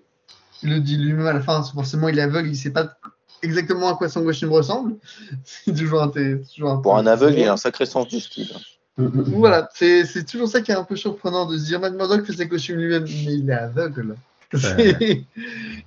[0.64, 1.62] il le dit lui-même à la fin.
[1.64, 2.98] Forcément, il est aveugle, il sait pas
[3.42, 4.96] exactement à quoi son costume ressemble.
[5.44, 8.52] C'est toujours toujours Pour un aveugle, il il a un sacré sens du style.
[8.98, 12.26] Voilà, c'est c'est toujours ça qui est un peu surprenant de se dire Matt Murdock
[12.26, 14.18] fait ses costumes lui-même, mais il est aveugle.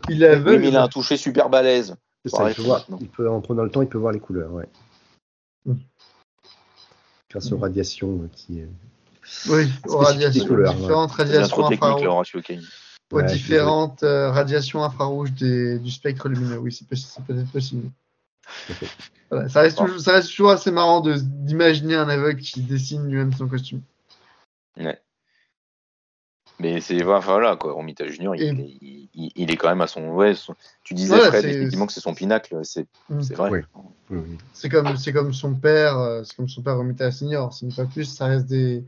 [0.09, 0.62] Il est aveugle.
[0.62, 1.97] mais il a un toucher super balèze.
[2.24, 4.20] C'est ça, il, peut voir, il peut, en prenant le temps, il peut voir les
[4.20, 4.68] couleurs, ouais.
[5.66, 5.74] Mm.
[7.31, 8.62] Grâce aux radiations euh, qui.
[8.62, 8.66] euh,
[9.51, 12.39] Oui, aux radiations, couleurs, différentes trop radiations infrarouges,
[13.12, 16.59] Ouais, différentes euh, radiations infrarouges des- du spectre lumineux.
[16.59, 17.90] Oui, c'est peut-être possible.
[19.31, 19.85] Voilà, ça, reste Bon.
[19.87, 23.81] toujours, ça reste toujours assez marrant d'imaginer un aveugle qui dessine lui-même son costume.
[24.77, 25.01] Ouais.
[26.61, 27.73] Mais c'est voilà, voilà, quoi.
[27.73, 30.11] Romita Junior, il, Et- est- il, il- il est quand même à son.
[30.11, 30.55] Ouais, son-
[30.85, 32.61] tu disais, Voilà, Fred, c'est- effectivement, que c'est son pinacle.
[32.62, 33.23] C'est Mm.
[33.23, 33.51] c'est vrai.
[33.51, 33.61] Oui.
[34.11, 34.39] Oui, oui.
[34.53, 37.53] C'est comme, c'est comme son père, euh, c'est comme son père Romita Senior.
[37.53, 38.85] Ce n'est pas plus, ça reste des,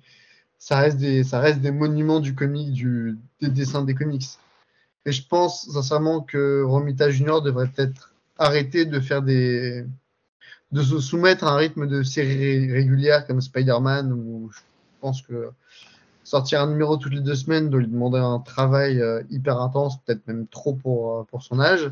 [0.59, 4.27] ça reste des, ça reste des monuments du comic, du, des dessins des comics.
[5.05, 9.85] Et je pense sincèrement que Romita Junior devrait peut-être arrêter de faire des,
[10.73, 12.37] de se soumettre à un rythme de série
[12.67, 14.61] ré- régulière comme Spider-Man où je
[15.01, 15.51] pense que
[16.25, 19.99] sortir un numéro toutes les deux semaines doit lui demander un travail euh, hyper intense,
[20.05, 21.91] peut-être même trop pour, euh, pour son âge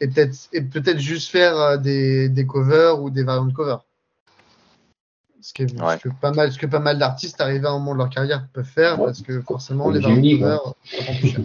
[0.00, 3.84] et peut-être et peut-être juste faire euh, des, des covers ou des variantes de covers.
[5.40, 5.98] Ce, qui est- ce Ouais.
[5.98, 8.48] que pas mal, ce que pas mal d'artistes arrivés à un moment de leur carrière
[8.52, 9.06] peuvent faire Ouais.
[9.06, 11.40] parce que forcément les variantes de covers ça prend plus cher.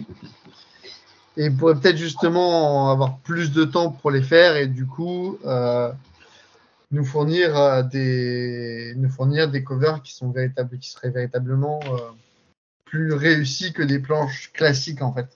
[1.36, 5.38] Et ils pourraient peut-être justement avoir plus de temps pour les faire et du coup
[5.44, 5.90] euh,
[6.92, 11.98] nous fournir euh, des nous fournir des covers qui sont véritables qui seraient véritablement euh,
[12.84, 15.26] plus réussis que des planches classiques en fait.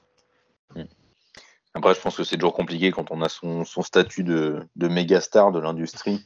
[1.74, 4.88] Après, je pense que c'est toujours compliqué quand on a son, son statut de, de
[4.88, 6.24] méga star de l'industrie,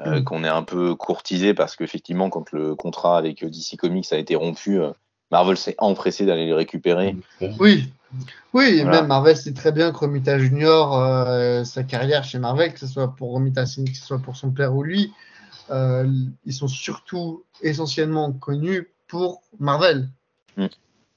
[0.00, 0.24] euh, Mm.
[0.24, 4.34] qu'on est un peu courtisé parce qu'effectivement, quand le contrat avec DC Comics a été
[4.34, 4.78] rompu,
[5.30, 7.16] Marvel s'est empressé d'aller les récupérer.
[7.58, 7.92] Oui,
[8.52, 9.00] oui, et Voilà.
[9.00, 12.86] même Marvel sait très bien que Romita Junior, euh, sa carrière chez Marvel, que ce
[12.86, 15.12] soit pour Romita Senior, que ce soit pour son père ou lui,
[15.70, 16.10] euh,
[16.44, 20.08] ils sont surtout essentiellement connus pour Marvel.
[20.56, 20.66] Mm.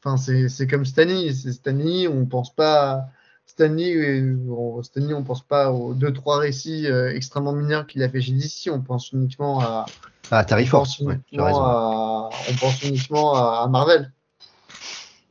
[0.04, 1.34] Enfin, c'est c'est comme Stanley.
[1.34, 3.06] C'est Stanley, on pense pas.
[3.46, 8.02] Stanley, euh, on, Stanley, on pense pas aux deux trois récits euh, extrêmement mineurs qu'il
[8.04, 8.70] a fait chez DC.
[8.72, 9.86] On pense uniquement à,
[10.32, 11.64] Ah, Terry on Force, pense ouais, tu as uniquement raison.
[11.64, 14.12] à- on pense uniquement à, à Marvel.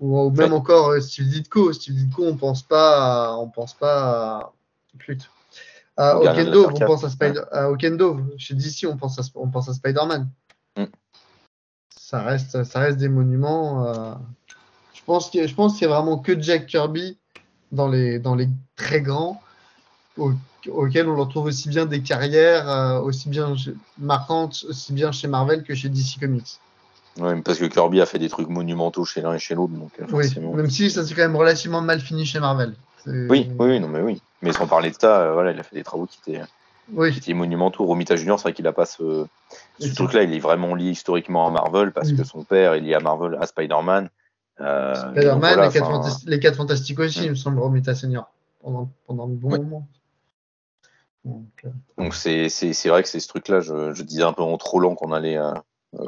[0.01, 0.59] Ou, ou même Ouais.
[0.59, 1.72] encore euh, Steve Ditko.
[1.72, 4.02] Steve Ditko, on pense pas à, on pense pas
[4.39, 4.52] à,
[4.98, 5.28] Flûte.
[5.97, 8.20] à Okendo, on pense à, Spider, à Okendo.
[8.36, 10.28] Chez DC, on pense à, on pense à Spider-Man.
[10.76, 10.84] Mm.
[11.97, 13.86] Ça reste, ça reste des monuments.
[13.86, 14.14] euh,
[14.93, 17.18] je pense qu'il je pense qu'il y a vraiment que Jack Kirby
[17.72, 19.40] dans les, dans les très grands
[20.18, 20.32] au-
[20.68, 23.54] auxquels on retrouve aussi bien des carrières euh, aussi bien
[23.98, 26.58] marquantes, aussi bien chez Marvel que chez DC Comics.
[27.18, 29.72] Ouais, parce que Kirby a fait des trucs monumentaux chez l'un et chez l'autre.
[29.74, 30.54] Donc, euh, Oui, forcément.
[30.54, 32.74] même si ça s'est quand même relativement mal fini chez Marvel.
[33.06, 34.22] Oui, oui, oui, non, mais oui.
[34.40, 36.42] Mais sans parler de ça, euh, voilà, il a fait des travaux qui étaient,
[36.92, 37.84] Oui, qui étaient monumentaux.
[37.84, 39.26] Romita Junior, c'est vrai qu'il a pas ce,
[39.78, 40.22] ce truc-là.
[40.22, 42.16] Il est vraiment lié historiquement à Marvel parce Mm.
[42.16, 44.08] que son père est lié à Marvel, à Spider-Man.
[44.62, 47.24] Euh, Spider-Man, voilà, les, quatre enfin, Fantas- les 4 Fantastiques aussi, Mm.
[47.24, 48.30] il me semble, Romita Senior,
[48.60, 49.59] pendant, pendant de bons Ouais.
[49.59, 49.86] moments.
[51.24, 53.60] Donc, euh, c'est c'est c'est vrai que c'est ce truc-là.
[53.60, 55.52] Je, je disais un peu en trop lent qu'on allait euh,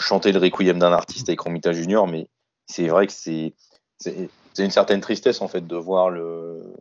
[0.00, 2.28] chanter le requiem d'un artiste avec Romita Junior, mais
[2.66, 3.54] c'est vrai que c'est
[3.98, 6.74] c'est c'est une certaine tristesse en fait de voir le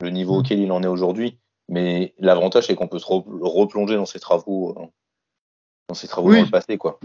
[0.00, 0.38] le niveau Mm.
[0.38, 1.38] auquel il en est aujourd'hui.
[1.68, 4.76] Mais l'avantage c'est qu'on peut se re- replonger dans ses travaux
[5.88, 6.36] dans ses travaux Oui.
[6.38, 7.00] dans le passé quoi.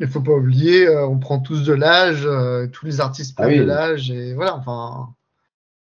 [0.00, 3.42] Il faut pas oublier, euh, on prend tous de l'âge, euh, tous les artistes Ah
[3.42, 3.58] prennent oui.
[3.58, 5.14] de l'âge, et voilà, enfin.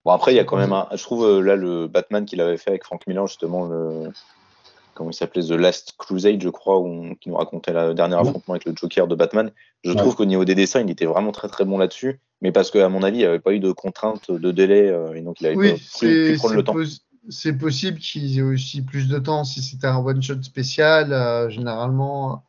[0.05, 2.41] Bon après il y a quand même un, je trouve euh, là le Batman qu'il
[2.41, 4.09] avait fait avec Frank Miller justement le
[4.95, 8.23] comment il s'appelait The Last Crusade, je crois, où, qui nous racontait le dernier Ouais.
[8.23, 9.51] affrontement avec le Joker de Batman.
[9.85, 9.97] Je Ouais.
[9.97, 12.89] trouve qu'au niveau des dessins, il était vraiment très très bon là-dessus, mais parce qu'à
[12.89, 15.55] mon avis, il n'y avait pas eu de contrainte de délai, et donc il avait
[15.55, 16.77] pas Oui, c'est pu prendre le temps.
[17.29, 21.13] c'est possible qu'ils aient aussi plus de temps si c'était un one-shot spécial.
[21.13, 22.43] euh, généralement,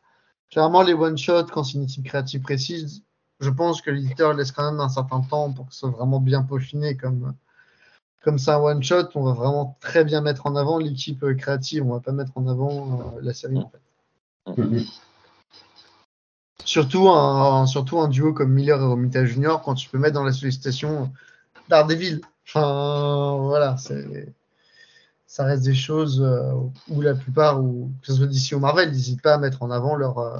[0.52, 3.02] généralement, les one-shots, quand c'est une équipe créative précise,
[3.40, 6.20] je pense que l'éditeur laisse quand même un certain temps pour que ce soit vraiment
[6.20, 6.96] bien peaufiné.
[6.96, 7.34] Comme,
[8.22, 11.84] comme c'est un one-shot, on va vraiment très bien mettre en avant l'équipe euh, créative.
[11.84, 13.58] On va pas mettre en avant euh, la série.
[13.58, 14.84] En fait.
[16.64, 19.56] Surtout un, surtout un duo comme Miller et Romita Jr.
[19.64, 21.10] quand tu peux mettre dans la sollicitation
[21.68, 22.20] Daredevil.
[22.46, 24.32] Enfin, voilà, c'est,
[25.32, 26.52] ça reste des choses euh,
[26.88, 29.70] où la plupart, ou que ce soit d'ici ou Marvel, n'hésitent pas à mettre en
[29.70, 30.38] avant leur, euh,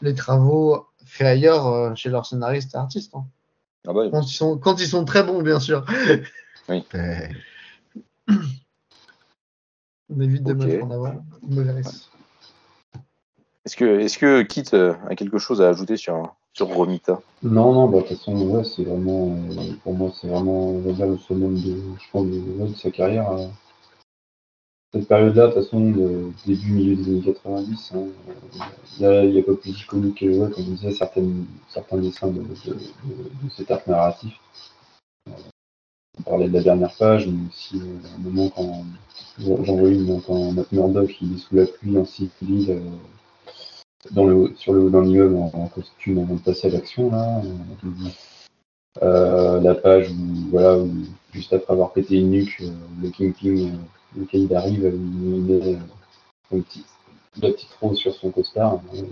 [0.00, 3.14] les travaux faits ailleurs euh, chez leurs scénaristes et artistes.
[3.14, 3.24] hein.
[3.86, 5.86] Ah bah, Quand, ils sont, quand ils sont très bons, bien sûr.
[6.70, 7.28] Euh,
[10.10, 10.64] On évite de Ok.
[10.64, 12.08] mettre en avant une mauvaise récit.
[13.64, 17.20] Est-ce que, est-ce que Kit euh, a quelque chose à ajouter sur, sur Romita?
[17.42, 21.18] Non, non, bah, de toute façon, ouais, c'est vraiment, euh, pour moi, c'est vraiment, le
[21.18, 23.30] summum de, je pense, de, ouais, de sa carrière.
[23.30, 23.46] euh.
[24.94, 28.04] Cette période-là, de toute façon, de début, milieu des années 90, hein,
[29.00, 32.42] euh, il y a- pas plus iconique que, ouais, comme disais, certaines, certains dessins de,
[33.56, 34.34] cet arc narratif.
[35.28, 35.32] Euh,
[36.18, 38.84] On parlait de la dernière page, mais aussi euh, un moment quand
[39.38, 42.80] j'en vois une quand Matt Murdock il est sous la pluie en civil euh,
[44.10, 47.10] dans le, sur le haut d'un immeuble en, en costume avant de passer à l'action
[47.10, 47.40] là.
[49.00, 50.90] la page où voilà où,
[51.32, 52.62] juste après avoir pété une nuque,
[53.00, 53.70] le Kingpin,
[54.16, 56.84] euh, le Caïd arrive, euh, il met euh, un petit,
[57.40, 58.80] la petite rose sur son costard.
[58.94, 59.02] euh,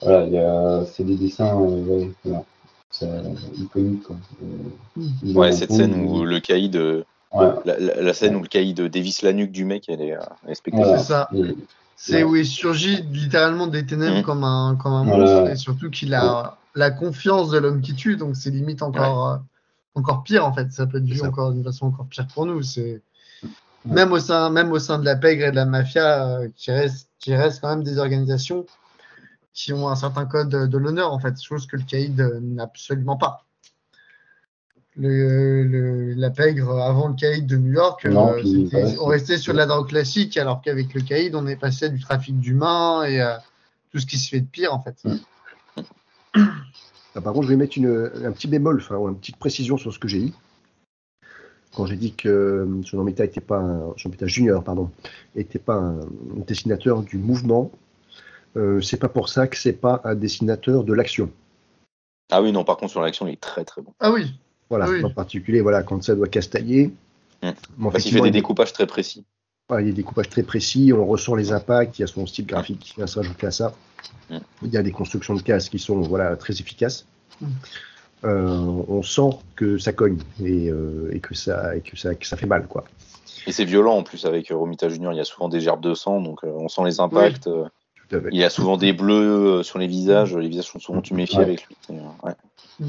[0.00, 2.44] voilà, il y a c'est des dessins euh, ouais, voilà,
[2.90, 3.08] c'est
[3.56, 4.16] iconique quoi.
[4.42, 8.14] Euh, il Ouais, en cette scène euh, où le caïd, euh, ouais, la, la- la
[8.14, 11.02] scène où le caïd dévisse la nuque du mec, elle est, euh, elle est spectaculaire.
[11.02, 11.02] Voilà.
[11.02, 11.28] C'est ça.
[11.34, 11.56] et-
[11.96, 12.24] C'est Ouais.
[12.24, 14.22] où il surgit littéralement des ténèbres Mhm.
[14.24, 15.24] comme un, comme un Voilà.
[15.24, 19.28] monstre et surtout qu'il a la confiance de l'homme qui tue, donc c'est limite encore,
[19.28, 19.36] euh,
[19.94, 20.72] encore pire en fait.
[20.72, 22.62] Ça peut être vu encore d'une façon encore pire pour nous.
[22.62, 23.00] C'est
[23.84, 26.70] même au sein, même au sein de la pègre et de la mafia, euh, qui
[26.70, 28.66] reste, qui reste quand même des organisations
[29.52, 32.64] qui ont un certain code de l'honneur en fait, chose que le caïd euh, n'a
[32.64, 33.44] absolument pas.
[34.96, 38.96] Le, le- la pègre avant le caïd de New York, Non, euh, puis, c'était- ouais,
[39.00, 41.88] on restait sur de la drogue classique, alors qu'avec le caïd, on est passé à
[41.88, 43.42] du trafic d'humains et à
[43.92, 44.96] tout ce qui se fait de pire en fait.
[47.16, 49.76] Ah, par contre, je vais mettre une, un petit bémol, enfin, ou une petite précision
[49.76, 50.34] sur ce que j'ai dit.
[51.74, 54.90] Quand j'ai dit que euh, John Romita était pas un, Junior, pardon,
[55.34, 56.00] était pas un
[56.46, 57.70] dessinateur du mouvement,
[58.56, 61.30] euh, c'est pas pour ça que c'est pas un dessinateur de l'action.
[62.30, 63.92] Ah oui, non, par contre, sur l'action, il est très très bon.
[64.00, 64.32] Ah oui,
[64.70, 65.04] Voilà, Oui.
[65.04, 66.92] en particulier, voilà, quand ça doit castailler.
[67.42, 67.50] Mm.
[67.76, 69.24] Bon, Parce qu'il fait des il- découpages très précis.
[69.68, 72.06] voilà, il y a des découpages très précis, on ressent les impacts, il y a
[72.08, 73.74] son style graphique qui vient se rajouter à ça.
[74.30, 74.38] Mm.
[74.62, 77.06] Il y a des constructions de cases qui sont voilà, très efficaces.
[78.24, 78.48] Euh,
[78.88, 82.36] on sent que ça cogne et, euh, et que, ça, et que, ça, que ça
[82.36, 82.66] fait mal.
[82.66, 82.84] Quoi.
[83.46, 85.92] Et c'est violent en plus avec Romita Junior, il y a souvent des gerbes de
[85.94, 87.48] sang, donc euh, on sent les impacts.
[88.30, 91.38] Il y a souvent des bleus euh, sur les visages, les visages sont souvent tuméfiés
[91.38, 91.44] Ouais.
[91.44, 91.76] avec lui.
[91.90, 92.86] Euh, ouais.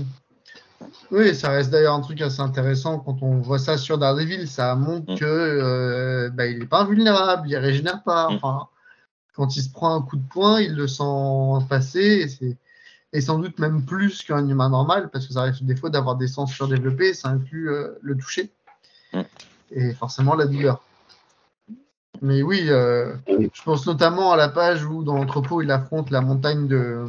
[1.11, 4.47] oui, ça reste d'ailleurs un truc assez intéressant quand on voit ça sur Daredevil.
[4.47, 5.17] Ça montre Mm.
[5.17, 8.29] que euh, bah, il est pas invulnérable, il régénère pas.
[8.29, 8.35] Mm.
[8.35, 8.67] Enfin,
[9.35, 11.03] quand il se prend un coup de poing, il le sent
[11.69, 11.99] passer.
[12.23, 12.57] Et, c'est-
[13.15, 16.15] et sans doute même plus qu'un humain normal, parce que ça arrive des fois d'avoir
[16.17, 17.13] des sens surdéveloppés.
[17.13, 18.51] Ça inclut euh, le toucher
[19.71, 20.83] et forcément la douleur.
[22.21, 26.21] Mais oui, euh, je pense notamment à la page où dans l'entrepôt il affronte la
[26.21, 27.05] montagne de,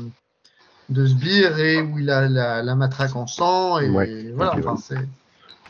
[0.88, 3.78] de sbires et où il a la, la matraque en sang.
[3.80, 4.32] Et Ouais.
[4.34, 4.78] voilà, enfin, ouais.
[4.80, 4.94] c'est.
[4.94, 5.00] De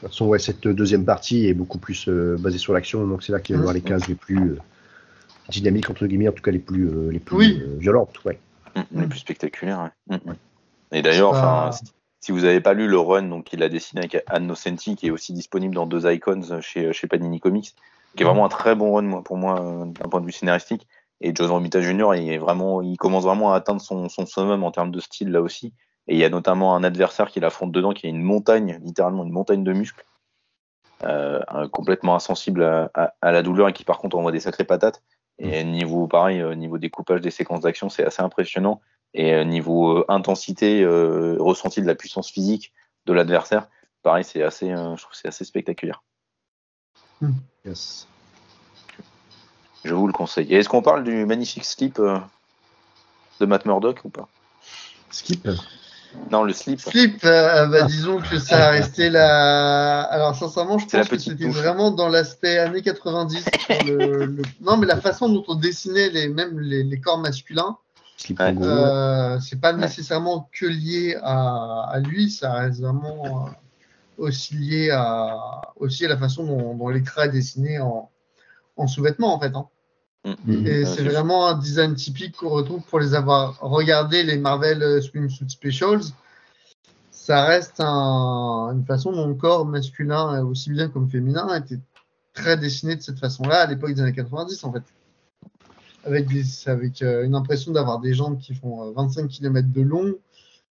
[0.00, 3.32] toute façon, ouais, cette deuxième partie est beaucoup plus euh, basée sur l'action, donc c'est
[3.32, 4.58] là qu'il va y avoir les cases les plus euh,
[5.48, 7.62] dynamiques, entre guillemets, en tout cas les plus, euh, les plus Oui.
[7.62, 8.22] euh, violentes.
[8.26, 8.38] Ouais.
[8.76, 9.08] Mm, Les Mm.
[9.08, 9.90] plus spectaculaires.
[10.10, 10.16] ouais.
[10.24, 10.32] Mm.
[10.92, 11.72] Et d'ailleurs, pas-
[12.20, 15.06] si- vous n'avez pas lu le run, donc il a dessiné avec Anne Nocenti, qui
[15.08, 17.74] est aussi disponible dans deux icons chez, chez Panini Comics,
[18.16, 20.32] qui est vraiment un très bon run moi, pour moi euh, d'un point de vue
[20.32, 20.86] scénaristique.
[21.20, 22.14] Et John Romita Jr.
[22.16, 25.30] Il est vraiment, il commence vraiment à atteindre son, son summum en termes de style
[25.30, 25.72] là aussi.
[26.08, 29.24] Et il y a notamment un adversaire qu'il affronte dedans, qui est une montagne, littéralement
[29.24, 30.04] une montagne de muscles,
[31.04, 31.40] euh,
[31.72, 35.02] complètement insensible à, à- à la douleur et qui par contre envoie des sacrées patates.
[35.38, 38.80] Et niveau pareil, euh, niveau découpage des séquences d'action, c'est assez impressionnant.
[39.14, 42.72] Et euh, niveau euh, intensité, euh, ressenti de la puissance physique
[43.06, 43.68] de l'adversaire,
[44.02, 46.02] pareil, c'est assez, euh, je trouve que c'est assez spectaculaire.
[47.64, 48.08] Yes.
[49.84, 50.52] Je vous le conseille.
[50.52, 52.18] Et est-ce qu'on parle du magnifique slip euh,
[53.40, 54.28] de Matt Murdock ou pas?
[55.10, 55.48] Skip?
[56.30, 56.80] Non, le slip.
[56.80, 60.00] Slip, euh, bah, disons que ça a resté la.
[60.02, 63.44] Alors, sincèrement, je pense que c'était vraiment dans l'aspect années 90.
[63.68, 67.18] pour le- le- Non, mais la façon dont on dessinait les, même les, les corps
[67.18, 67.76] masculins,
[68.66, 73.50] euh, c'est pas nécessairement que lié à, à lui, ça reste vraiment euh,
[74.18, 75.36] aussi lié à,
[75.76, 78.10] aussi à la façon dont, dont l'écran est dessiné en,
[78.76, 79.54] en sous-vêtements, en fait.
[79.54, 79.68] hein.
[80.46, 80.66] Mhm.
[80.66, 85.00] Et c'est vraiment un design typique qu'on retrouve pour les avoir regardé les Marvel euh,
[85.00, 86.12] Swimsuit Specials.
[87.10, 91.78] Ça reste un- une façon dont le corps masculin, euh, aussi bien comme féminin, était
[92.34, 94.82] très dessiné de cette façon-là à l'époque des années 90 en fait.
[96.04, 99.82] Avec, des, avec euh, une impression d'avoir des jambes qui font euh, 25 km de
[99.82, 100.14] long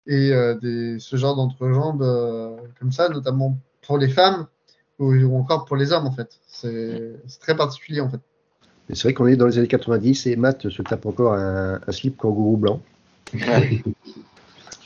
[0.09, 2.01] et des, ce genre d'entrejambes
[2.79, 4.47] comme ça, notamment pour les femmes
[4.99, 6.39] ou, encore pour les hommes en fait.
[6.47, 7.11] C'est
[7.41, 8.21] très particulier en fait.
[8.89, 11.79] Mais C'est vrai qu'on est dans les années 90 et Matt se tape encore un,
[11.85, 12.81] un slip kangourou blanc.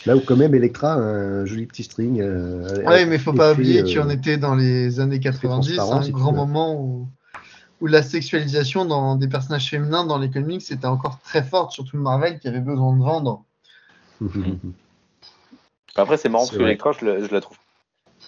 [0.08, 2.20] Là où quand même Electra a un joli petit string.
[2.22, 6.02] euh, Oui, mais il faut pas oublier euh, qu'on était dans les années 90, transparent,
[6.02, 7.08] un grand moment où,
[7.82, 11.98] où la sexualisation dans des personnages féminins dans les comics était encore très forte, surtout
[11.98, 13.44] Marvel qui avait besoin de vendre.
[15.96, 17.58] Après, c'est marrant parce que l'écran, je, la- je la trouve.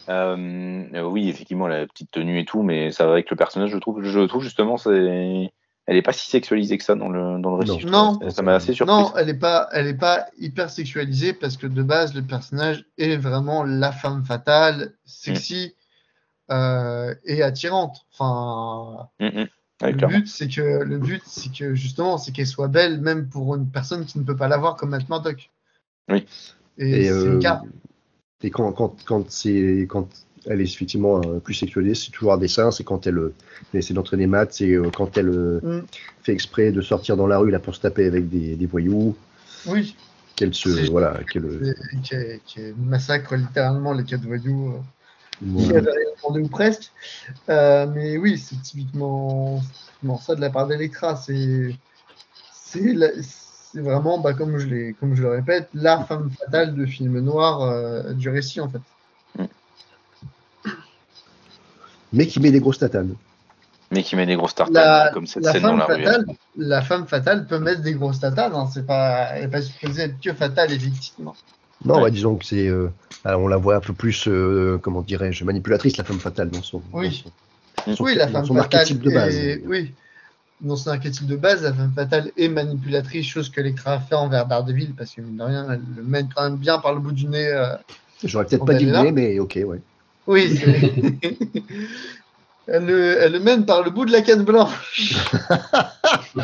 [0.10, 3.72] Euh, euh, oui, effectivement, la petite tenue et tout, mais ça va avec le personnage,
[3.72, 4.04] je trouve.
[4.04, 5.50] Je trouve justement, c'est.
[5.86, 7.86] Elle est pas si sexualisée que ça dans le, dans le récit.
[7.86, 8.18] Non.
[8.30, 8.94] Ça- m'a assez surpris.
[8.96, 12.86] Non, elle n'est pas, elle est pas hyper sexualisée parce que de base, le personnage
[12.98, 15.76] est vraiment la femme fatale, sexy
[16.52, 18.06] euh, et attirante.
[18.14, 19.48] Enfin, Mm, mm.
[19.82, 23.28] Ouais, le but, c'est que le but, c'est que justement, c'est qu'elle soit belle, même
[23.28, 25.50] pour une personne qui ne peut pas l'avoir comme Matt Murdock.
[26.10, 26.26] Oui.
[26.78, 27.62] Et, Et, c'est euh, le cas.
[28.44, 30.08] et quand, quand, quand, c'est, quand
[30.46, 32.72] elle est effectivement euh, plus sexualisée, c'est toujours un dessin.
[32.72, 33.34] C'est quand elle, euh,
[33.74, 35.30] elle essaie d'entraîner Matt, c'est euh, quand elle
[35.64, 35.80] Mm.
[36.24, 39.16] fait exprès de sortir dans la rue là pour se taper avec des, des voyous,
[39.68, 39.96] Oui.
[40.36, 41.46] qu'elle se, voilà, qu'elle,
[42.78, 44.80] massacre littéralement les quatre voyous euh,
[45.58, 46.92] qui rien demandé ou presque.
[47.50, 49.62] Euh, mais oui, c'est typiquement,
[50.22, 51.16] ça de la part d'Electra.
[51.16, 51.76] C'est
[52.64, 57.62] c'est vraiment, bah, comme, je comme je le répète, la femme fatale de film noir
[57.62, 58.82] euh, du récit en fait.
[62.14, 63.16] Mais qui met des grosses tatanes.
[63.92, 66.04] Mais qui met des grosses tartines, La, comme cette la scène dans femme la rue.
[66.04, 66.26] fatale,
[66.58, 68.54] la femme fatale peut mettre des grosses tatanes.
[68.56, 71.36] Hein, c'est pas, elle n'est pas supposée être que fatale effectivement.
[71.86, 72.04] Non, Ouais.
[72.04, 72.90] bah, disons que c'est, euh,
[73.26, 76.64] alors, on la voit un peu plus, euh, comment dirais-je, manipulatrice, la femme fatale dans
[76.64, 77.24] son, Oui.
[77.86, 78.80] dans son, Oui, la dans femme son fatale.
[78.80, 79.36] archétype de base.
[79.36, 79.94] est- Oui.
[80.62, 84.46] Dans son archétype de base, la femme fatale est manipulatrice, chose que Electra fait envers
[84.48, 87.12] Daredevil, parce que mine de rien, elle le mène quand même bien par le bout
[87.12, 87.48] du nez.
[87.48, 87.76] euh.
[88.24, 89.82] J'aurais peut-être pas dit le nez, mais ok, ouais.
[90.28, 90.66] Oui, c'est-
[92.68, 95.16] elle, le, elle le mène par le bout de la canne blanche.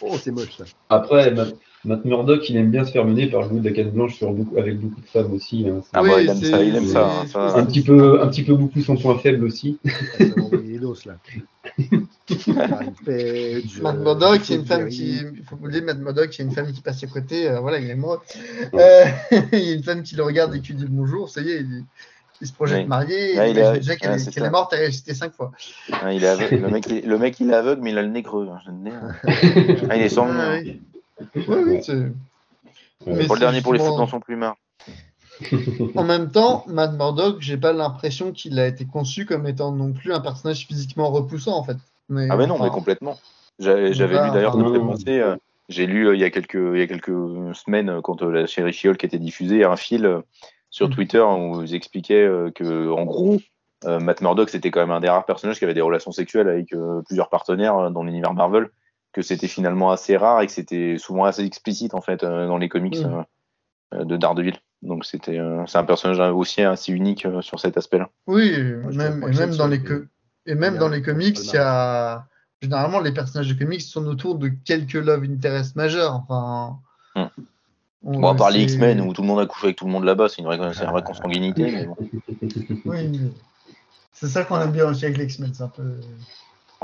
[0.00, 0.64] Oh, c'est moche ça.
[0.88, 1.54] Après, Matt,
[1.84, 4.16] Matt Murdock, il aime bien se faire mener par le bout de la canne blanche
[4.16, 5.66] sur beaucoup, avec beaucoup de femmes aussi.
[5.68, 5.80] hein.
[5.92, 7.20] Ah Oui, bah, il aime c'est- ça, il aime c'est- ça.
[7.20, 7.56] hein, ça.
[7.58, 9.78] un, petit peu, un petit peu beaucoup son point faible aussi.
[10.18, 11.16] Ça va envoyer les doses, là.
[13.08, 15.16] Euh, Murdock, il y a une femme qui.
[15.18, 17.06] Il faut vous le dire, Matt Murdock, il y a une femme qui passe à
[17.06, 18.20] côté, euh, voilà, il est amoureux.
[18.74, 19.04] Euh,
[19.52, 21.50] il y a une femme qui le regarde et qui lui dit bonjour, ça y
[21.50, 21.84] est, il,
[22.40, 22.86] il se projette Oui.
[22.86, 25.52] marié, Ouais, il avec- déjà qu'elle ouais, est, c'est morte, elle est restée cinq fois.
[26.12, 26.56] Il est aveugle.
[26.56, 28.48] le, mec, il, le mec, il est aveugle, mais il a le nez creux.
[28.52, 29.14] hein, j'ai le nez, hein.
[29.90, 30.80] Ah, il est sans le nez, Ah, oui.
[31.48, 32.12] Oui, oui, c'est-
[33.06, 34.56] Mais Pour le dernier, pour les dans son plumard.
[35.96, 39.92] En même temps, Matt Murdock, j'ai pas l'impression qu'il a été conçu comme étant non
[39.92, 41.76] plus un personnage physiquement repoussant en fait.
[42.08, 43.18] Mais, Ah, mais non, enfin, mais complètement.
[43.58, 44.86] J'avais lu d'ailleurs, fait non.
[44.88, 45.36] penser, euh,
[45.68, 48.46] j'ai lu euh, il, y a quelques, il y a quelques semaines, euh, quand la
[48.46, 50.20] série She-Hulk était diffusée, un fil
[50.70, 50.92] sur Mm.
[50.92, 53.38] Twitter où ils expliquaient que, en gros,
[53.84, 56.74] Matt Murdock, c'était quand même un des rares personnages qui avait des relations sexuelles avec
[57.06, 58.70] plusieurs partenaires dans l'univers Marvel,
[59.12, 62.68] que c'était finalement assez rare et que c'était souvent assez explicite en fait dans les
[62.68, 62.96] comics
[63.92, 64.04] Mm.
[64.04, 64.54] de Daredevil.
[64.82, 68.08] Donc c'était, euh, c'est un personnage aussi assez unique euh, sur cet aspect-là.
[68.26, 68.52] Oui,
[68.82, 70.04] Moi, même, et même que dans les co-
[70.46, 72.24] et même dans les comics, il y a
[72.60, 76.14] généralement les personnages de comics sont autour de quelques love interest majeurs.
[76.14, 76.78] Enfin,
[77.14, 77.26] Mm.
[78.04, 79.90] on- Bon, à part les X-Men où tout le monde a couché avec tout le
[79.92, 81.70] monde là-bas, c'est une vraie, c'est une vraie consanguinité.
[81.70, 81.96] Mais bon.
[82.86, 83.20] Oui,
[84.12, 85.82] c'est ça qu'on aime bien aussi avec les X-Men, c'est un peu.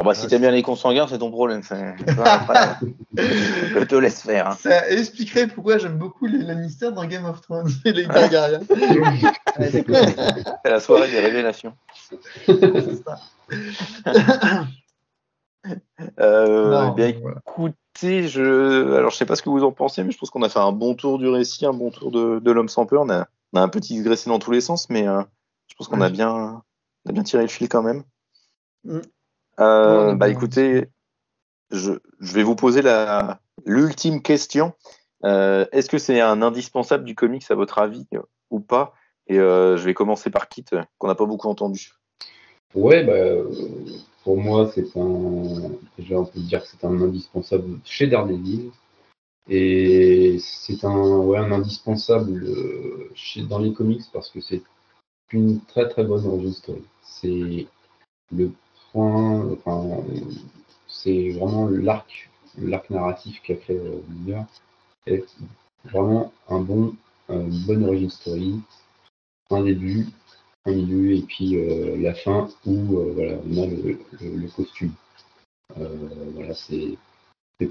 [0.00, 1.60] Oh bah, si t'aimes bien les consanguins, c'est ton problème.
[3.16, 4.48] je te laisse faire.
[4.50, 4.56] hein.
[4.60, 8.60] Ça expliquerait pourquoi j'aime beaucoup les Lannister dans Game of Thrones et les Targaryens.
[9.58, 11.74] C'est la soirée des révélations.
[16.20, 17.40] Euh, Non, bien, voilà.
[17.46, 18.94] écoutez, je...
[18.94, 20.60] Alors, je sais pas ce que vous en pensez, mais je pense qu'on a fait
[20.60, 23.02] un bon tour du récit, un bon tour de, de l'homme sans peur.
[23.02, 25.22] On a, on a un peu digressé dans tous les sens, mais euh,
[25.66, 26.62] je pense qu'on a bien,
[27.04, 28.04] on a bien tiré le fil quand même.
[28.84, 28.98] Mm.
[29.60, 30.88] Euh, bah, écoutez,
[31.70, 34.72] je, je vais vous poser la l'ultime question.
[35.24, 38.06] Euh, Est-ce que c'est un indispensable du comics à votre avis
[38.50, 38.94] ou pas?
[39.28, 40.64] Et euh, je vais commencer par Kit,
[40.98, 41.92] qu'on n'a pas beaucoup entendu.
[42.74, 43.44] Ouais, bah,
[44.24, 45.70] pour moi, c'est un.
[45.98, 48.70] Déjà, on peut dire que c'est un indispensable chez Daredevil.
[49.48, 54.62] Et c'est un, ouais, un indispensable euh, chez, dans les comics parce que c'est
[55.32, 56.84] une très très bonne origin story.
[57.02, 57.66] C'est
[58.30, 58.52] le
[58.92, 59.56] point,
[60.86, 64.44] c'est vraiment l'arc, l'arc narratif qu'a fait euh, Miller.
[65.06, 65.24] est
[65.84, 66.94] vraiment un bon,
[67.30, 68.60] une bonne origin story,
[69.50, 70.06] un début,
[70.66, 74.92] un milieu et puis euh, la fin où euh, voilà, on a le, costume.
[75.78, 75.88] Euh,
[76.34, 76.96] voilà, c'est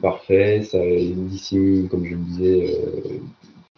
[0.01, 3.21] parfait, ça dissimule, comme je le disais,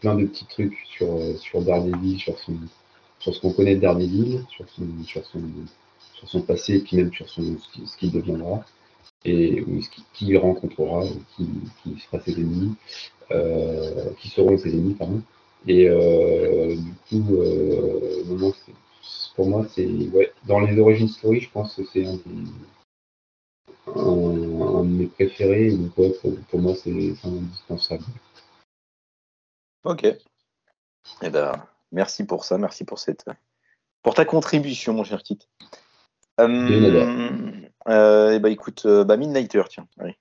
[0.01, 2.55] plein de petits trucs sur, sur Daredevil, sur, son,
[3.19, 4.87] sur ce qu'on connaît de Daredevil, sur son,
[6.25, 8.65] sur, passé, et puis même sur son, ce qui- ce qu'il deviendra,
[9.23, 11.03] et ou ce qui, qui il rencontrera,
[11.35, 11.47] qui,
[11.99, 12.73] sera ses ennemis,
[14.19, 15.21] qui seront ses ennemis, pardon.
[15.67, 18.73] Et euh, du coup, euh, non, non, c'est-
[19.35, 22.51] pour moi, c'est ouais, dans les origines story, je pense que c'est un, des-
[23.87, 25.71] un, un de mes préférés.
[25.71, 26.91] Donc ouais, pour, pour moi, c'est
[27.23, 28.03] indispensable.
[29.83, 30.05] Ok.
[31.21, 33.25] Eh ben, merci pour ça, merci pour cette,
[34.03, 35.39] pour ta contribution, mon cher Kit.
[36.39, 37.55] Euh,
[37.87, 39.87] euh, eh ben, écoute, euh, bah, Midnighter, tiens.
[39.99, 40.17] allez.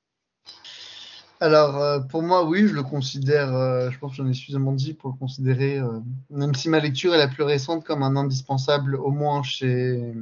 [1.41, 4.73] Alors, euh, pour moi, oui, je le considère, euh, je pense que j'en ai suffisamment
[4.73, 6.01] dit pour le considérer, euh,
[6.31, 10.15] même si ma lecture est la plus récente, comme un indispensable, au moins chez.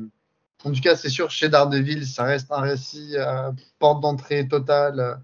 [0.65, 5.21] En tout cas, c'est sûr, chez Daredevil, ça reste un récit à porte d'entrée totale,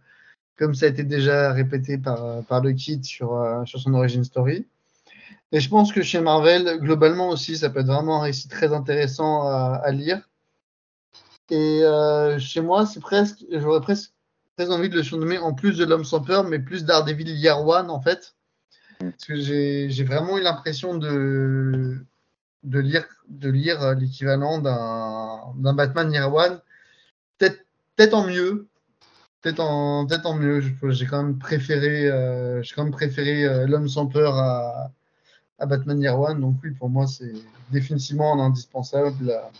[0.56, 4.24] comme ça a été déjà répété par, par le kit sur, euh, sur son origin
[4.24, 4.66] story.
[5.52, 8.72] Et je pense que chez Marvel, globalement aussi, ça peut être vraiment un récit très
[8.72, 10.30] intéressant à, à lire.
[11.50, 14.12] Et euh, chez moi, c'est presque, j'aurais presque
[14.64, 17.66] très envie de le surnommer en plus de l'homme sans peur, mais plus Daredevil Year
[17.66, 18.34] One en fait.
[19.00, 21.96] Parce que j'ai vraiment eu l'impression de,
[22.62, 26.60] de lire, de lire euh, l'équivalent d'un d'un Batman Year One.
[27.38, 27.64] Peut-être
[27.96, 28.68] peut en mieux.
[29.40, 30.62] Peut-être en, peut en mieux.
[30.90, 34.92] J'ai quand même préféré, euh, j'ai quand même préféré euh, l'homme sans peur à,
[35.58, 36.40] à Batman Year One.
[36.40, 37.32] Donc oui, pour moi, c'est
[37.70, 39.50] définitivement un indispensable à,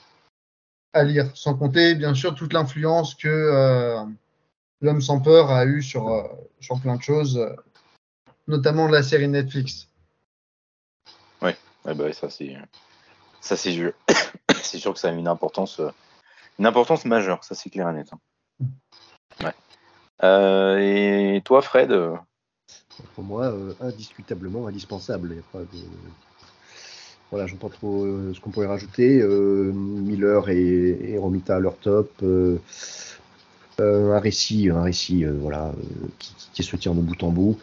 [0.93, 1.29] à lire.
[1.35, 4.05] Sans compter, bien sûr, toute l'influence que euh,
[4.83, 6.23] l'homme sans peur a eu sur, euh,
[6.61, 7.55] sur plein de choses, euh,
[8.47, 9.89] notamment la série Netflix.
[11.89, 12.57] Eh ben, ça, c'est,
[13.41, 13.93] ça, c'est sûr.
[14.63, 15.91] c'est sûr que ça a une importance, euh,
[16.59, 18.09] une importance majeure, ça, c'est clair et net.
[18.13, 18.67] hein.
[19.43, 19.55] Ouais.
[20.23, 21.93] Euh, et toi, Fred
[23.15, 25.31] Pour moi, euh, indiscutablement indispensable.
[25.33, 25.89] Il y a pas de-
[27.33, 29.21] Voilà, j'entends trop euh, ce qu'on pourrait rajouter.
[29.21, 32.13] Euh, Miller et, et Romita à leur top.
[33.81, 37.23] Euh, euh, un récit, un récit, euh, voilà, euh, qui, qui se tient de bout
[37.23, 37.59] en bout.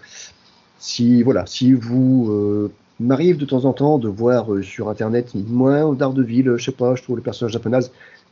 [0.79, 5.31] Si voilà, si vous euh, m'arrive de temps en temps de voir euh, sur internet,
[5.35, 7.79] moi, au Daredevil, je sais pas, je trouve le personnage japonais.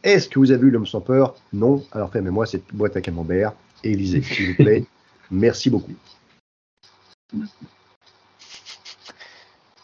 [0.03, 1.35] Est-ce que vous avez vu l'homme sans peur?
[1.53, 1.83] Non.
[1.91, 4.85] Alors fermez-moi cette boîte à camembert et lisez, s'il vous plaît.
[5.31, 5.93] Merci beaucoup.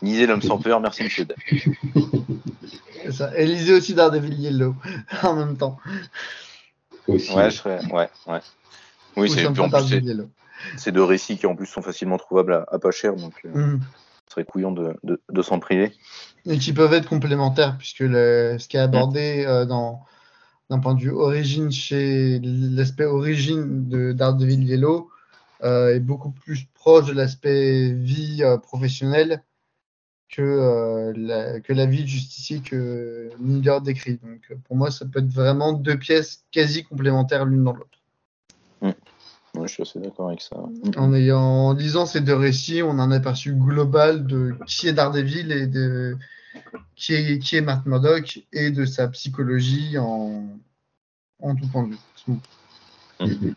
[0.02, 1.26] Lisez l'homme sans peur, merci monsieur.
[3.36, 4.76] Et lisez aussi Daredevil Yellow
[5.24, 5.78] en même temps.
[7.08, 7.32] Aussi.
[7.34, 8.40] Ouais, je serais, ouais, ouais.
[9.18, 10.02] Oui, Ou c'est, simplement en plus,
[10.78, 13.50] c'est, deux récits qui en plus sont facilement trouvables à, à pas cher, donc euh,
[13.54, 13.82] Mhm.
[14.28, 15.94] ce serait couillon de, de, de s'en priver.
[16.46, 20.04] Et qui peuvent être complémentaires, puisque le, ce qui est abordé euh, dans,
[20.70, 25.10] d'un point de vue origine chez l'aspect origine de Daredevil Yellow
[25.64, 29.44] euh, est beaucoup plus proche de l'aspect vie euh, professionnelle
[30.34, 34.18] que, euh, la, que la vie de justicier que Miller décrit.
[34.24, 38.00] Donc euh, pour moi, ça peut être vraiment deux pièces quasi complémentaires l'une dans l'autre.
[38.82, 40.56] Ouais, je suis assez d'accord avec ça.
[40.98, 44.94] En, ayant, en lisant ces deux récits, on a un aperçu global de qui est
[44.94, 46.18] Daredevil et de
[46.96, 50.48] qui est, qui est Matt Murdock et de sa psychologie en,
[51.40, 52.00] en tout point de vue.
[53.20, 53.28] Mhm.
[53.28, 53.56] De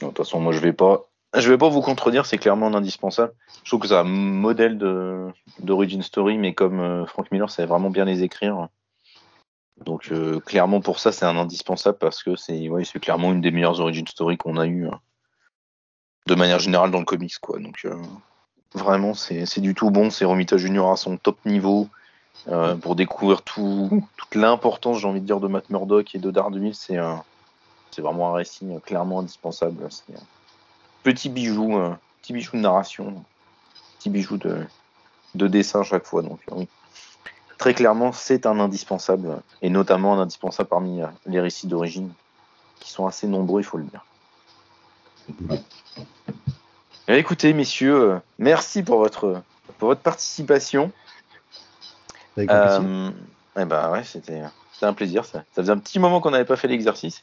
[0.00, 3.32] toute façon, moi, je vais pas, je vais pas vous contredire, c'est clairement un indispensable.
[3.62, 4.78] Je trouve que c'est un modèle
[5.60, 8.68] d'origin story, mais comme euh, Frank Miller savait vraiment bien les écrire.
[9.84, 13.50] Donc, euh, clairement, pour ça, c'est un indispensable parce que c'est, ouais, clairement une des
[13.50, 15.00] meilleures origin story qu'on a eu hein,
[16.26, 17.58] de manière générale dans le comics, quoi.
[17.58, 17.94] Donc, euh,
[18.74, 20.10] vraiment, c'est, du tout bon.
[20.10, 21.88] C'est Romita Junior à son top niveau.
[22.48, 26.30] euh, pour découvrir tout, toute l'importance, j'ai envie de dire, de Matt Murdock et de
[26.30, 26.98] Daredevil, c'est
[27.90, 29.76] c'est vraiment un récit clairement indispensable.
[31.08, 31.80] Petit bijou,
[32.20, 33.24] petit bijou de narration,
[33.98, 34.66] petit bijou de,
[35.34, 36.20] de dessin à chaque fois.
[36.20, 36.68] Donc euh, oui,
[37.56, 42.12] très clairement, c'est un indispensable, et notamment un indispensable parmi euh, les récits d'origine,
[42.78, 44.04] qui sont assez nombreux, il faut le dire.
[47.08, 49.42] Eh, écoutez, messieurs, euh, merci pour votre,
[49.78, 50.92] pour votre participation.
[52.36, 52.50] Avec.
[52.50, 53.10] Euh,
[53.56, 55.24] eh ben ouais, c'était c'était un plaisir.
[55.24, 57.22] Ça, ça faisait un petit moment qu'on n'avait pas fait l'exercice.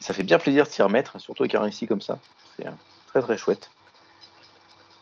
[0.00, 2.18] Ça fait bien plaisir de s'y remettre, surtout avec un récit comme ça.
[2.56, 2.70] C'est euh,
[3.06, 3.70] très très chouette.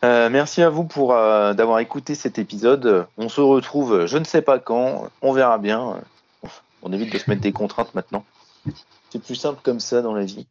[0.03, 3.05] Euh, merci à vous pour euh, d'avoir écouté cet épisode.
[3.17, 6.01] On se retrouve, je ne sais pas quand, on verra bien.
[6.81, 8.25] On évite de se mettre des contraintes maintenant.
[9.11, 10.47] C'est plus simple comme ça dans la vie.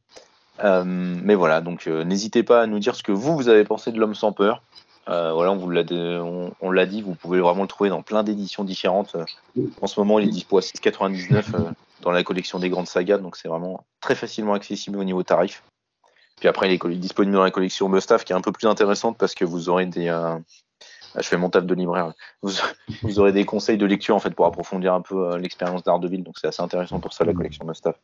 [0.62, 3.90] Euh, mais voilà, donc n'hésitez pas à nous dire ce que vous, vous avez pensé
[3.90, 4.62] de l'homme sans peur.
[5.06, 9.16] Voilà, on l'a dit, vous pouvez vraiment le trouver dans plein d'éditions différentes.
[9.80, 11.58] En ce moment, il est dispo à 6,99 euh,
[12.02, 15.64] dans la collection des grandes sagas, donc c'est vraiment très facilement accessible au niveau tarif.
[16.40, 19.16] Puis après, il est disponible dans la collection Mustaf, qui est un peu plus intéressante
[19.18, 20.08] parce que vous aurez des.
[20.08, 20.36] euh,
[21.14, 22.12] ah, je fais mon taf de libraire.
[22.42, 22.52] Vous,
[23.18, 26.38] aurez des conseils de lecture en fait pour approfondir un peu euh, l'expérience d'Ardeville, donc
[26.38, 27.96] c'est assez intéressant pour ça la collection Mustaf.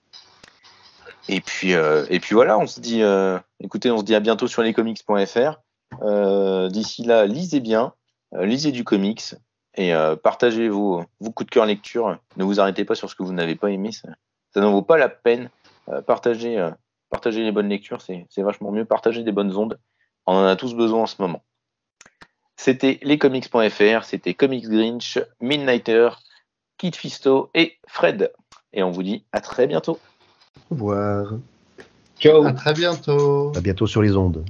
[1.29, 4.21] Et puis, euh, et puis voilà, on se dit, euh, écoutez, on se dit à
[4.21, 5.61] bientôt sur lescomics.fr.
[6.03, 7.93] Euh, D'ici là, lisez bien,
[8.33, 9.35] lisez du comics
[9.79, 9.93] et
[10.23, 12.19] partagez vos, vos coups de cœur lecture.
[12.37, 14.09] Ne vous arrêtez pas sur ce que vous n'avez pas aimé, ça,
[14.55, 15.51] ça n'en vaut pas la peine.
[16.07, 16.71] Partagez,
[17.11, 18.85] partagez les bonnes lectures, c'est c'est vachement mieux.
[18.85, 19.79] Partagez des bonnes ondes,
[20.27, 21.43] on en a tous besoin en ce moment.
[22.57, 26.11] C'était lescomics.fr, c'était Comics Grinch, Midnighter,
[26.79, 28.33] Kid Fisto et Fred.
[28.73, 29.99] Et on vous dit à très bientôt.
[30.71, 31.35] Au revoir.
[32.19, 33.53] Ciao À très bientôt.
[33.55, 34.45] À bientôt sur les ondes.